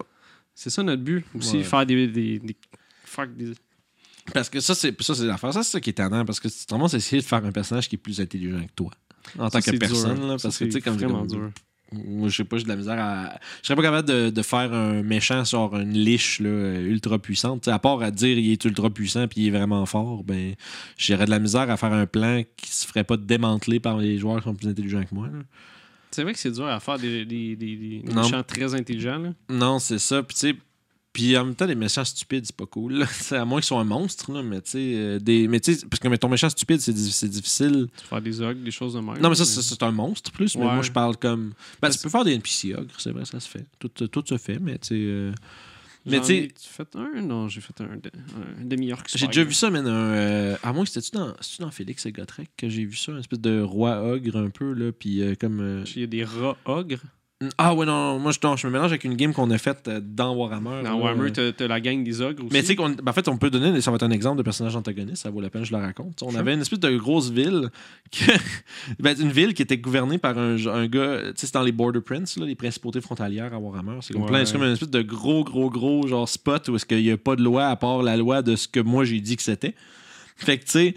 C'est 0.58 0.70
ça 0.70 0.82
notre 0.82 1.02
but 1.02 1.24
aussi, 1.34 1.58
Ouais. 1.58 1.62
faire 1.62 1.84
des. 1.86 2.08
des, 2.08 2.38
des- 2.40 2.56
Parce 4.32 4.48
que 4.48 4.58
ça, 4.60 4.74
c'est 4.74 5.00
ça, 5.02 5.14
c'est 5.14 5.26
l'affaire. 5.26 5.52
Ça, 5.52 5.62
c'est 5.62 5.70
ça 5.72 5.80
qui 5.80 5.90
est 5.90 5.94
tannant. 5.94 6.24
Parce 6.24 6.40
que 6.40 6.48
c'est 6.48 6.68
vraiment 6.68 6.88
essayer 6.88 7.20
de 7.22 7.26
faire 7.26 7.44
un 7.44 7.52
personnage 7.52 7.88
qui 7.88 7.94
est 7.96 7.98
plus 7.98 8.20
intelligent 8.20 8.60
que 8.66 8.72
toi. 8.74 8.90
En 9.38 9.50
tant 9.50 9.60
que 9.60 9.70
personne. 9.76 10.16
dur. 10.18 10.26
Là, 10.26 10.38
Ça, 10.38 10.48
parce 10.48 10.58
que, 10.58 10.64
tu 10.64 10.70
sais, 10.72 10.78
c'est 10.78 10.80
comme 10.82 10.96
vraiment 10.96 11.18
comme- 11.20 11.28
dur. 11.28 11.50
Moi, 11.92 12.28
je 12.28 12.36
sais 12.38 12.44
pas, 12.44 12.56
j'ai 12.58 12.64
de 12.64 12.68
la 12.68 12.74
misère 12.76 12.98
à. 12.98 13.38
Je 13.62 13.66
serais 13.68 13.76
pas 13.76 13.82
capable 13.82 14.08
de, 14.08 14.30
de 14.30 14.42
faire 14.42 14.72
un 14.72 15.02
méchant 15.04 15.44
sur 15.44 15.76
une 15.76 15.92
liche 15.92 16.40
là, 16.40 16.80
ultra 16.80 17.18
puissante. 17.20 17.62
Tu 17.62 17.70
à 17.70 17.78
part 17.78 18.02
à 18.02 18.10
dire 18.10 18.36
il 18.36 18.50
est 18.50 18.64
ultra 18.64 18.90
puissant 18.90 19.28
puis 19.28 19.42
il 19.42 19.46
est 19.48 19.50
vraiment 19.56 19.86
fort, 19.86 20.24
ben 20.24 20.56
j'aurais 20.98 21.26
de 21.26 21.30
la 21.30 21.38
misère 21.38 21.70
à 21.70 21.76
faire 21.76 21.92
un 21.92 22.06
plan 22.06 22.42
qui 22.56 22.72
se 22.72 22.86
ferait 22.88 23.04
pas 23.04 23.16
démanteler 23.16 23.78
par 23.78 23.98
les 23.98 24.18
joueurs 24.18 24.38
qui 24.38 24.44
sont 24.44 24.54
plus 24.56 24.66
intelligents 24.68 25.04
que 25.04 25.14
moi. 25.14 25.28
là. 25.28 25.38
C'est 26.16 26.22
vrai 26.22 26.32
que 26.32 26.38
c'est 26.38 26.50
dur 26.50 26.64
à 26.66 26.80
faire 26.80 26.98
des, 26.98 27.26
des, 27.26 27.54
des, 27.56 27.76
des 27.76 28.02
Non. 28.10 28.22
méchants 28.22 28.42
très 28.42 28.74
intelligents. 28.74 29.18
Là. 29.18 29.34
Non, 29.50 29.78
c'est 29.78 29.98
ça. 29.98 30.22
Puis, 30.22 30.34
tu 30.34 30.40
sais, 30.48 30.56
puis 31.12 31.36
en 31.36 31.44
même 31.44 31.54
temps, 31.54 31.66
les 31.66 31.74
méchants 31.74 32.06
stupides, 32.06 32.46
c'est 32.46 32.56
pas 32.56 32.64
cool. 32.64 32.94
là. 32.94 33.06
À 33.32 33.44
moins 33.44 33.60
qu'ils 33.60 33.66
soient 33.66 33.80
un 33.80 33.84
monstre, 33.84 34.32
là, 34.32 34.42
mais 34.42 34.62
tu 34.62 34.70
sais, 34.70 34.78
euh, 34.96 35.18
des... 35.18 35.46
mais 35.46 35.60
tu 35.60 35.74
sais, 35.74 35.86
parce 35.86 36.00
que 36.00 36.08
mais 36.08 36.16
ton 36.16 36.30
méchant 36.30 36.48
stupide, 36.48 36.80
c'est 36.80 36.94
di- 36.94 37.12
c'est 37.12 37.28
difficile. 37.28 37.88
Tu 38.00 38.06
faire 38.06 38.22
des 38.22 38.40
ogres, 38.40 38.62
des 38.64 38.70
choses 38.70 38.94
de 38.94 39.00
même. 39.00 39.18
Non, 39.20 39.28
mais 39.28 39.34
ça, 39.34 39.44
c'est 39.44 39.60
c'est 39.60 39.82
un 39.82 39.90
monstre 39.90 40.32
plus, 40.32 40.56
mais 40.56 40.64
moi, 40.64 40.80
je 40.80 40.90
parle 40.90 41.18
comme. 41.18 41.52
Ben, 41.82 41.90
tu 41.90 41.98
peux 41.98 42.08
faire 42.08 42.24
des 42.24 42.32
NPC 42.32 42.74
ogres, 42.74 42.94
c'est 42.98 43.10
vrai, 43.12 43.26
ça 43.26 43.38
se 43.38 43.48
fait. 43.48 43.66
Tout, 43.78 43.88
tout 44.08 44.24
se 44.26 44.38
fait, 44.38 44.58
mais 44.58 44.78
tu 44.78 44.88
sais. 44.88 44.94
euh, 44.96 45.32
Mais 46.06 46.20
tu 46.20 46.48
fait 46.58 46.88
un? 46.96 47.20
Non, 47.22 47.48
j'ai 47.48 47.60
fait 47.60 47.80
un, 47.80 47.84
un 47.84 48.64
demi-orc. 48.64 49.02
J'ai 49.14 49.26
déjà 49.26 49.44
vu 49.44 49.52
ça, 49.54 49.70
mais 49.70 49.80
un. 49.80 49.86
euh, 49.86 50.56
à 50.62 50.72
moins 50.72 50.84
que 50.84 50.90
c'était-tu 50.90 51.10
dans, 51.16 51.34
dans 51.60 51.70
Félix 51.70 52.06
et 52.06 52.12
Gotrek 52.12 52.48
que 52.56 52.68
j'ai 52.68 52.84
vu 52.84 52.96
ça, 52.96 53.12
une 53.12 53.18
espèce 53.18 53.40
de 53.40 53.60
roi 53.60 54.02
ogre 54.02 54.36
un 54.36 54.50
peu, 54.50 54.72
là, 54.72 54.92
puis 54.92 55.22
euh, 55.22 55.34
comme. 55.34 55.60
euh, 55.60 55.84
Il 55.94 56.00
y 56.00 56.04
a 56.04 56.06
des 56.06 56.24
rats 56.24 56.56
ogres. 56.64 57.02
Ah 57.58 57.74
ouais, 57.74 57.84
non, 57.84 58.14
non, 58.14 58.18
moi 58.18 58.32
je, 58.32 58.38
non, 58.42 58.56
je 58.56 58.66
me 58.66 58.72
mélange 58.72 58.92
avec 58.92 59.04
une 59.04 59.14
game 59.14 59.34
qu'on 59.34 59.50
a 59.50 59.58
faite 59.58 59.88
euh, 59.88 60.00
dans 60.02 60.34
Warhammer. 60.34 60.82
Dans 60.82 60.98
Warhammer, 60.98 61.30
euh, 61.36 61.52
t'as 61.52 61.66
la 61.68 61.80
gang 61.82 62.02
des 62.02 62.22
ogres 62.22 62.44
aussi. 62.44 62.52
Mais 62.54 62.62
tu 62.62 62.68
sais, 62.68 62.74
ben, 62.76 62.94
en 63.06 63.12
fait, 63.12 63.28
on 63.28 63.36
peut 63.36 63.50
donner, 63.50 63.78
ça 63.82 63.90
va 63.90 63.96
être 63.96 64.04
un 64.04 64.10
exemple 64.10 64.38
de 64.38 64.42
personnage 64.42 64.74
antagoniste, 64.74 65.22
ça 65.24 65.28
vaut 65.30 65.42
la 65.42 65.50
peine 65.50 65.62
je 65.62 65.70
le 65.72 65.76
raconte. 65.76 66.22
On 66.22 66.30
Sure. 66.30 66.38
avait 66.40 66.54
une 66.54 66.62
espèce 66.62 66.78
de 66.80 66.96
grosse 66.96 67.28
ville, 67.30 67.68
que, 68.10 68.24
ben, 69.00 69.14
une 69.20 69.32
ville 69.32 69.52
qui 69.52 69.60
était 69.60 69.76
gouvernée 69.76 70.16
par 70.16 70.38
un, 70.38 70.56
un 70.66 70.86
gars, 70.86 71.18
tu 71.24 71.26
sais, 71.26 71.46
c'est 71.46 71.52
dans 71.54 71.62
les 71.62 71.72
Border 71.72 72.00
Prince, 72.00 72.38
là, 72.38 72.46
les 72.46 72.54
principautés 72.54 73.02
frontalières 73.02 73.52
à 73.52 73.58
Warhammer. 73.58 73.98
C'est 74.00 74.14
comme 74.14 74.22
Ouais. 74.22 74.28
plein, 74.28 74.44
c'est 74.46 74.52
comme 74.54 74.62
une 74.64 74.72
espèce 74.72 74.88
de 74.88 75.02
gros, 75.02 75.44
gros, 75.44 75.68
gros 75.68 76.06
genre 76.08 76.26
spot 76.26 76.66
où 76.68 76.76
est-ce 76.76 76.86
qu'il 76.86 77.02
n'y 77.02 77.10
a 77.10 77.18
pas 77.18 77.36
de 77.36 77.42
loi 77.42 77.66
à 77.66 77.76
part 77.76 78.02
la 78.02 78.16
loi 78.16 78.40
de 78.40 78.56
ce 78.56 78.66
que 78.66 78.80
moi 78.80 79.04
j'ai 79.04 79.20
dit 79.20 79.36
que 79.36 79.42
c'était. 79.42 79.74
Fait 80.36 80.56
que 80.56 80.64
tu 80.64 80.70
sais. 80.70 80.94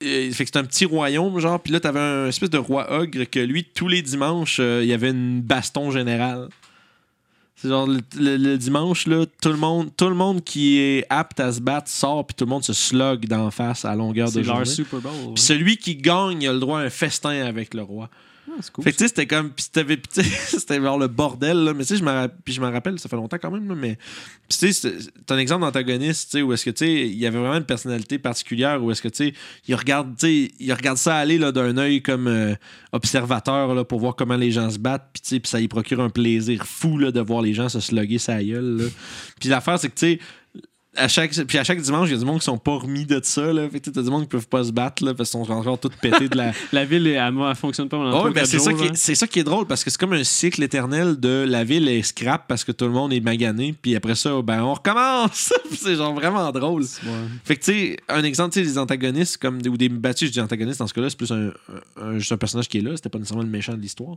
Fait 0.00 0.30
que 0.44 0.50
c'est 0.52 0.56
un 0.56 0.64
petit 0.64 0.84
royaume, 0.84 1.38
genre, 1.40 1.60
puis 1.60 1.72
là, 1.72 1.80
t'avais 1.80 1.98
un 2.00 2.26
espèce 2.28 2.50
de 2.50 2.58
roi 2.58 2.92
ogre 2.92 3.24
que 3.24 3.40
lui, 3.40 3.64
tous 3.64 3.88
les 3.88 4.02
dimanches, 4.02 4.58
euh, 4.60 4.80
il 4.82 4.88
y 4.88 4.92
avait 4.92 5.10
une 5.10 5.40
baston 5.40 5.90
générale. 5.90 6.48
C'est 7.56 7.68
genre 7.68 7.88
le, 7.88 7.98
le- 8.16 8.36
le 8.36 8.56
dimanche, 8.56 9.08
là, 9.08 9.24
tout 9.42 9.48
le, 9.48 9.56
monde, 9.56 9.90
tout 9.96 10.08
le 10.08 10.14
monde 10.14 10.44
qui 10.44 10.78
est 10.78 11.04
apte 11.10 11.40
à 11.40 11.52
se 11.52 11.60
battre 11.60 11.88
sort, 11.90 12.24
puis 12.24 12.36
tout 12.36 12.44
le 12.44 12.50
monde 12.50 12.62
se 12.62 12.72
slug 12.72 13.26
d'en 13.26 13.50
face 13.50 13.84
à 13.84 13.96
longueur 13.96 14.28
de 14.28 14.34
c'est 14.34 14.42
leur 14.44 14.56
journée. 14.58 14.70
Super 14.70 15.00
Bowl. 15.00 15.34
Puis 15.34 15.42
celui 15.42 15.76
qui 15.76 15.96
gagne, 15.96 16.42
il 16.42 16.48
a 16.48 16.52
le 16.52 16.60
droit 16.60 16.78
à 16.78 16.82
un 16.84 16.90
festin 16.90 17.30
avec 17.44 17.74
le 17.74 17.82
roi. 17.82 18.08
Ah, 18.50 18.60
cool. 18.72 18.84
Fait 18.84 18.92
que 18.92 18.96
tu 18.96 19.04
sais, 19.04 19.08
c'était 19.08 19.26
comme. 19.26 19.50
Puis 19.50 19.66
c'était 20.46 20.80
genre 20.80 20.98
le 20.98 21.06
bordel, 21.08 21.58
là. 21.64 21.74
Mais 21.74 21.84
tu 21.84 21.88
sais, 21.88 21.96
je 21.96 22.04
me 22.04 22.10
ra- 22.10 22.28
puis 22.28 22.54
je 22.54 22.60
me 22.60 22.68
rappelle, 22.68 22.98
ça 22.98 23.08
fait 23.08 23.16
longtemps 23.16 23.36
quand 23.40 23.50
même, 23.50 23.68
là, 23.68 23.74
mais. 23.74 23.96
Puis 24.48 24.58
tu 24.58 24.72
sais, 24.72 24.90
c'est- 25.26 25.32
un 25.32 25.38
exemple 25.38 25.60
d'antagoniste, 25.62 26.30
tu 26.30 26.38
sais, 26.38 26.42
où 26.42 26.52
est-ce 26.52 26.64
que 26.64 26.70
tu 26.70 26.86
sais, 26.86 27.06
il 27.08 27.18
y 27.18 27.26
avait 27.26 27.38
vraiment 27.38 27.56
une 27.56 27.64
personnalité 27.66 28.18
particulière, 28.18 28.82
où 28.82 28.90
est-ce 28.90 29.02
que 29.02 29.08
tu 29.08 29.26
sais, 29.28 29.34
il 29.66 29.74
regarde, 29.74 30.16
tu 30.16 30.26
sais, 30.46 30.50
il 30.58 30.72
regarde 30.72 30.96
ça 30.98 31.16
aller, 31.16 31.36
là, 31.38 31.52
d'un 31.52 31.76
œil 31.76 32.02
comme 32.02 32.26
euh, 32.26 32.54
observateur, 32.92 33.74
là, 33.74 33.84
pour 33.84 34.00
voir 34.00 34.16
comment 34.16 34.36
les 34.36 34.50
gens 34.50 34.70
se 34.70 34.78
battent, 34.78 35.10
puis 35.12 35.22
tu 35.22 35.28
sais, 35.28 35.40
puis 35.40 35.50
ça 35.50 35.58
lui 35.60 35.68
procure 35.68 36.00
un 36.00 36.10
plaisir 36.10 36.66
fou, 36.66 36.98
là, 36.98 37.10
de 37.12 37.20
voir 37.20 37.42
les 37.42 37.54
gens 37.54 37.68
se 37.68 37.80
slugger 37.80 38.18
sa 38.18 38.42
gueule, 38.42 38.78
là. 38.78 38.84
Puis 39.40 39.48
l'affaire, 39.48 39.78
c'est 39.78 39.88
que 39.88 39.94
tu 39.98 40.06
sais, 40.06 40.18
à 40.96 41.06
chaque, 41.06 41.32
puis 41.46 41.58
à 41.58 41.64
chaque 41.64 41.80
dimanche, 41.80 42.08
il 42.08 42.12
y 42.12 42.14
a 42.14 42.18
du 42.18 42.24
monde 42.24 42.38
qui 42.40 42.44
sont 42.46 42.58
pas 42.58 42.76
remis 42.76 43.04
de 43.04 43.20
ça. 43.22 43.52
Là. 43.52 43.68
Fait 43.68 43.78
que 43.78 43.90
t'as 43.90 44.02
du 44.02 44.10
monde 44.10 44.22
qui 44.22 44.28
peuvent 44.28 44.48
pas 44.48 44.64
se 44.64 44.72
battre 44.72 45.04
là, 45.04 45.14
parce 45.14 45.30
qu'ils 45.30 45.44
sont 45.44 45.52
encore 45.52 45.78
tous 45.78 45.90
pétés 46.00 46.28
de 46.28 46.36
la. 46.36 46.52
La 46.72 46.84
ville, 46.84 47.06
elle, 47.06 47.16
elle 47.38 47.54
fonctionne 47.54 47.88
pas 47.88 47.98
pendant 47.98 48.26
Oh, 48.26 48.30
ben 48.30 48.44
c'est 48.44 48.58
ça, 48.58 48.72
qui 48.72 48.82
hein. 48.84 48.92
est, 48.92 48.96
c'est 48.96 49.14
ça 49.14 49.26
qui 49.26 49.38
est 49.38 49.44
drôle 49.44 49.66
parce 49.66 49.84
que 49.84 49.90
c'est 49.90 49.98
comme 49.98 50.12
un 50.14 50.24
cycle 50.24 50.62
éternel 50.62 51.20
de 51.20 51.44
la 51.48 51.62
ville 51.62 51.88
est 51.88 52.02
scrap 52.02 52.48
parce 52.48 52.64
que 52.64 52.72
tout 52.72 52.86
le 52.86 52.90
monde 52.92 53.12
est 53.12 53.20
magané. 53.20 53.74
Puis 53.80 53.94
après 53.94 54.14
ça, 54.14 54.40
ben 54.42 54.62
on 54.62 54.74
recommence. 54.74 55.52
c'est 55.76 55.94
genre 55.94 56.14
vraiment 56.14 56.50
drôle. 56.52 56.82
Ouais. 56.82 57.10
Fait 57.44 57.56
que 57.56 57.64
tu 57.64 57.72
sais, 57.72 57.96
un 58.08 58.24
exemple, 58.24 58.54
tu 58.54 58.60
sais, 58.60 58.66
des 58.66 58.78
antagonistes 58.78 59.36
comme 59.36 59.58
ou 59.68 59.76
des 59.76 59.88
battus, 59.88 60.28
je 60.28 60.32
dis 60.32 60.40
antagonistes 60.40 60.78
dans 60.80 60.86
ce 60.86 60.94
cas-là, 60.94 61.10
c'est 61.10 61.18
plus 61.18 61.30
un, 61.32 61.50
un- 62.00 62.18
juste 62.18 62.32
un 62.32 62.36
personnage 62.38 62.68
qui 62.68 62.78
est 62.78 62.82
là. 62.82 62.96
C'était 62.96 63.08
pas 63.10 63.18
nécessairement 63.18 63.44
le 63.44 63.50
méchant 63.50 63.74
de 63.74 63.80
l'histoire. 63.80 64.16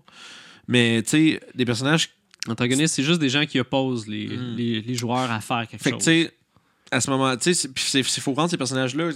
Mais 0.67 1.01
tu 1.03 1.09
sais, 1.09 1.39
des 1.53 1.65
personnages 1.65 2.09
Antagoniste, 2.47 2.95
c'est 2.95 3.03
juste 3.03 3.19
des 3.19 3.29
gens 3.29 3.45
qui 3.45 3.59
opposent 3.59 4.07
les, 4.07 4.25
Mm. 4.29 4.55
les, 4.57 4.81
les 4.81 4.95
joueurs 4.95 5.29
à 5.29 5.39
faire 5.41 5.67
quelque 5.69 5.79
Fait 5.83 5.91
que, 5.91 5.97
chose. 5.97 6.05
tu 6.05 6.23
sais, 6.23 6.31
à 6.91 6.99
ce 7.01 7.09
moment, 7.09 7.35
tu 7.37 7.53
sais, 7.53 7.69
c'est- 7.75 8.03
faut 8.19 8.33
rendre 8.33 8.49
ces 8.49 8.57
personnages-là 8.57 9.11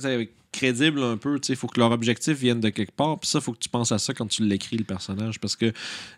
crédibles 0.51 1.03
un 1.03 1.17
peu, 1.17 1.37
sais, 1.41 1.55
faut 1.55 1.67
que 1.67 1.79
leur 1.79 1.91
objectif 1.91 2.37
vienne 2.37 2.61
de 2.61 2.69
quelque 2.69 2.93
part, 2.93 3.19
puis 3.19 3.29
ça, 3.29 3.41
faut 3.41 3.51
que 3.51 3.59
tu 3.59 3.67
penses 3.67 3.91
à 3.91 3.99
ça 3.99 4.13
quand 4.13 4.25
tu 4.27 4.43
l'écris, 4.43 4.77
le 4.77 4.85
personnage, 4.85 5.39
parce 5.39 5.57
que 5.57 5.73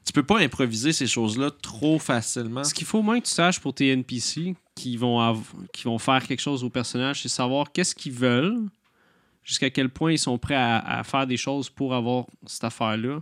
tu 0.06 0.14
peux 0.14 0.22
pas 0.22 0.40
improviser 0.40 0.94
ces 0.94 1.08
choses-là 1.08 1.50
trop 1.62 1.98
facilement. 1.98 2.64
Ce 2.64 2.74
qu'il 2.74 2.86
faut 2.86 3.00
au 3.00 3.02
moins 3.02 3.20
que 3.20 3.26
tu 3.26 3.32
saches 3.32 3.60
pour 3.60 3.74
tes 3.74 3.90
NPC 3.90 4.56
qui 4.76 4.96
vont, 4.96 5.44
qui 5.74 5.86
vont 5.86 5.98
faire 5.98 6.26
quelque 6.28 6.40
chose 6.42 6.64
au 6.64 6.70
personnage, 6.70 7.24
c'est 7.24 7.30
savoir 7.30 7.72
qu'est-ce 7.72 7.96
qu'ils 7.96 8.14
veulent, 8.14 8.60
jusqu'à 9.44 9.72
quel 9.72 9.90
point 9.90 10.12
ils 10.12 10.20
sont 10.20 10.38
prêts 10.38 10.56
à 10.56 11.02
faire 11.04 11.26
des 11.26 11.38
choses 11.38 11.72
pour 11.72 11.96
avoir 11.96 12.26
cette 12.46 12.66
affaire-là, 12.66 13.22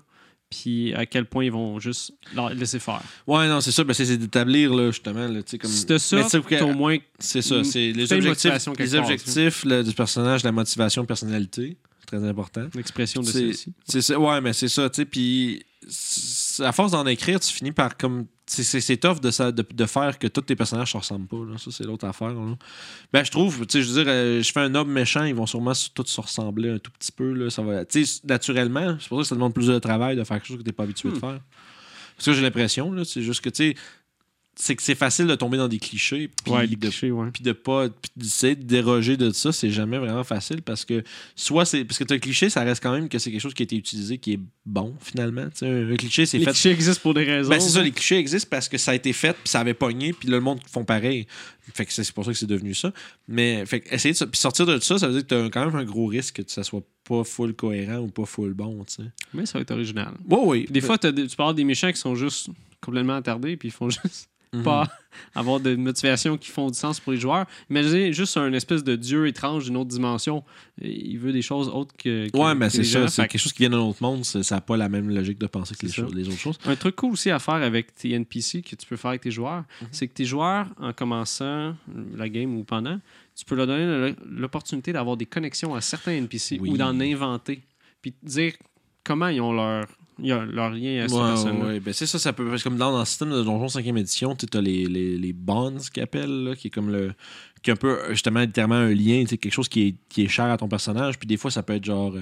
puis 0.50 0.94
à 0.94 1.06
quel 1.06 1.26
point 1.26 1.46
ils 1.46 1.52
vont 1.52 1.80
juste 1.80 2.14
leur 2.36 2.50
laisser 2.54 2.80
faire. 2.80 3.02
Ouais, 3.28 3.48
non, 3.48 3.62
c'est 3.62 3.72
ça, 3.72 3.84
ben, 3.84 3.94
c'est 3.94 4.06
c'est 4.06 4.18
d'établir, 4.18 4.74
là, 4.74 4.92
justement, 4.92 5.28
là, 5.28 5.42
comme... 5.60 5.72
T'as 5.88 6.00
ça, 6.00 6.28
t'as 6.50 6.64
au 6.64 6.74
moins 6.74 6.98
C'est 7.20 7.42
ça, 7.42 7.64
c'est 7.64 7.92
les 7.92 8.12
objectifs, 8.14 8.52
les 8.80 8.88
part, 8.90 9.04
objectifs 9.04 9.66
là, 9.66 9.84
du 9.84 9.94
personnage, 9.94 10.44
la 10.44 10.52
motivation, 10.52 11.06
personnalité, 11.06 11.78
c'est 12.00 12.06
très 12.18 12.28
important. 12.28 12.68
l'expression 12.76 13.22
de 13.22 13.26
C'est- 13.28 13.40
celle-ci. 13.40 13.74
C'est 13.88 14.02
ça, 14.02 14.20
ouais, 14.20 14.42
mais 14.42 14.54
c'est 14.54 14.68
ça, 14.68 14.90
tu 14.90 14.98
sais. 14.98 15.06
Puis, 15.06 15.64
c'est- 15.88 16.64
à 16.64 16.72
force 16.72 16.92
d'en 16.92 17.06
écrire, 17.08 17.40
tu 17.40 17.52
finis 17.52 17.72
par 17.72 17.98
comme. 17.98 18.26
C'est 18.48 18.98
tough 18.98 19.20
de, 19.22 19.32
ça, 19.32 19.52
de, 19.52 19.66
de 19.74 19.86
faire 19.86 20.20
que 20.20 20.28
tous 20.28 20.42
tes 20.42 20.56
personnages 20.56 20.92
se 20.92 20.98
ressemblent 20.98 21.28
pas. 21.28 21.38
Là. 21.50 21.58
Ça, 21.58 21.72
c'est 21.72 21.84
l'autre 21.84 22.06
affaire. 22.06 22.30
là. 22.34 22.56
Ben, 23.12 23.24
je 23.26 23.32
trouve, 23.32 23.66
tu 23.66 23.80
sais, 23.80 23.82
je 23.82 23.92
veux 23.92 24.04
dire, 24.04 24.12
euh, 24.14 24.44
je 24.44 24.52
fais 24.52 24.60
un 24.60 24.76
homme 24.76 24.92
méchant, 24.92 25.24
ils 25.24 25.34
vont 25.34 25.48
sûrement 25.48 25.74
tous 25.96 26.06
se 26.06 26.22
ressembler 26.22 26.70
un 26.70 26.78
tout 26.78 26.92
petit 26.92 27.12
peu. 27.12 27.34
Là. 27.34 27.50
Ça 27.50 27.64
va, 27.64 27.86
tu 27.86 28.06
sais, 28.06 28.22
naturellement, 28.24 28.98
c'est 29.00 29.10
pour 29.10 29.18
ça 29.18 29.24
que 29.24 29.28
ça 29.30 29.36
demande 29.36 29.54
plus 29.56 29.68
de 29.68 29.80
travail 29.80 30.16
de 30.16 30.24
faire 30.24 30.38
quelque 30.38 30.48
chose 30.48 30.58
que 30.58 30.62
tu 30.64 30.70
n'es 30.70 30.74
pas 30.74 30.84
habitué 30.84 31.10
de 31.10 31.16
Hmm. 31.16 31.20
faire. 31.20 31.40
Parce 32.18 32.26
que 32.28 32.34
j'ai 32.34 32.42
l'impression, 32.44 32.92
là, 32.92 33.04
c'est 33.04 33.22
juste 33.24 33.42
que, 33.42 33.50
tu 33.50 33.72
sais, 33.72 33.76
c'est 34.58 34.76
que 34.76 34.82
c'est 34.84 34.96
facile 34.96 35.28
de 35.28 35.36
tomber 35.36 35.58
dans 35.58 35.68
des 35.68 35.80
clichés. 35.80 36.30
Puis 36.44 36.54
Ouais, 36.54 36.66
les 36.66 36.76
de 36.76 36.88
clichés, 36.88 37.12
ouais. 37.12 37.30
puis 37.32 37.44
de 37.44 37.52
pas 37.52 37.88
d'essayer 38.16 38.56
de 38.56 38.64
déroger 38.64 39.18
de 39.18 39.32
ça 39.32 39.52
c'est 39.52 39.70
jamais 39.70 39.98
vraiment 39.98 40.24
facile 40.24 40.62
parce 40.62 40.86
que 40.86 41.04
soit 41.36 41.66
c'est 41.66 41.84
parce 41.84 41.98
que 42.00 42.04
t'as 42.06 42.16
le 42.16 42.22
cliché 42.22 42.50
ça 42.50 42.62
reste 42.64 42.82
quand 42.82 42.94
même 42.94 43.10
que 43.10 43.20
c'est 43.20 43.32
quelque 43.32 43.42
chose 43.42 43.54
qui 43.54 43.64
a 43.64 43.66
été 43.66 43.76
utilisé 43.76 44.18
qui 44.18 44.34
est 44.34 44.40
bon 44.66 44.96
finalement 45.02 45.48
un, 45.62 45.92
un 45.92 45.96
cliché 45.98 46.26
c'est 46.26 46.38
Les 46.38 46.46
fait 46.46 46.52
clichés 46.52 46.70
existent 46.72 47.02
pour 47.02 47.14
des 47.14 47.24
raisons. 47.26 47.50
ben, 47.50 47.60
c'est 47.60 47.70
ça 47.70 47.82
les 47.84 47.92
clichés 47.92 48.18
existent 48.18 48.48
parce 48.50 48.70
que 48.70 48.78
ça 48.78 48.92
a 48.92 48.96
été 48.96 49.12
fait 49.14 49.34
puis 49.34 49.50
ça 49.50 49.60
avait 49.60 49.74
pogné 49.74 50.14
puis 50.14 50.30
là, 50.30 50.38
le 50.38 50.42
monde 50.42 50.60
font 50.72 50.86
pareil 50.86 51.28
fait 51.74 51.86
que 51.86 51.92
c'est 51.92 52.10
pour 52.14 52.24
ça 52.24 52.32
que 52.32 52.38
c'est 52.38 52.46
devenu 52.46 52.74
ça 52.74 52.94
mais 53.28 53.66
fait 53.66 53.82
que 53.82 53.94
essayer 53.94 54.14
de 54.14 54.18
ça- 54.18 54.28
puis 54.28 54.40
sortir 54.40 54.66
de 54.66 54.80
ça 54.80 54.98
ça 54.98 55.08
veut 55.08 55.14
dire 55.14 55.24
que 55.24 55.28
t'as 55.28 55.50
quand 55.50 55.66
même 55.66 55.76
un 55.76 55.84
gros 55.84 56.06
risque 56.08 56.44
que 56.44 56.52
ça 56.52 56.64
soit 56.64 56.84
pas 57.04 57.24
full 57.26 57.54
cohérent 57.54 57.98
ou 58.00 58.08
pas 58.08 58.26
full 58.26 58.54
bon 58.54 58.84
tu 58.86 59.04
sais 59.04 59.10
Mais 59.34 59.46
ça 59.46 59.58
va 59.58 59.64
être 59.64 59.72
original. 59.72 60.14
ouais 60.30 60.40
oui 60.44 60.66
Des 60.70 60.80
fois, 60.82 60.98
t'as 60.98 61.12
des- 61.12 61.28
tu 61.28 61.36
peux 61.36 61.44
avoir 61.44 61.54
des 61.56 61.64
méchants 61.66 61.92
qui 61.92 62.00
sont 62.00 62.16
juste 62.16 62.50
complètement 62.82 63.16
attardés, 63.16 63.58
puis 63.58 63.68
ils 63.70 63.72
font 63.72 63.90
juste 64.04 64.30
Mhm. 64.58 64.64
pas 64.64 64.88
avoir 65.36 65.60
de 65.60 65.76
motivation 65.76 66.38
qui 66.38 66.50
font 66.52 66.70
du 66.70 66.78
sens 66.78 67.00
pour 67.00 67.12
les 67.14 67.18
joueurs. 67.20 67.46
Imaginez 67.70 68.12
juste 68.14 68.36
un 68.38 68.52
espèce 68.54 68.84
de 68.84 68.96
dieu 68.96 69.28
étrange 69.28 69.66
d'une 69.66 69.78
autre 69.78 69.90
dimension. 69.90 70.44
Il 70.82 71.18
veut 71.20 71.32
des 71.32 71.42
choses 71.42 71.70
autres 71.70 71.96
que. 71.98 72.30
que- 72.30 72.38
ouais 72.38 72.54
mais 72.56 72.70
c'est 72.70 72.84
ça 72.84 73.08
c'est 73.08 73.28
quelque 73.28 73.40
chose 73.42 73.54
qui 73.54 73.60
vient 73.60 73.70
d'un 73.70 73.80
autre 73.80 74.02
monde 74.02 74.26
ça 74.26 74.56
n'a 74.56 74.62
pas 74.62 74.76
la 74.78 74.90
même 74.90 75.10
logique 75.10 75.38
de 75.40 75.48
penser 75.48 75.74
que 75.76 75.86
les, 75.86 75.92
choses- 75.92 76.14
les 76.14 76.28
autres 76.28 76.38
choses 76.38 76.58
Un 76.66 76.76
truc 76.76 76.96
cool 76.98 77.14
aussi 77.14 77.30
à 77.32 77.40
faire 77.40 77.56
avec 77.56 77.96
tes 77.96 78.12
NPC 78.12 78.62
que 78.62 78.76
tu 78.76 78.86
peux 78.86 78.98
faire 78.98 79.10
avec 79.10 79.22
tes 79.22 79.32
joueurs, 79.32 79.64
Mhm. 79.82 79.88
c'est 79.92 80.08
que 80.08 80.14
tes 80.14 80.26
joueurs, 80.26 80.68
en 80.80 80.92
commençant 80.94 81.76
la 82.16 82.28
game 82.30 82.56
ou 82.58 82.64
pendant, 82.64 83.00
tu 83.36 83.46
peux 83.46 83.56
leur 83.56 83.68
donner 83.68 84.16
l'opportunité 84.30 84.92
d'avoir 84.94 85.18
des 85.18 85.26
connexions 85.26 85.76
à 85.76 85.82
certains 85.82 86.12
NPC 86.14 86.58
Oui. 86.62 86.70
ou 86.72 86.78
d'en 86.78 87.00
inventer. 87.00 87.62
Puis 88.02 88.14
dire 88.24 88.54
comment 89.04 89.28
ils 89.30 89.42
ont 89.42 89.54
leur, 89.54 89.86
ils 90.20 90.34
ont 90.34 90.44
leur 90.46 90.70
lien 90.72 91.06
à 91.08 91.12
Ouais, 91.14 91.30
personne 91.30 91.62
ouais, 91.64 91.80
Ben, 91.80 91.94
c'est 91.94 92.06
ça, 92.06 92.20
ça 92.20 92.34
peut. 92.34 92.48
parce 92.50 92.64
que 92.64 92.70
Comme 92.70 92.78
dans, 92.78 92.92
dans 92.92 93.00
le 93.00 93.06
système 93.06 93.30
de 93.32 93.44
Donjon 93.44 93.68
5e 93.68 93.98
édition, 93.98 94.36
tu 94.36 94.46
as 94.58 94.62
les, 94.62 94.86
les, 94.86 95.18
les 95.18 95.34
bonds 95.34 95.78
qu'ils 95.94 96.04
appellent, 96.04 96.44
là, 96.44 96.56
qui 96.56 96.68
est 96.68 96.72
comme 96.72 96.90
le. 96.92 97.14
qui 97.62 97.70
est 97.70 97.74
un 97.74 97.78
peu 97.78 97.98
justement 98.10 98.42
littéralement 98.42 98.76
un 98.76 98.94
lien, 98.94 99.26
quelque 99.26 99.50
chose 99.52 99.68
qui 99.68 99.88
est, 99.88 99.96
qui 100.10 100.24
est 100.24 100.28
cher 100.28 100.46
à 100.46 100.58
ton 100.58 100.68
personnage. 100.68 101.18
Puis 101.20 101.28
des 101.28 101.38
fois, 101.38 101.52
ça 101.52 101.64
peut 101.64 101.74
être 101.74 101.86
genre 101.86 102.14
euh, 102.16 102.22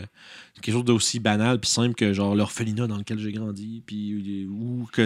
quelque 0.62 0.74
chose 0.74 0.86
d'aussi 0.86 1.20
banal 1.20 1.60
puis 1.60 1.70
simple 1.70 1.94
que 1.96 2.14
genre 2.14 2.36
l'orphelinat 2.36 2.88
dans 2.88 2.98
lequel 2.98 3.20
j'ai 3.20 3.32
grandi. 3.32 3.84
Puis 3.86 4.46
ou 4.50 4.88
que 4.92 5.06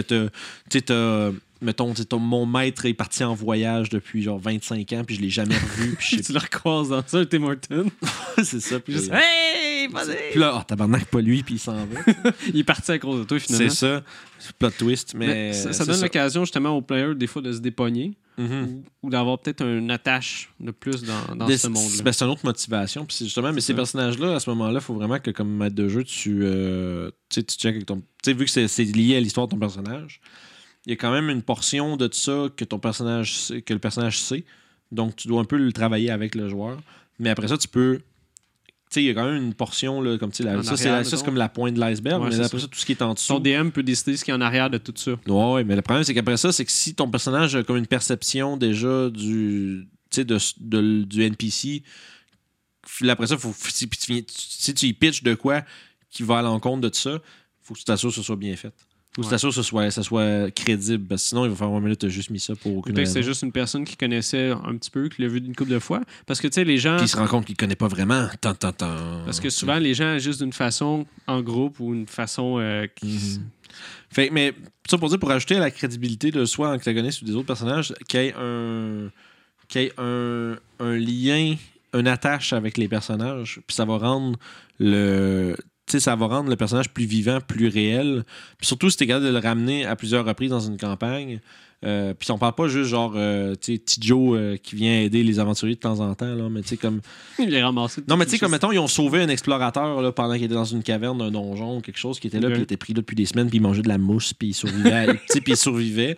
tu 0.70 0.82
t'as. 0.82 1.30
Mettons, 1.60 1.92
mon 2.20 2.46
maître 2.46 2.86
est 2.86 2.94
parti 2.94 3.24
en 3.24 3.34
voyage 3.34 3.88
depuis 3.88 4.22
genre 4.22 4.38
25 4.38 4.92
ans, 4.92 5.02
puis 5.04 5.16
je 5.16 5.20
l'ai 5.20 5.28
jamais 5.28 5.56
revu. 5.56 5.96
Puis 5.98 6.22
tu 6.24 6.32
le 6.32 6.38
recroises 6.38 6.90
dans 6.90 7.02
ça, 7.04 7.26
Tim 7.26 7.42
Horton. 7.42 7.90
c'est 8.44 8.60
ça. 8.60 8.78
Puis, 8.78 8.92
Juste, 8.92 9.10
hey, 9.12 9.67
vas-y! 9.92 10.30
puis 10.30 10.40
là, 10.40 10.56
oh, 10.58 10.62
tabarnak, 10.66 11.04
pas 11.06 11.20
lui, 11.20 11.42
puis 11.42 11.54
il 11.54 11.58
s'en 11.58 11.74
va. 11.86 12.00
Il 12.52 12.58
est 12.60 12.64
parti 12.64 12.92
à 12.92 12.98
cause 12.98 13.20
de 13.20 13.24
toi, 13.24 13.38
c'est 13.38 13.46
finalement. 13.46 13.70
ça. 13.74 14.02
Plot 14.58 14.70
twist, 14.78 15.14
mais. 15.14 15.26
Mais 15.26 15.52
ça, 15.52 15.72
ça 15.72 15.84
c'est 15.84 15.90
donne 15.90 16.00
l'occasion 16.02 16.44
justement 16.44 16.70
aux 16.76 16.82
players 16.82 17.14
des 17.14 17.26
fois 17.26 17.42
de 17.42 17.52
se 17.52 17.58
dépogner 17.58 18.14
Mhm. 18.38 18.84
ou, 19.02 19.06
ou 19.06 19.10
d'avoir 19.10 19.36
peut-être 19.40 19.64
une 19.66 19.90
attache 19.90 20.50
de 20.60 20.70
plus 20.70 21.02
dans, 21.02 21.34
dans 21.34 21.46
Des- 21.46 21.58
ce 21.58 21.66
monde-là. 21.66 22.02
ben, 22.04 22.12
c'est 22.12 22.24
une 22.24 22.30
autre 22.30 22.44
motivation. 22.46 23.04
Puis 23.04 23.16
c'est 23.16 23.24
justement, 23.24 23.52
mais 23.52 23.60
C'est 23.60 23.68
ces 23.68 23.74
personnages-là, 23.74 24.36
à 24.36 24.38
ce 24.40 24.48
moment-là, 24.50 24.78
il 24.78 24.80
faut 24.84 24.94
vraiment 24.94 25.18
que, 25.18 25.32
comme 25.32 25.48
maître 25.56 25.74
de 25.74 25.88
jeu, 25.88 26.04
tu, 26.04 26.40
euh, 26.44 27.10
tu 27.28 27.40
sais, 27.40 27.42
tu 27.42 27.56
checkes 27.56 27.74
avec 27.74 27.86
ton. 27.86 27.96
Tu 27.96 28.04
sais, 28.26 28.32
vu 28.34 28.44
que 28.44 28.50
c'est 28.52 28.68
c'est 28.68 28.84
lié 28.84 29.16
à 29.16 29.20
l'histoire 29.20 29.48
de 29.48 29.52
ton 29.52 29.58
personnage, 29.58 30.20
il 30.86 30.90
y 30.90 30.92
a 30.92 30.96
quand 30.96 31.10
même 31.10 31.30
une 31.30 31.42
portion 31.42 31.96
de 31.96 32.08
ça 32.12 32.46
que 32.56 32.64
ton 32.64 32.78
personnage 32.78 33.36
sait- 33.36 33.60
que 33.62 33.72
le 33.74 33.80
personnage 33.80 34.20
sait. 34.20 34.44
Donc, 34.92 35.16
tu 35.16 35.26
dois 35.26 35.40
un 35.40 35.44
peu 35.44 35.56
le 35.56 35.72
travailler 35.72 36.10
avec 36.10 36.36
le 36.36 36.48
joueur. 36.48 36.78
Mais 37.18 37.30
après 37.30 37.48
ça, 37.48 37.58
tu 37.58 37.66
peux. 37.66 38.00
Il 38.96 39.02
y 39.02 39.10
a 39.10 39.14
quand 39.14 39.24
même 39.30 39.42
une 39.42 39.54
portion, 39.54 40.00
là, 40.00 40.16
comme 40.18 40.30
tu 40.30 40.38
sais, 40.38 40.44
la- 40.44 40.58
En 40.58 40.62
ça, 40.62 40.76
c'est 40.76 40.88
arrière, 40.88 41.06
ça, 41.06 41.16
c'est 41.16 41.24
comme 41.24 41.36
la 41.36 41.48
pointe 41.48 41.74
de 41.74 41.80
l'iceberg. 41.80 42.22
Ouais, 42.22 42.28
mais 42.30 42.36
après 42.36 42.58
ça. 42.58 42.64
ça, 42.64 42.68
tout 42.68 42.78
ce 42.78 42.86
qui 42.86 42.92
est 42.92 43.02
en 43.02 43.14
dessous. 43.14 43.34
Ton 43.34 43.40
DM 43.40 43.70
peut 43.70 43.82
décider 43.82 44.16
ce 44.16 44.24
qu'il 44.24 44.32
y 44.32 44.34
a 44.34 44.38
en 44.38 44.40
arrière 44.40 44.70
de 44.70 44.78
tout 44.78 44.94
ça. 44.96 45.12
Ouais, 45.26 45.64
mais 45.64 45.76
le 45.76 45.82
problème, 45.82 46.04
c'est 46.04 46.14
qu'après 46.14 46.36
ça, 46.36 46.52
c'est 46.52 46.64
que 46.64 46.72
si 46.72 46.94
ton 46.94 47.10
personnage 47.10 47.54
a 47.56 47.62
comme 47.62 47.76
une 47.76 47.86
perception 47.86 48.56
déjà 48.56 49.10
du, 49.10 49.88
tu 50.10 50.16
sais, 50.16 50.24
de, 50.24 50.38
de- 50.60 51.04
du 51.04 51.22
NPC, 51.22 51.82
après 53.08 53.26
ça, 53.26 53.36
faut, 53.36 53.54
si, 53.68 53.88
si 54.28 54.74
tu 54.74 54.86
y 54.86 54.92
pitches 54.92 55.22
de 55.22 55.34
quoi 55.34 55.62
qui 56.10 56.22
va 56.22 56.38
à 56.38 56.42
l'encontre 56.42 56.80
de 56.80 56.88
tout 56.88 56.98
ça, 56.98 57.20
faut 57.62 57.74
que 57.74 57.78
tu 57.78 57.84
t'assures 57.84 58.08
que 58.08 58.14
ce 58.16 58.22
soit 58.22 58.36
bien 58.36 58.56
fait. 58.56 58.72
Tu 59.20 59.24
Ouais. 59.24 59.30
que 59.36 59.50
ce 59.50 59.62
soit, 59.62 59.90
ça 59.90 60.02
soit 60.02 60.50
crédible. 60.54 61.04
Parce 61.08 61.22
que 61.22 61.28
sinon, 61.30 61.44
il 61.44 61.50
va 61.50 61.56
faire 61.56 61.68
un 61.68 61.80
minute, 61.80 61.98
t'as 61.98 62.08
juste 62.08 62.30
mis 62.30 62.38
ça 62.40 62.54
pour 62.54 62.76
aucune 62.78 63.04
c'est 63.06 63.22
juste 63.22 63.42
une 63.42 63.50
personne 63.52 63.84
qui 63.84 63.96
connaissait 63.96 64.50
un 64.50 64.76
petit 64.76 64.90
peu, 64.90 65.08
qui 65.08 65.22
l'a 65.22 65.28
vu 65.28 65.38
une 65.38 65.54
couple 65.56 65.70
de 65.70 65.78
fois. 65.78 66.00
Parce 66.26 66.40
que, 66.40 66.46
tu 66.46 66.54
sais, 66.54 66.64
les 66.64 66.78
gens. 66.78 66.96
Puis 66.96 67.06
il 67.06 67.08
se 67.08 67.16
rend 67.16 67.26
compte 67.26 67.44
qu'il 67.46 67.56
connaît 67.56 67.74
pas 67.76 67.88
vraiment. 67.88 68.28
Tant, 68.40 68.54
tant, 68.54 68.72
tant. 68.72 69.22
Parce 69.24 69.40
que 69.40 69.50
souvent, 69.50 69.78
les 69.78 69.94
gens 69.94 70.06
agissent 70.14 70.38
d'une 70.38 70.52
façon 70.52 71.04
en 71.26 71.40
groupe 71.42 71.80
ou 71.80 71.94
une 71.94 72.06
façon. 72.06 72.58
euh, 72.58 72.86
qui- 72.94 73.38
Mhm. 73.38 73.44
Fait, 74.10 74.30
mais 74.30 74.54
ça 74.88 74.96
pour 74.98 75.08
dire, 75.08 75.18
pour 75.18 75.30
ajouter 75.30 75.56
à 75.56 75.60
la 75.60 75.70
crédibilité 75.70 76.30
de 76.30 76.44
soit 76.46 76.70
antagoniste 76.72 77.20
ou 77.22 77.24
des 77.26 77.34
autres 77.34 77.46
personnages, 77.46 77.92
qu'il 78.08 78.20
y 78.20 78.24
ait 78.26 78.34
un, 78.38 79.10
qu'il 79.68 79.82
y 79.82 79.84
ait 79.84 79.92
un, 79.98 80.56
un 80.80 80.96
lien, 80.96 81.54
une 81.92 82.06
attache 82.08 82.52
avec 82.52 82.78
les 82.78 82.88
personnages, 82.88 83.60
puis 83.66 83.74
ça 83.74 83.84
va 83.84 83.98
rendre 83.98 84.38
le. 84.78 85.56
Ça 85.88 86.16
va 86.16 86.26
rendre 86.26 86.50
le 86.50 86.56
personnage 86.56 86.90
plus 86.90 87.06
vivant, 87.06 87.38
plus 87.40 87.68
réel. 87.68 88.24
Puis 88.58 88.66
surtout, 88.66 88.90
si 88.90 88.96
t'es 88.96 89.06
capable 89.06 89.26
de 89.26 89.32
le 89.32 89.38
ramener 89.38 89.86
à 89.86 89.96
plusieurs 89.96 90.24
reprises 90.24 90.50
dans 90.50 90.60
une 90.60 90.76
campagne. 90.76 91.40
Euh, 91.84 92.12
puis 92.12 92.28
on 92.32 92.38
parle 92.38 92.54
pas 92.54 92.66
juste 92.66 92.90
genre, 92.90 93.12
euh, 93.14 93.54
tu 93.54 93.74
sais, 93.74 93.78
petit 93.78 94.00
Joe 94.02 94.36
euh, 94.36 94.56
qui 94.56 94.74
vient 94.74 95.00
aider 95.00 95.22
les 95.22 95.38
aventuriers 95.38 95.76
de 95.76 95.80
temps 95.80 96.00
en 96.00 96.12
temps, 96.14 96.34
là, 96.34 96.48
mais 96.50 96.62
tu 96.62 96.70
sais, 96.70 96.76
comme. 96.76 97.00
Il 97.38 97.50
les 97.50 97.62
ramassé. 97.62 98.02
Non, 98.08 98.16
mais 98.16 98.24
tu 98.24 98.32
sais, 98.32 98.38
comme 98.38 98.50
mettons, 98.50 98.72
ils 98.72 98.80
ont 98.80 98.88
sauvé 98.88 99.22
un 99.22 99.28
explorateur 99.28 100.02
là, 100.02 100.10
pendant 100.10 100.34
qu'il 100.34 100.44
était 100.44 100.54
dans 100.54 100.64
une 100.64 100.82
caverne 100.82 101.18
d'un 101.18 101.30
donjon 101.30 101.78
ou 101.78 101.80
quelque 101.80 101.98
chose 101.98 102.18
qui 102.18 102.26
était 102.26 102.40
là, 102.40 102.48
puis 102.48 102.58
il 102.58 102.62
était 102.62 102.76
pris 102.76 102.94
là 102.94 103.00
depuis 103.00 103.14
des 103.14 103.26
semaines, 103.26 103.48
puis 103.48 103.58
il 103.58 103.62
mangeait 103.62 103.82
de 103.82 103.88
la 103.88 103.98
mousse, 103.98 104.34
puis 104.34 104.48
il 104.48 104.54
survivait. 104.54 105.06
puis 105.28 105.42
il 105.46 105.56
survivait. 105.56 106.16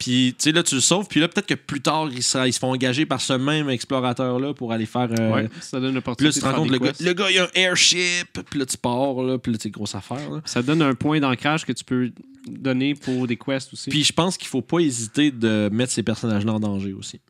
Puis, 0.00 0.34
tu 0.36 0.44
sais, 0.44 0.52
là, 0.52 0.62
tu 0.64 0.74
le 0.74 0.80
sauves. 0.80 1.06
Puis 1.08 1.20
là, 1.20 1.28
peut-être 1.28 1.46
que 1.46 1.54
plus 1.54 1.80
tard, 1.80 2.08
ils, 2.10 2.22
se- 2.22 2.46
ils 2.48 2.52
se 2.52 2.58
font 2.58 2.72
engager 2.72 3.04
par 3.06 3.20
ce 3.20 3.34
même 3.34 3.68
explorateur-là 3.68 4.54
pour 4.54 4.72
aller 4.72 4.86
faire. 4.86 5.08
euh, 5.18 5.30
Ouais, 5.32 5.48
ça 5.60 5.78
donne 5.78 5.82
Puis 5.82 5.88
là, 5.90 5.94
l'opportunité 5.96 6.34
tu 6.34 6.40
te 6.40 6.46
rends 6.46 6.54
compte, 6.56 6.70
le 6.70 6.78
gars, 6.78 6.92
le 6.98 7.12
gars, 7.12 7.30
il 7.30 7.38
a 7.38 7.44
un 7.44 7.48
airship. 7.54 8.40
Puis 8.50 8.58
là, 8.58 8.66
tu 8.66 8.76
pars, 8.78 9.22
là. 9.22 9.38
Puis 9.38 9.52
là, 9.52 9.58
c'est 9.60 9.70
grosse 9.70 9.94
affaire, 9.94 10.30
là. 10.30 10.40
Ça 10.46 10.62
donne 10.62 10.82
un 10.82 10.94
point 10.94 11.20
d'ancrage 11.20 11.64
que 11.64 11.72
tu 11.72 11.84
peux 11.84 12.10
donner 12.48 12.94
pour 12.94 13.26
des 13.26 13.36
quests 13.36 13.72
aussi. 13.74 13.90
Puis 13.90 14.02
je 14.02 14.12
pense 14.12 14.36
qu'il 14.38 14.48
faut 14.48 14.62
pas 14.62 14.78
hésiter 14.78 15.30
de 15.30 15.68
mettre 15.70 15.92
ces 15.92 16.02
personnages-là 16.02 16.54
en 16.54 16.60
danger 16.60 16.94
aussi. 16.94 17.20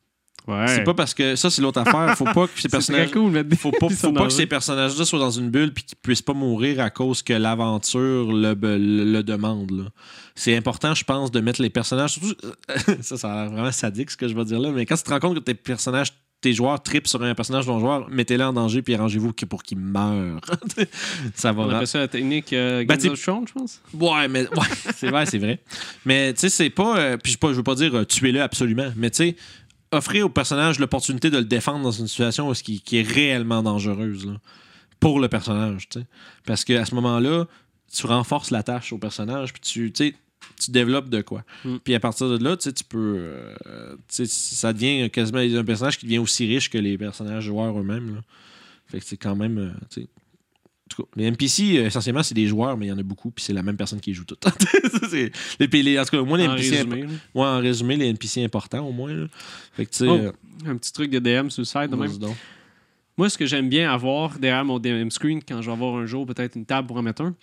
Ouais. 0.50 0.68
C'est 0.68 0.84
pas 0.84 0.94
parce 0.94 1.14
que. 1.14 1.36
Ça, 1.36 1.50
c'est 1.50 1.62
l'autre 1.62 1.80
affaire. 1.80 2.16
Faut 2.16 2.24
pas 2.24 2.46
que 2.46 2.60
ces 2.60 2.68
personnages. 2.70 3.10
cool 3.10 3.32
Faut 3.56 3.70
pas, 3.72 3.88
faut 3.90 4.12
que 4.12 4.28
ces 4.30 4.46
personnages-là 4.46 5.04
soient 5.04 5.18
dans 5.18 5.30
une 5.30 5.50
bulle 5.50 5.72
puis 5.72 5.84
qu'ils 5.84 5.98
puissent 5.98 6.22
pas 6.22 6.34
mourir 6.34 6.80
à 6.80 6.90
cause 6.90 7.22
que 7.22 7.32
l'aventure 7.32 8.32
le, 8.32 8.54
le, 8.60 9.04
le 9.04 9.22
demande. 9.22 9.70
là. 9.70 9.84
C'est 10.34 10.56
important, 10.56 10.94
je 10.94 11.04
pense, 11.04 11.30
de 11.30 11.40
mettre 11.40 11.60
les 11.60 11.70
personnages. 11.70 12.12
Surtout, 12.12 12.34
ça, 13.02 13.16
ça 13.16 13.32
a 13.32 13.42
l'air 13.42 13.52
vraiment 13.52 13.72
sadique 13.72 14.10
ce 14.10 14.16
que 14.16 14.28
je 14.28 14.34
vais 14.34 14.44
dire 14.44 14.58
là, 14.60 14.70
mais 14.70 14.86
quand 14.86 14.96
tu 14.96 15.02
te 15.02 15.10
rends 15.10 15.20
compte 15.20 15.34
que 15.34 15.40
tes 15.40 15.54
personnages, 15.54 16.12
tes 16.40 16.54
joueurs 16.54 16.82
tripent 16.82 17.06
sur 17.06 17.22
un 17.22 17.34
personnage 17.34 17.66
de 17.66 17.70
ton 17.70 17.80
joueur, 17.80 18.08
mettez-le 18.08 18.44
en 18.44 18.54
danger 18.54 18.80
puis 18.80 18.94
arrangez-vous 18.94 19.34
pour 19.34 19.62
qu'il 19.62 19.76
meure. 19.76 20.40
ça 21.34 21.52
va 21.52 21.62
On 21.64 21.70
appelle 21.70 21.86
ça 21.86 21.98
la 21.98 22.08
technique 22.08 22.54
euh, 22.54 22.82
Ben, 22.86 22.96
of 23.10 23.20
Thrones, 23.20 23.44
je 23.46 23.52
pense. 23.52 23.82
Ouais, 23.92 24.26
mais 24.28 24.48
ouais, 24.48 24.66
c'est 24.96 25.10
vrai, 25.10 25.26
c'est 25.26 25.36
vrai. 25.38 25.60
Mais 26.06 26.32
tu 26.32 26.40
sais, 26.40 26.48
c'est 26.48 26.70
pas. 26.70 26.98
euh, 26.98 27.16
puis 27.22 27.36
je 27.38 27.46
veux 27.48 27.62
pas 27.62 27.74
dire 27.74 27.94
euh, 27.94 28.04
tuez-le 28.06 28.40
absolument, 28.40 28.90
mais 28.96 29.10
tu 29.10 29.16
sais, 29.18 29.36
offrir 29.92 30.26
au 30.26 30.28
personnage 30.28 30.78
l'opportunité 30.78 31.30
de 31.30 31.38
le 31.38 31.44
défendre 31.44 31.82
dans 31.82 31.90
une 31.90 32.06
situation 32.08 32.52
qui, 32.52 32.80
qui 32.80 32.98
est 32.98 33.02
réellement 33.08 33.62
dangereuse 33.62 34.26
là, 34.26 34.34
pour 35.00 35.20
le 35.20 35.28
personnage. 35.28 35.88
Parce 36.46 36.64
qu'à 36.64 36.84
ce 36.84 36.94
moment-là, 36.94 37.46
tu 37.92 38.06
renforces 38.06 38.50
la 38.50 38.62
tâche 38.62 38.92
au 38.92 38.98
personnage, 38.98 39.52
puis 39.52 39.60
tu, 39.60 39.92
tu 39.92 40.70
développes 40.70 41.08
de 41.08 41.22
quoi. 41.22 41.42
Mm. 41.64 41.76
Puis 41.78 41.94
à 41.94 42.00
partir 42.00 42.28
de 42.28 42.42
là, 42.42 42.56
tu 42.56 42.70
peux. 42.88 43.16
euh, 43.18 43.96
ça 44.08 44.72
devient 44.72 45.10
quasiment 45.10 45.38
un 45.38 45.64
personnage 45.64 45.98
qui 45.98 46.06
devient 46.06 46.18
aussi 46.18 46.46
riche 46.46 46.70
que 46.70 46.78
les 46.78 46.96
personnages 46.96 47.44
joueurs 47.44 47.78
eux-mêmes. 47.78 48.22
Fait 48.86 49.00
que 49.00 49.04
c'est 49.06 49.16
quand 49.16 49.36
même. 49.36 49.58
euh, 49.58 49.70
tu 49.90 50.02
sais, 50.02 50.08
en 50.79 50.79
tout 50.90 51.02
cas, 51.02 51.08
les 51.16 51.24
NPC, 51.24 51.78
euh, 51.78 51.86
essentiellement, 51.86 52.22
c'est 52.22 52.34
des 52.34 52.46
joueurs, 52.46 52.76
mais 52.76 52.86
il 52.86 52.88
y 52.88 52.92
en 52.92 52.98
a 52.98 53.02
beaucoup, 53.02 53.30
puis 53.30 53.44
c'est 53.44 53.52
la 53.52 53.62
même 53.62 53.76
personne 53.76 54.00
qui 54.00 54.10
les 54.10 54.14
joue 54.14 54.24
tout. 54.24 54.36
C'est- 55.10 55.32
les, 55.58 55.68
puis 55.68 55.82
les- 55.82 55.98
en 55.98 56.04
tout 56.04 56.10
cas, 56.10 56.18
au 56.18 56.24
moins, 56.26 56.38
les 56.38 56.46
En 56.48 56.52
NPC, 56.54 56.70
résumé. 56.76 57.04
ouais, 57.34 57.46
en 57.46 57.58
résumé, 57.58 57.96
les 57.96 58.08
NPC 58.08 58.44
importants, 58.44 58.86
au 58.86 58.92
moins. 58.92 59.12
là. 59.12 59.26
Fait 59.74 59.86
que, 59.86 59.90
tu 59.90 59.98
sais. 59.98 60.06
Oh, 60.08 60.14
euh, 60.16 60.32
Un 60.66 60.76
petit 60.76 60.92
truc 60.92 61.10
de 61.10 61.18
DM 61.18 61.48
sur 61.50 61.60
le 61.62 61.64
site. 61.66 61.90
de 61.90 61.96
même. 61.96 62.08
vas-y 62.08 62.18
donc. 62.18 62.36
Moi, 63.16 63.28
ce 63.28 63.36
que 63.36 63.44
j'aime 63.44 63.68
bien 63.68 63.92
avoir 63.92 64.38
derrière 64.38 64.64
mon 64.64 64.78
DM 64.78 65.10
screen, 65.10 65.40
quand 65.46 65.60
je 65.60 65.66
vais 65.66 65.72
avoir 65.72 65.96
un 65.96 66.06
jour 66.06 66.24
peut-être 66.24 66.56
une 66.56 66.64
table 66.64 66.86
pour 66.88 66.96
en 66.96 67.02
mettre 67.02 67.20
un, 67.22 67.34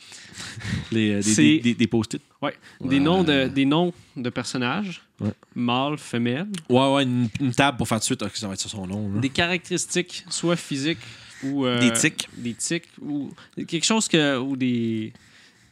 Les, 0.92 1.12
euh, 1.12 1.74
des, 1.76 1.88
post-it. 1.88 2.22
Ouais. 2.42 2.54
Ouais. 2.82 2.90
Des, 2.90 3.00
noms 3.00 3.24
de, 3.24 3.48
des 3.48 3.66
noms 3.66 3.94
de 4.16 4.30
personnages, 4.30 5.04
Ouais. 5.20 5.32
mâles, 5.56 5.98
femelles, 5.98 6.48
Ouais, 6.70 6.94
ouais, 6.94 7.04
une, 7.04 7.28
une 7.40 7.52
table 7.52 7.78
pour 7.78 7.88
faire 7.88 8.00
de 8.00 8.04
suite. 8.04 8.22
Ok, 8.24 8.32
ça 8.36 8.48
va 8.48 8.54
être 8.54 8.60
ça 8.60 8.70
son 8.70 8.86
nom. 8.88 9.12
là. 9.14 9.20
des 9.20 9.30
caractéristiques, 9.30 10.26
soit 10.30 10.56
physiques 10.56 11.00
ou. 11.44 11.66
euh, 11.66 11.80
Des 11.80 11.92
tics. 11.94 12.30
Des 12.38 12.54
tics, 12.54 12.88
ou 13.02 13.32
quelque 13.56 13.86
chose 13.86 14.08
que. 14.08 14.38
ou 14.38 14.56
des. 14.56 15.14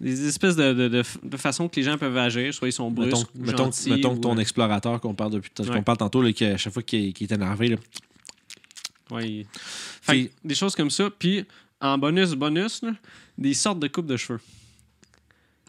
Des 0.01 0.27
espèces 0.27 0.57
de, 0.57 0.73
de, 0.73 0.87
de, 0.89 1.03
de 1.23 1.37
façon 1.37 1.69
que 1.69 1.77
les 1.77 1.83
gens 1.83 1.97
peuvent 1.97 2.17
agir, 2.17 2.53
soit 2.53 2.67
ils 2.67 2.73
sont 2.73 2.91
brusques, 2.91 3.27
Mettons, 3.33 3.65
gentils, 3.65 3.89
mettons 3.91 4.13
ou, 4.13 4.17
ton 4.19 4.35
euh, 4.35 4.41
explorateur 4.41 4.99
qu'on 4.99 5.15
parle 5.15 5.31
depuis 5.31 5.49
qu'on 5.55 5.83
parle 5.83 5.97
tantôt, 5.97 6.21
là, 6.21 6.33
qui, 6.33 6.43
à 6.43 6.57
chaque 6.57 6.73
fois 6.73 6.83
qu'il 6.83 7.13
est 7.17 7.31
énervé, 7.31 7.69
là, 7.69 7.77
ouais, 9.11 9.45
Fait 10.01 10.29
des 10.43 10.53
choses 10.55 10.75
comme 10.75 10.89
ça. 10.89 11.09
Puis, 11.17 11.45
en 11.79 11.97
bonus, 11.97 12.31
bonus, 12.33 12.81
là, 12.81 12.91
des 13.37 13.53
sortes 13.53 13.79
de 13.79 13.87
coupes 13.87 14.05
de 14.07 14.17
cheveux. 14.17 14.41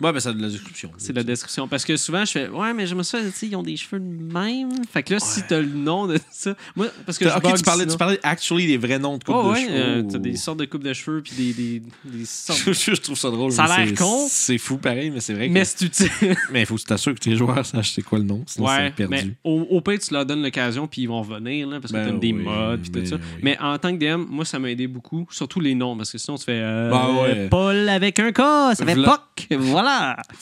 Ouais, 0.00 0.12
ben, 0.12 0.20
c'est 0.20 0.34
de 0.34 0.42
la 0.42 0.48
description. 0.48 0.90
C'est 0.98 1.14
la 1.14 1.22
description. 1.22 1.68
Parce 1.68 1.84
que 1.84 1.96
souvent, 1.96 2.24
je 2.24 2.30
fais 2.32 2.48
Ouais, 2.48 2.72
mais 2.74 2.86
j'aime 2.86 3.02
ça, 3.02 3.20
tu 3.20 3.30
sais, 3.32 3.46
ils 3.46 3.56
ont 3.56 3.62
des 3.62 3.76
cheveux 3.76 4.00
de 4.00 4.32
même. 4.32 4.70
Fait 4.92 5.02
que 5.02 5.14
là, 5.14 5.20
si 5.20 5.42
t'as 5.48 5.60
le 5.60 5.66
nom 5.66 6.06
de 6.06 6.18
ça. 6.30 6.54
Moi, 6.74 6.86
parce 7.04 7.18
que 7.18 7.28
je 7.28 7.34
Ok, 7.34 7.42
bug 7.42 7.56
tu 7.56 7.62
parlais, 7.62 7.82
sinon. 7.84 7.92
tu 7.94 7.98
parlais 7.98 8.20
actually 8.22 8.66
des 8.66 8.76
vrais 8.78 8.98
noms 8.98 9.18
de 9.18 9.24
coupe 9.24 9.34
Oh, 9.38 9.44
de 9.44 9.48
ouais, 9.52 9.60
cheveux. 9.66 9.74
euh, 9.76 10.02
ou- 10.02 10.10
t'as 10.10 10.18
des 10.18 10.36
sortes 10.36 10.58
de 10.58 10.64
coupes 10.64 10.82
de 10.84 10.92
cheveux, 10.92 11.22
puis 11.22 11.32
des, 11.36 11.52
des, 11.52 11.82
des 12.04 12.24
sortes. 12.24 12.60
je 12.72 13.00
trouve 13.00 13.16
ça 13.18 13.30
drôle. 13.30 13.52
Ça 13.52 13.64
a 13.64 13.84
l'air 13.84 13.94
con. 13.94 14.26
C'est 14.28 14.58
fou 14.58 14.78
pareil, 14.78 15.10
mais 15.10 15.20
c'est 15.20 15.34
vrai 15.34 15.48
que. 15.48 15.52
mais 15.52 15.64
c'est 15.64 15.82
utile. 15.84 16.10
Mais 16.52 16.60
il 16.60 16.66
faut 16.66 16.74
que 16.76 16.80
tu 16.80 16.86
t'assures 16.86 17.14
que 17.14 17.20
tes 17.20 17.36
joueurs 17.36 17.64
sachent 17.66 17.92
c'est 17.92 18.02
quoi 18.02 18.18
le 18.18 18.24
nom, 18.24 18.42
sinon 18.46 18.66
ouais, 18.68 18.92
c'est 18.96 19.08
mais 19.08 19.16
perdu. 19.18 19.34
au, 19.44 19.60
au 19.70 19.80
pire, 19.80 19.98
tu 19.98 20.12
leur 20.12 20.24
donnes 20.26 20.42
l'occasion, 20.42 20.86
puis 20.86 21.02
ils 21.02 21.06
vont 21.08 21.20
revenir, 21.22 21.66
là, 21.68 21.80
parce 21.80 21.92
que 21.92 21.96
Ben 21.98 22.12
t'as 22.12 22.18
des 22.18 22.32
oui, 22.32 22.42
modes, 22.42 22.80
puis 22.82 22.90
tout 22.90 22.98
ben 23.00 23.06
ça. 23.06 23.16
oui. 23.16 23.40
Mais 23.42 23.58
en 23.60 23.78
tant 23.78 23.96
que 23.96 23.98
DM, 23.98 24.24
moi, 24.28 24.44
ça 24.44 24.58
m'a 24.58 24.70
aidé 24.70 24.86
beaucoup, 24.86 25.26
surtout 25.30 25.60
les 25.60 25.74
noms, 25.74 25.96
parce 25.96 26.12
que 26.12 26.18
sinon, 26.18 26.36
tu 26.38 26.44
fais 26.44 26.60
euh, 26.60 26.90
Ben. 26.90 27.48
Paul 27.48 27.88
avec 27.88 28.18
un 28.20 28.32
K, 28.32 28.38
ça 28.76 28.84
fait 28.84 28.94
POC, 28.94 29.56
voilà. 29.58 29.85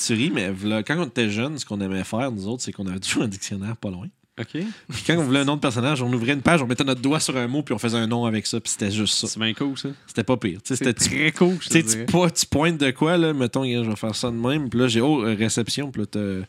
Tu 0.05 0.13
ris, 0.15 0.31
mais 0.31 0.53
quand 0.87 0.97
on 0.99 1.07
était 1.07 1.29
jeunes, 1.31 1.59
ce 1.59 1.65
qu'on 1.65 1.81
aimait 1.81 2.05
faire, 2.05 2.31
nous 2.33 2.47
autres, 2.49 2.63
c'est 2.63 2.73
qu'on 2.73 2.87
avait 2.87 3.01
toujours 3.01 3.23
un 3.25 3.29
dictionnaire 3.29 3.77
pas 3.77 3.91
loin. 3.91 4.07
OK. 4.41 4.49
Puis 4.51 5.05
quand 5.07 5.15
on 5.17 5.23
voulait 5.23 5.39
un 5.41 5.45
nom 5.45 5.55
de 5.55 5.61
personnage, 5.61 6.03
on 6.03 6.13
ouvrait 6.13 6.33
une 6.33 6.43
page, 6.43 6.61
on 6.61 6.67
mettait 6.67 6.83
notre 6.83 7.01
doigt 7.01 7.21
sur 7.21 7.37
un 7.37 7.47
mot, 7.47 7.63
puis 7.63 7.73
on 7.73 7.79
faisait 7.79 7.99
un 7.99 8.09
nom 8.09 8.25
avec 8.27 8.47
ça, 8.49 8.59
puis 8.61 8.73
c'était 8.73 8.91
juste 8.91 9.15
ça. 9.15 9.29
C'est 9.29 9.39
bien 9.39 9.55
cool, 9.55 9.79
ça. 9.79 9.91
C'était 10.09 10.25
pas 10.25 10.37
pire. 10.37 10.59
C'était 10.65 10.93
très 10.93 11.31
cool, 11.31 11.57
je 11.61 11.69
Tu 11.69 11.83
tu, 11.83 11.83
dirais. 11.85 12.07
po- 12.07 12.29
tu 12.29 12.45
pointes 12.47 12.79
de 12.79 12.91
quoi, 12.91 13.17
là, 13.17 13.33
mettons, 13.33 13.63
je 13.65 13.89
vais 13.89 13.95
faire 13.97 14.17
ça 14.17 14.31
de 14.33 14.37
même, 14.37 14.69
puis 14.71 14.81
là, 14.81 14.89
j'ai, 14.89 15.01
oh, 15.01 15.23
euh, 15.25 15.37
réception, 15.39 15.93
puis 15.93 16.03
là, 16.03 16.07
t'as 16.11 16.19
euh, 16.19 16.43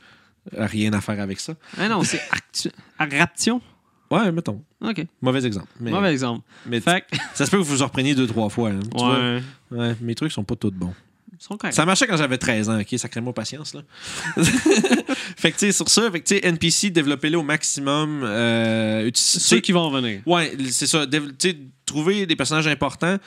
rien 0.55 0.93
à 0.93 1.01
faire 1.01 1.19
avec 1.21 1.39
ça. 1.39 1.53
Ah 1.77 1.87
non, 1.87 2.01
c'est 2.03 2.21
actu- 2.31 2.71
Raption. 2.97 3.61
Ouais, 4.09 4.31
mettons. 4.31 4.63
OK. 4.81 5.05
Mauvais 5.21 5.45
exemple. 5.45 5.67
Mais, 5.79 5.91
Mauvais 5.91 6.11
exemple. 6.11 6.41
mais 6.65 6.79
Fait 6.81 7.03
ça 7.35 7.45
se 7.45 7.51
peut 7.51 7.57
que 7.57 7.63
vous 7.63 7.81
en 7.83 7.85
repreniez 7.85 8.15
deux, 8.15 8.25
trois 8.27 8.49
fois. 8.49 8.69
hein. 8.69 8.79
Tu 8.95 8.97
vois? 9.03 9.15
ouais. 9.19 9.41
Ouais, 9.71 9.95
mes 10.01 10.15
trucs 10.15 10.31
sont 10.31 10.43
pas 10.43 10.55
tous 10.55 10.71
bons. 10.71 10.93
Ça 11.71 11.85
marchait 11.85 12.07
quand 12.07 12.17
j'avais 12.17 12.37
13 12.37 12.69
ans, 12.69 12.79
ok? 12.79 12.97
Sacrément 12.97 13.33
patience, 13.33 13.73
là. 13.73 13.81
fait 15.37 15.51
que, 15.51 15.57
tu 15.57 15.65
sais, 15.67 15.71
sur 15.71 15.89
ça, 15.89 16.09
fait 16.11 16.21
que, 16.21 16.27
tu 16.27 16.35
sais, 16.35 16.45
NPC, 16.45 16.89
développez-les 16.91 17.35
au 17.35 17.43
maximum. 17.43 18.23
Euh, 18.23 19.09
Ceux 19.13 19.59
qui 19.59 19.71
vont 19.71 19.89
venir. 19.89 20.21
Ouais, 20.25 20.55
c'est 20.69 20.87
ça. 20.87 21.05
Tu 21.07 21.19
sais, 21.39 21.57
trouver 21.85 22.25
des 22.25 22.35
personnages 22.35 22.67
importants. 22.67 23.17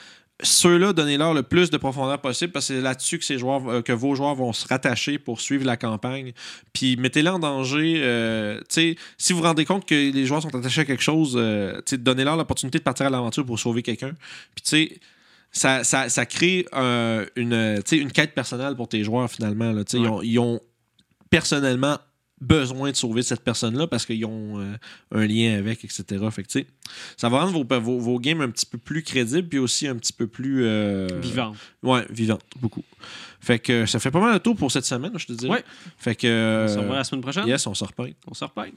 Ceux-là, 0.41 0.93
donnez-leur 0.93 1.33
le 1.33 1.43
plus 1.43 1.69
de 1.69 1.75
profondeur 1.75 2.21
possible 2.21 2.53
parce 2.53 2.69
que 2.69 2.75
c'est 2.75 2.81
là-dessus 2.81 3.19
que, 3.19 3.25
ces 3.25 3.37
joueurs, 3.37 3.67
euh, 3.67 3.81
que 3.81 3.91
vos 3.91 4.15
joueurs 4.15 4.35
vont 4.35 4.53
se 4.53 4.65
rattacher 4.65 5.19
pour 5.19 5.41
suivre 5.41 5.65
la 5.65 5.75
campagne. 5.75 6.31
Puis 6.71 6.95
mettez-les 6.95 7.29
en 7.29 7.39
danger. 7.39 7.95
euh, 7.97 8.59
tu 8.59 8.65
sais, 8.69 8.95
si 9.17 9.33
vous 9.33 9.39
vous 9.39 9.45
rendez 9.45 9.65
compte 9.65 9.85
que 9.85 9.95
les 9.95 10.25
joueurs 10.25 10.41
sont 10.41 10.55
attachés 10.55 10.81
à 10.81 10.85
quelque 10.85 11.03
chose, 11.03 11.33
euh, 11.35 11.81
sais, 11.85 11.97
donnez-leur 11.97 12.37
l'opportunité 12.37 12.77
de 12.77 12.83
partir 12.83 13.05
à 13.07 13.09
l'aventure 13.09 13.45
pour 13.45 13.59
sauver 13.59 13.81
quelqu'un. 13.83 14.13
Puis 14.55 14.63
tu 14.63 14.69
sais, 14.69 14.99
ça, 15.51 15.83
ça, 15.83 16.09
ça 16.09 16.25
crée 16.25 16.65
euh, 16.73 17.25
une, 17.35 17.81
quête 18.11 18.33
personnelle 18.33 18.75
pour 18.75 18.87
tes 18.87 19.03
joueurs 19.03 19.29
finalement. 19.29 19.71
là. 19.71 19.83
Ils, 19.93 20.07
ont, 20.07 20.21
ils 20.21 20.39
ont 20.39 20.59
personnellement 21.29 21.97
besoin 22.41 22.91
de 22.91 22.95
sauver 22.95 23.21
cette 23.21 23.41
personne-là 23.41 23.87
parce 23.87 24.05
qu'ils 24.05 24.25
ont 24.25 24.59
euh, 24.59 24.75
un 25.11 25.25
lien 25.25 25.57
avec, 25.57 25.83
etc. 25.83 26.03
Fait 26.31 26.43
que, 26.43 26.65
ça 27.17 27.29
va 27.29 27.41
rendre 27.41 27.63
vos, 27.63 27.79
vos, 27.79 27.99
vos 27.99 28.19
games 28.19 28.41
un 28.41 28.49
petit 28.49 28.65
peu 28.65 28.77
plus 28.77 29.03
crédibles 29.03 29.47
puis 29.47 29.59
aussi 29.59 29.87
un 29.87 29.95
petit 29.95 30.13
peu 30.13 30.27
plus... 30.27 30.65
euh, 30.65 31.07
Vivants. 31.21 31.53
Ouais, 31.83 32.05
vivantes, 32.09 32.43
beaucoup. 32.59 32.83
Fait 33.41 33.59
que 33.59 33.85
ça 33.85 33.99
fait 33.99 34.11
pas 34.11 34.19
mal 34.19 34.33
de 34.33 34.37
tour 34.39 34.55
pour 34.55 34.71
cette 34.71 34.85
semaine, 34.85 35.11
je 35.17 35.27
te 35.27 35.33
dirais. 35.33 35.51
Ouais. 35.51 35.63
Fait 35.97 36.15
que... 36.15 36.27
On 36.65 36.67
se 36.67 36.77
euh, 36.77 36.81
revoit 36.81 36.95
la 36.97 37.03
semaine 37.03 37.21
prochaine. 37.21 37.47
yes, 37.47 37.65
on 37.67 37.73
se 37.73 37.83
repeint. 37.83 38.11
On 38.27 38.33
se 38.33 38.43
reparle. 38.45 38.71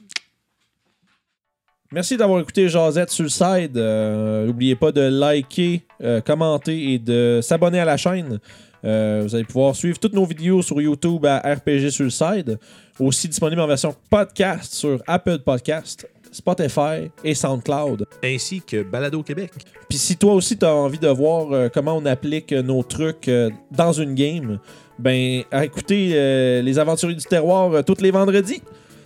Merci 1.93 2.17
d'avoir 2.17 2.39
écouté 2.39 2.63
le 2.63 3.29
side. 3.29 3.77
Euh, 3.77 4.47
N'oubliez 4.47 4.75
pas 4.75 4.91
de 4.91 5.01
liker, 5.01 5.83
euh, 6.01 6.21
commenter 6.21 6.93
et 6.93 6.97
de 6.97 7.39
s'abonner 7.43 7.79
à 7.79 7.85
la 7.85 7.97
chaîne. 7.97 8.39
Euh, 8.83 9.21
vous 9.21 9.35
allez 9.35 9.43
pouvoir 9.43 9.75
suivre 9.75 9.99
toutes 9.99 10.13
nos 10.13 10.25
vidéos 10.25 10.63
sur 10.63 10.81
YouTube 10.81 11.23
à 11.27 11.37
RPG 11.37 11.91
sur 11.91 12.05
le 12.05 12.09
side. 12.09 12.57
Aussi 12.99 13.27
disponible 13.27 13.61
en 13.61 13.67
version 13.67 13.95
podcast 14.09 14.73
sur 14.73 15.03
Apple 15.05 15.37
Podcast, 15.45 16.09
Spotify 16.31 17.11
et 17.23 17.35
SoundCloud. 17.35 18.07
Ainsi 18.23 18.63
que 18.63 18.81
Balado 18.81 19.21
Québec. 19.21 19.51
Puis 19.87 19.99
si 19.99 20.17
toi 20.17 20.33
aussi 20.33 20.57
tu 20.57 20.65
as 20.65 20.73
envie 20.73 20.97
de 20.97 21.09
voir 21.09 21.51
euh, 21.51 21.69
comment 21.71 21.95
on 21.95 22.07
applique 22.07 22.53
nos 22.53 22.81
trucs 22.81 23.29
dans 23.69 23.93
une 23.93 24.15
game, 24.15 24.57
ben 24.97 25.43
écoutez 25.51 26.63
les 26.63 26.79
aventuriers 26.79 27.17
du 27.17 27.25
terroir 27.25 27.83
tous 27.85 28.01
les 28.01 28.09
vendredis. 28.09 28.63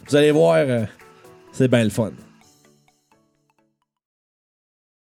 Vous 0.08 0.16
allez 0.16 0.32
voir, 0.32 0.66
c'est 1.52 1.68
bien 1.68 1.84
le 1.84 1.90
fun. 1.90 2.14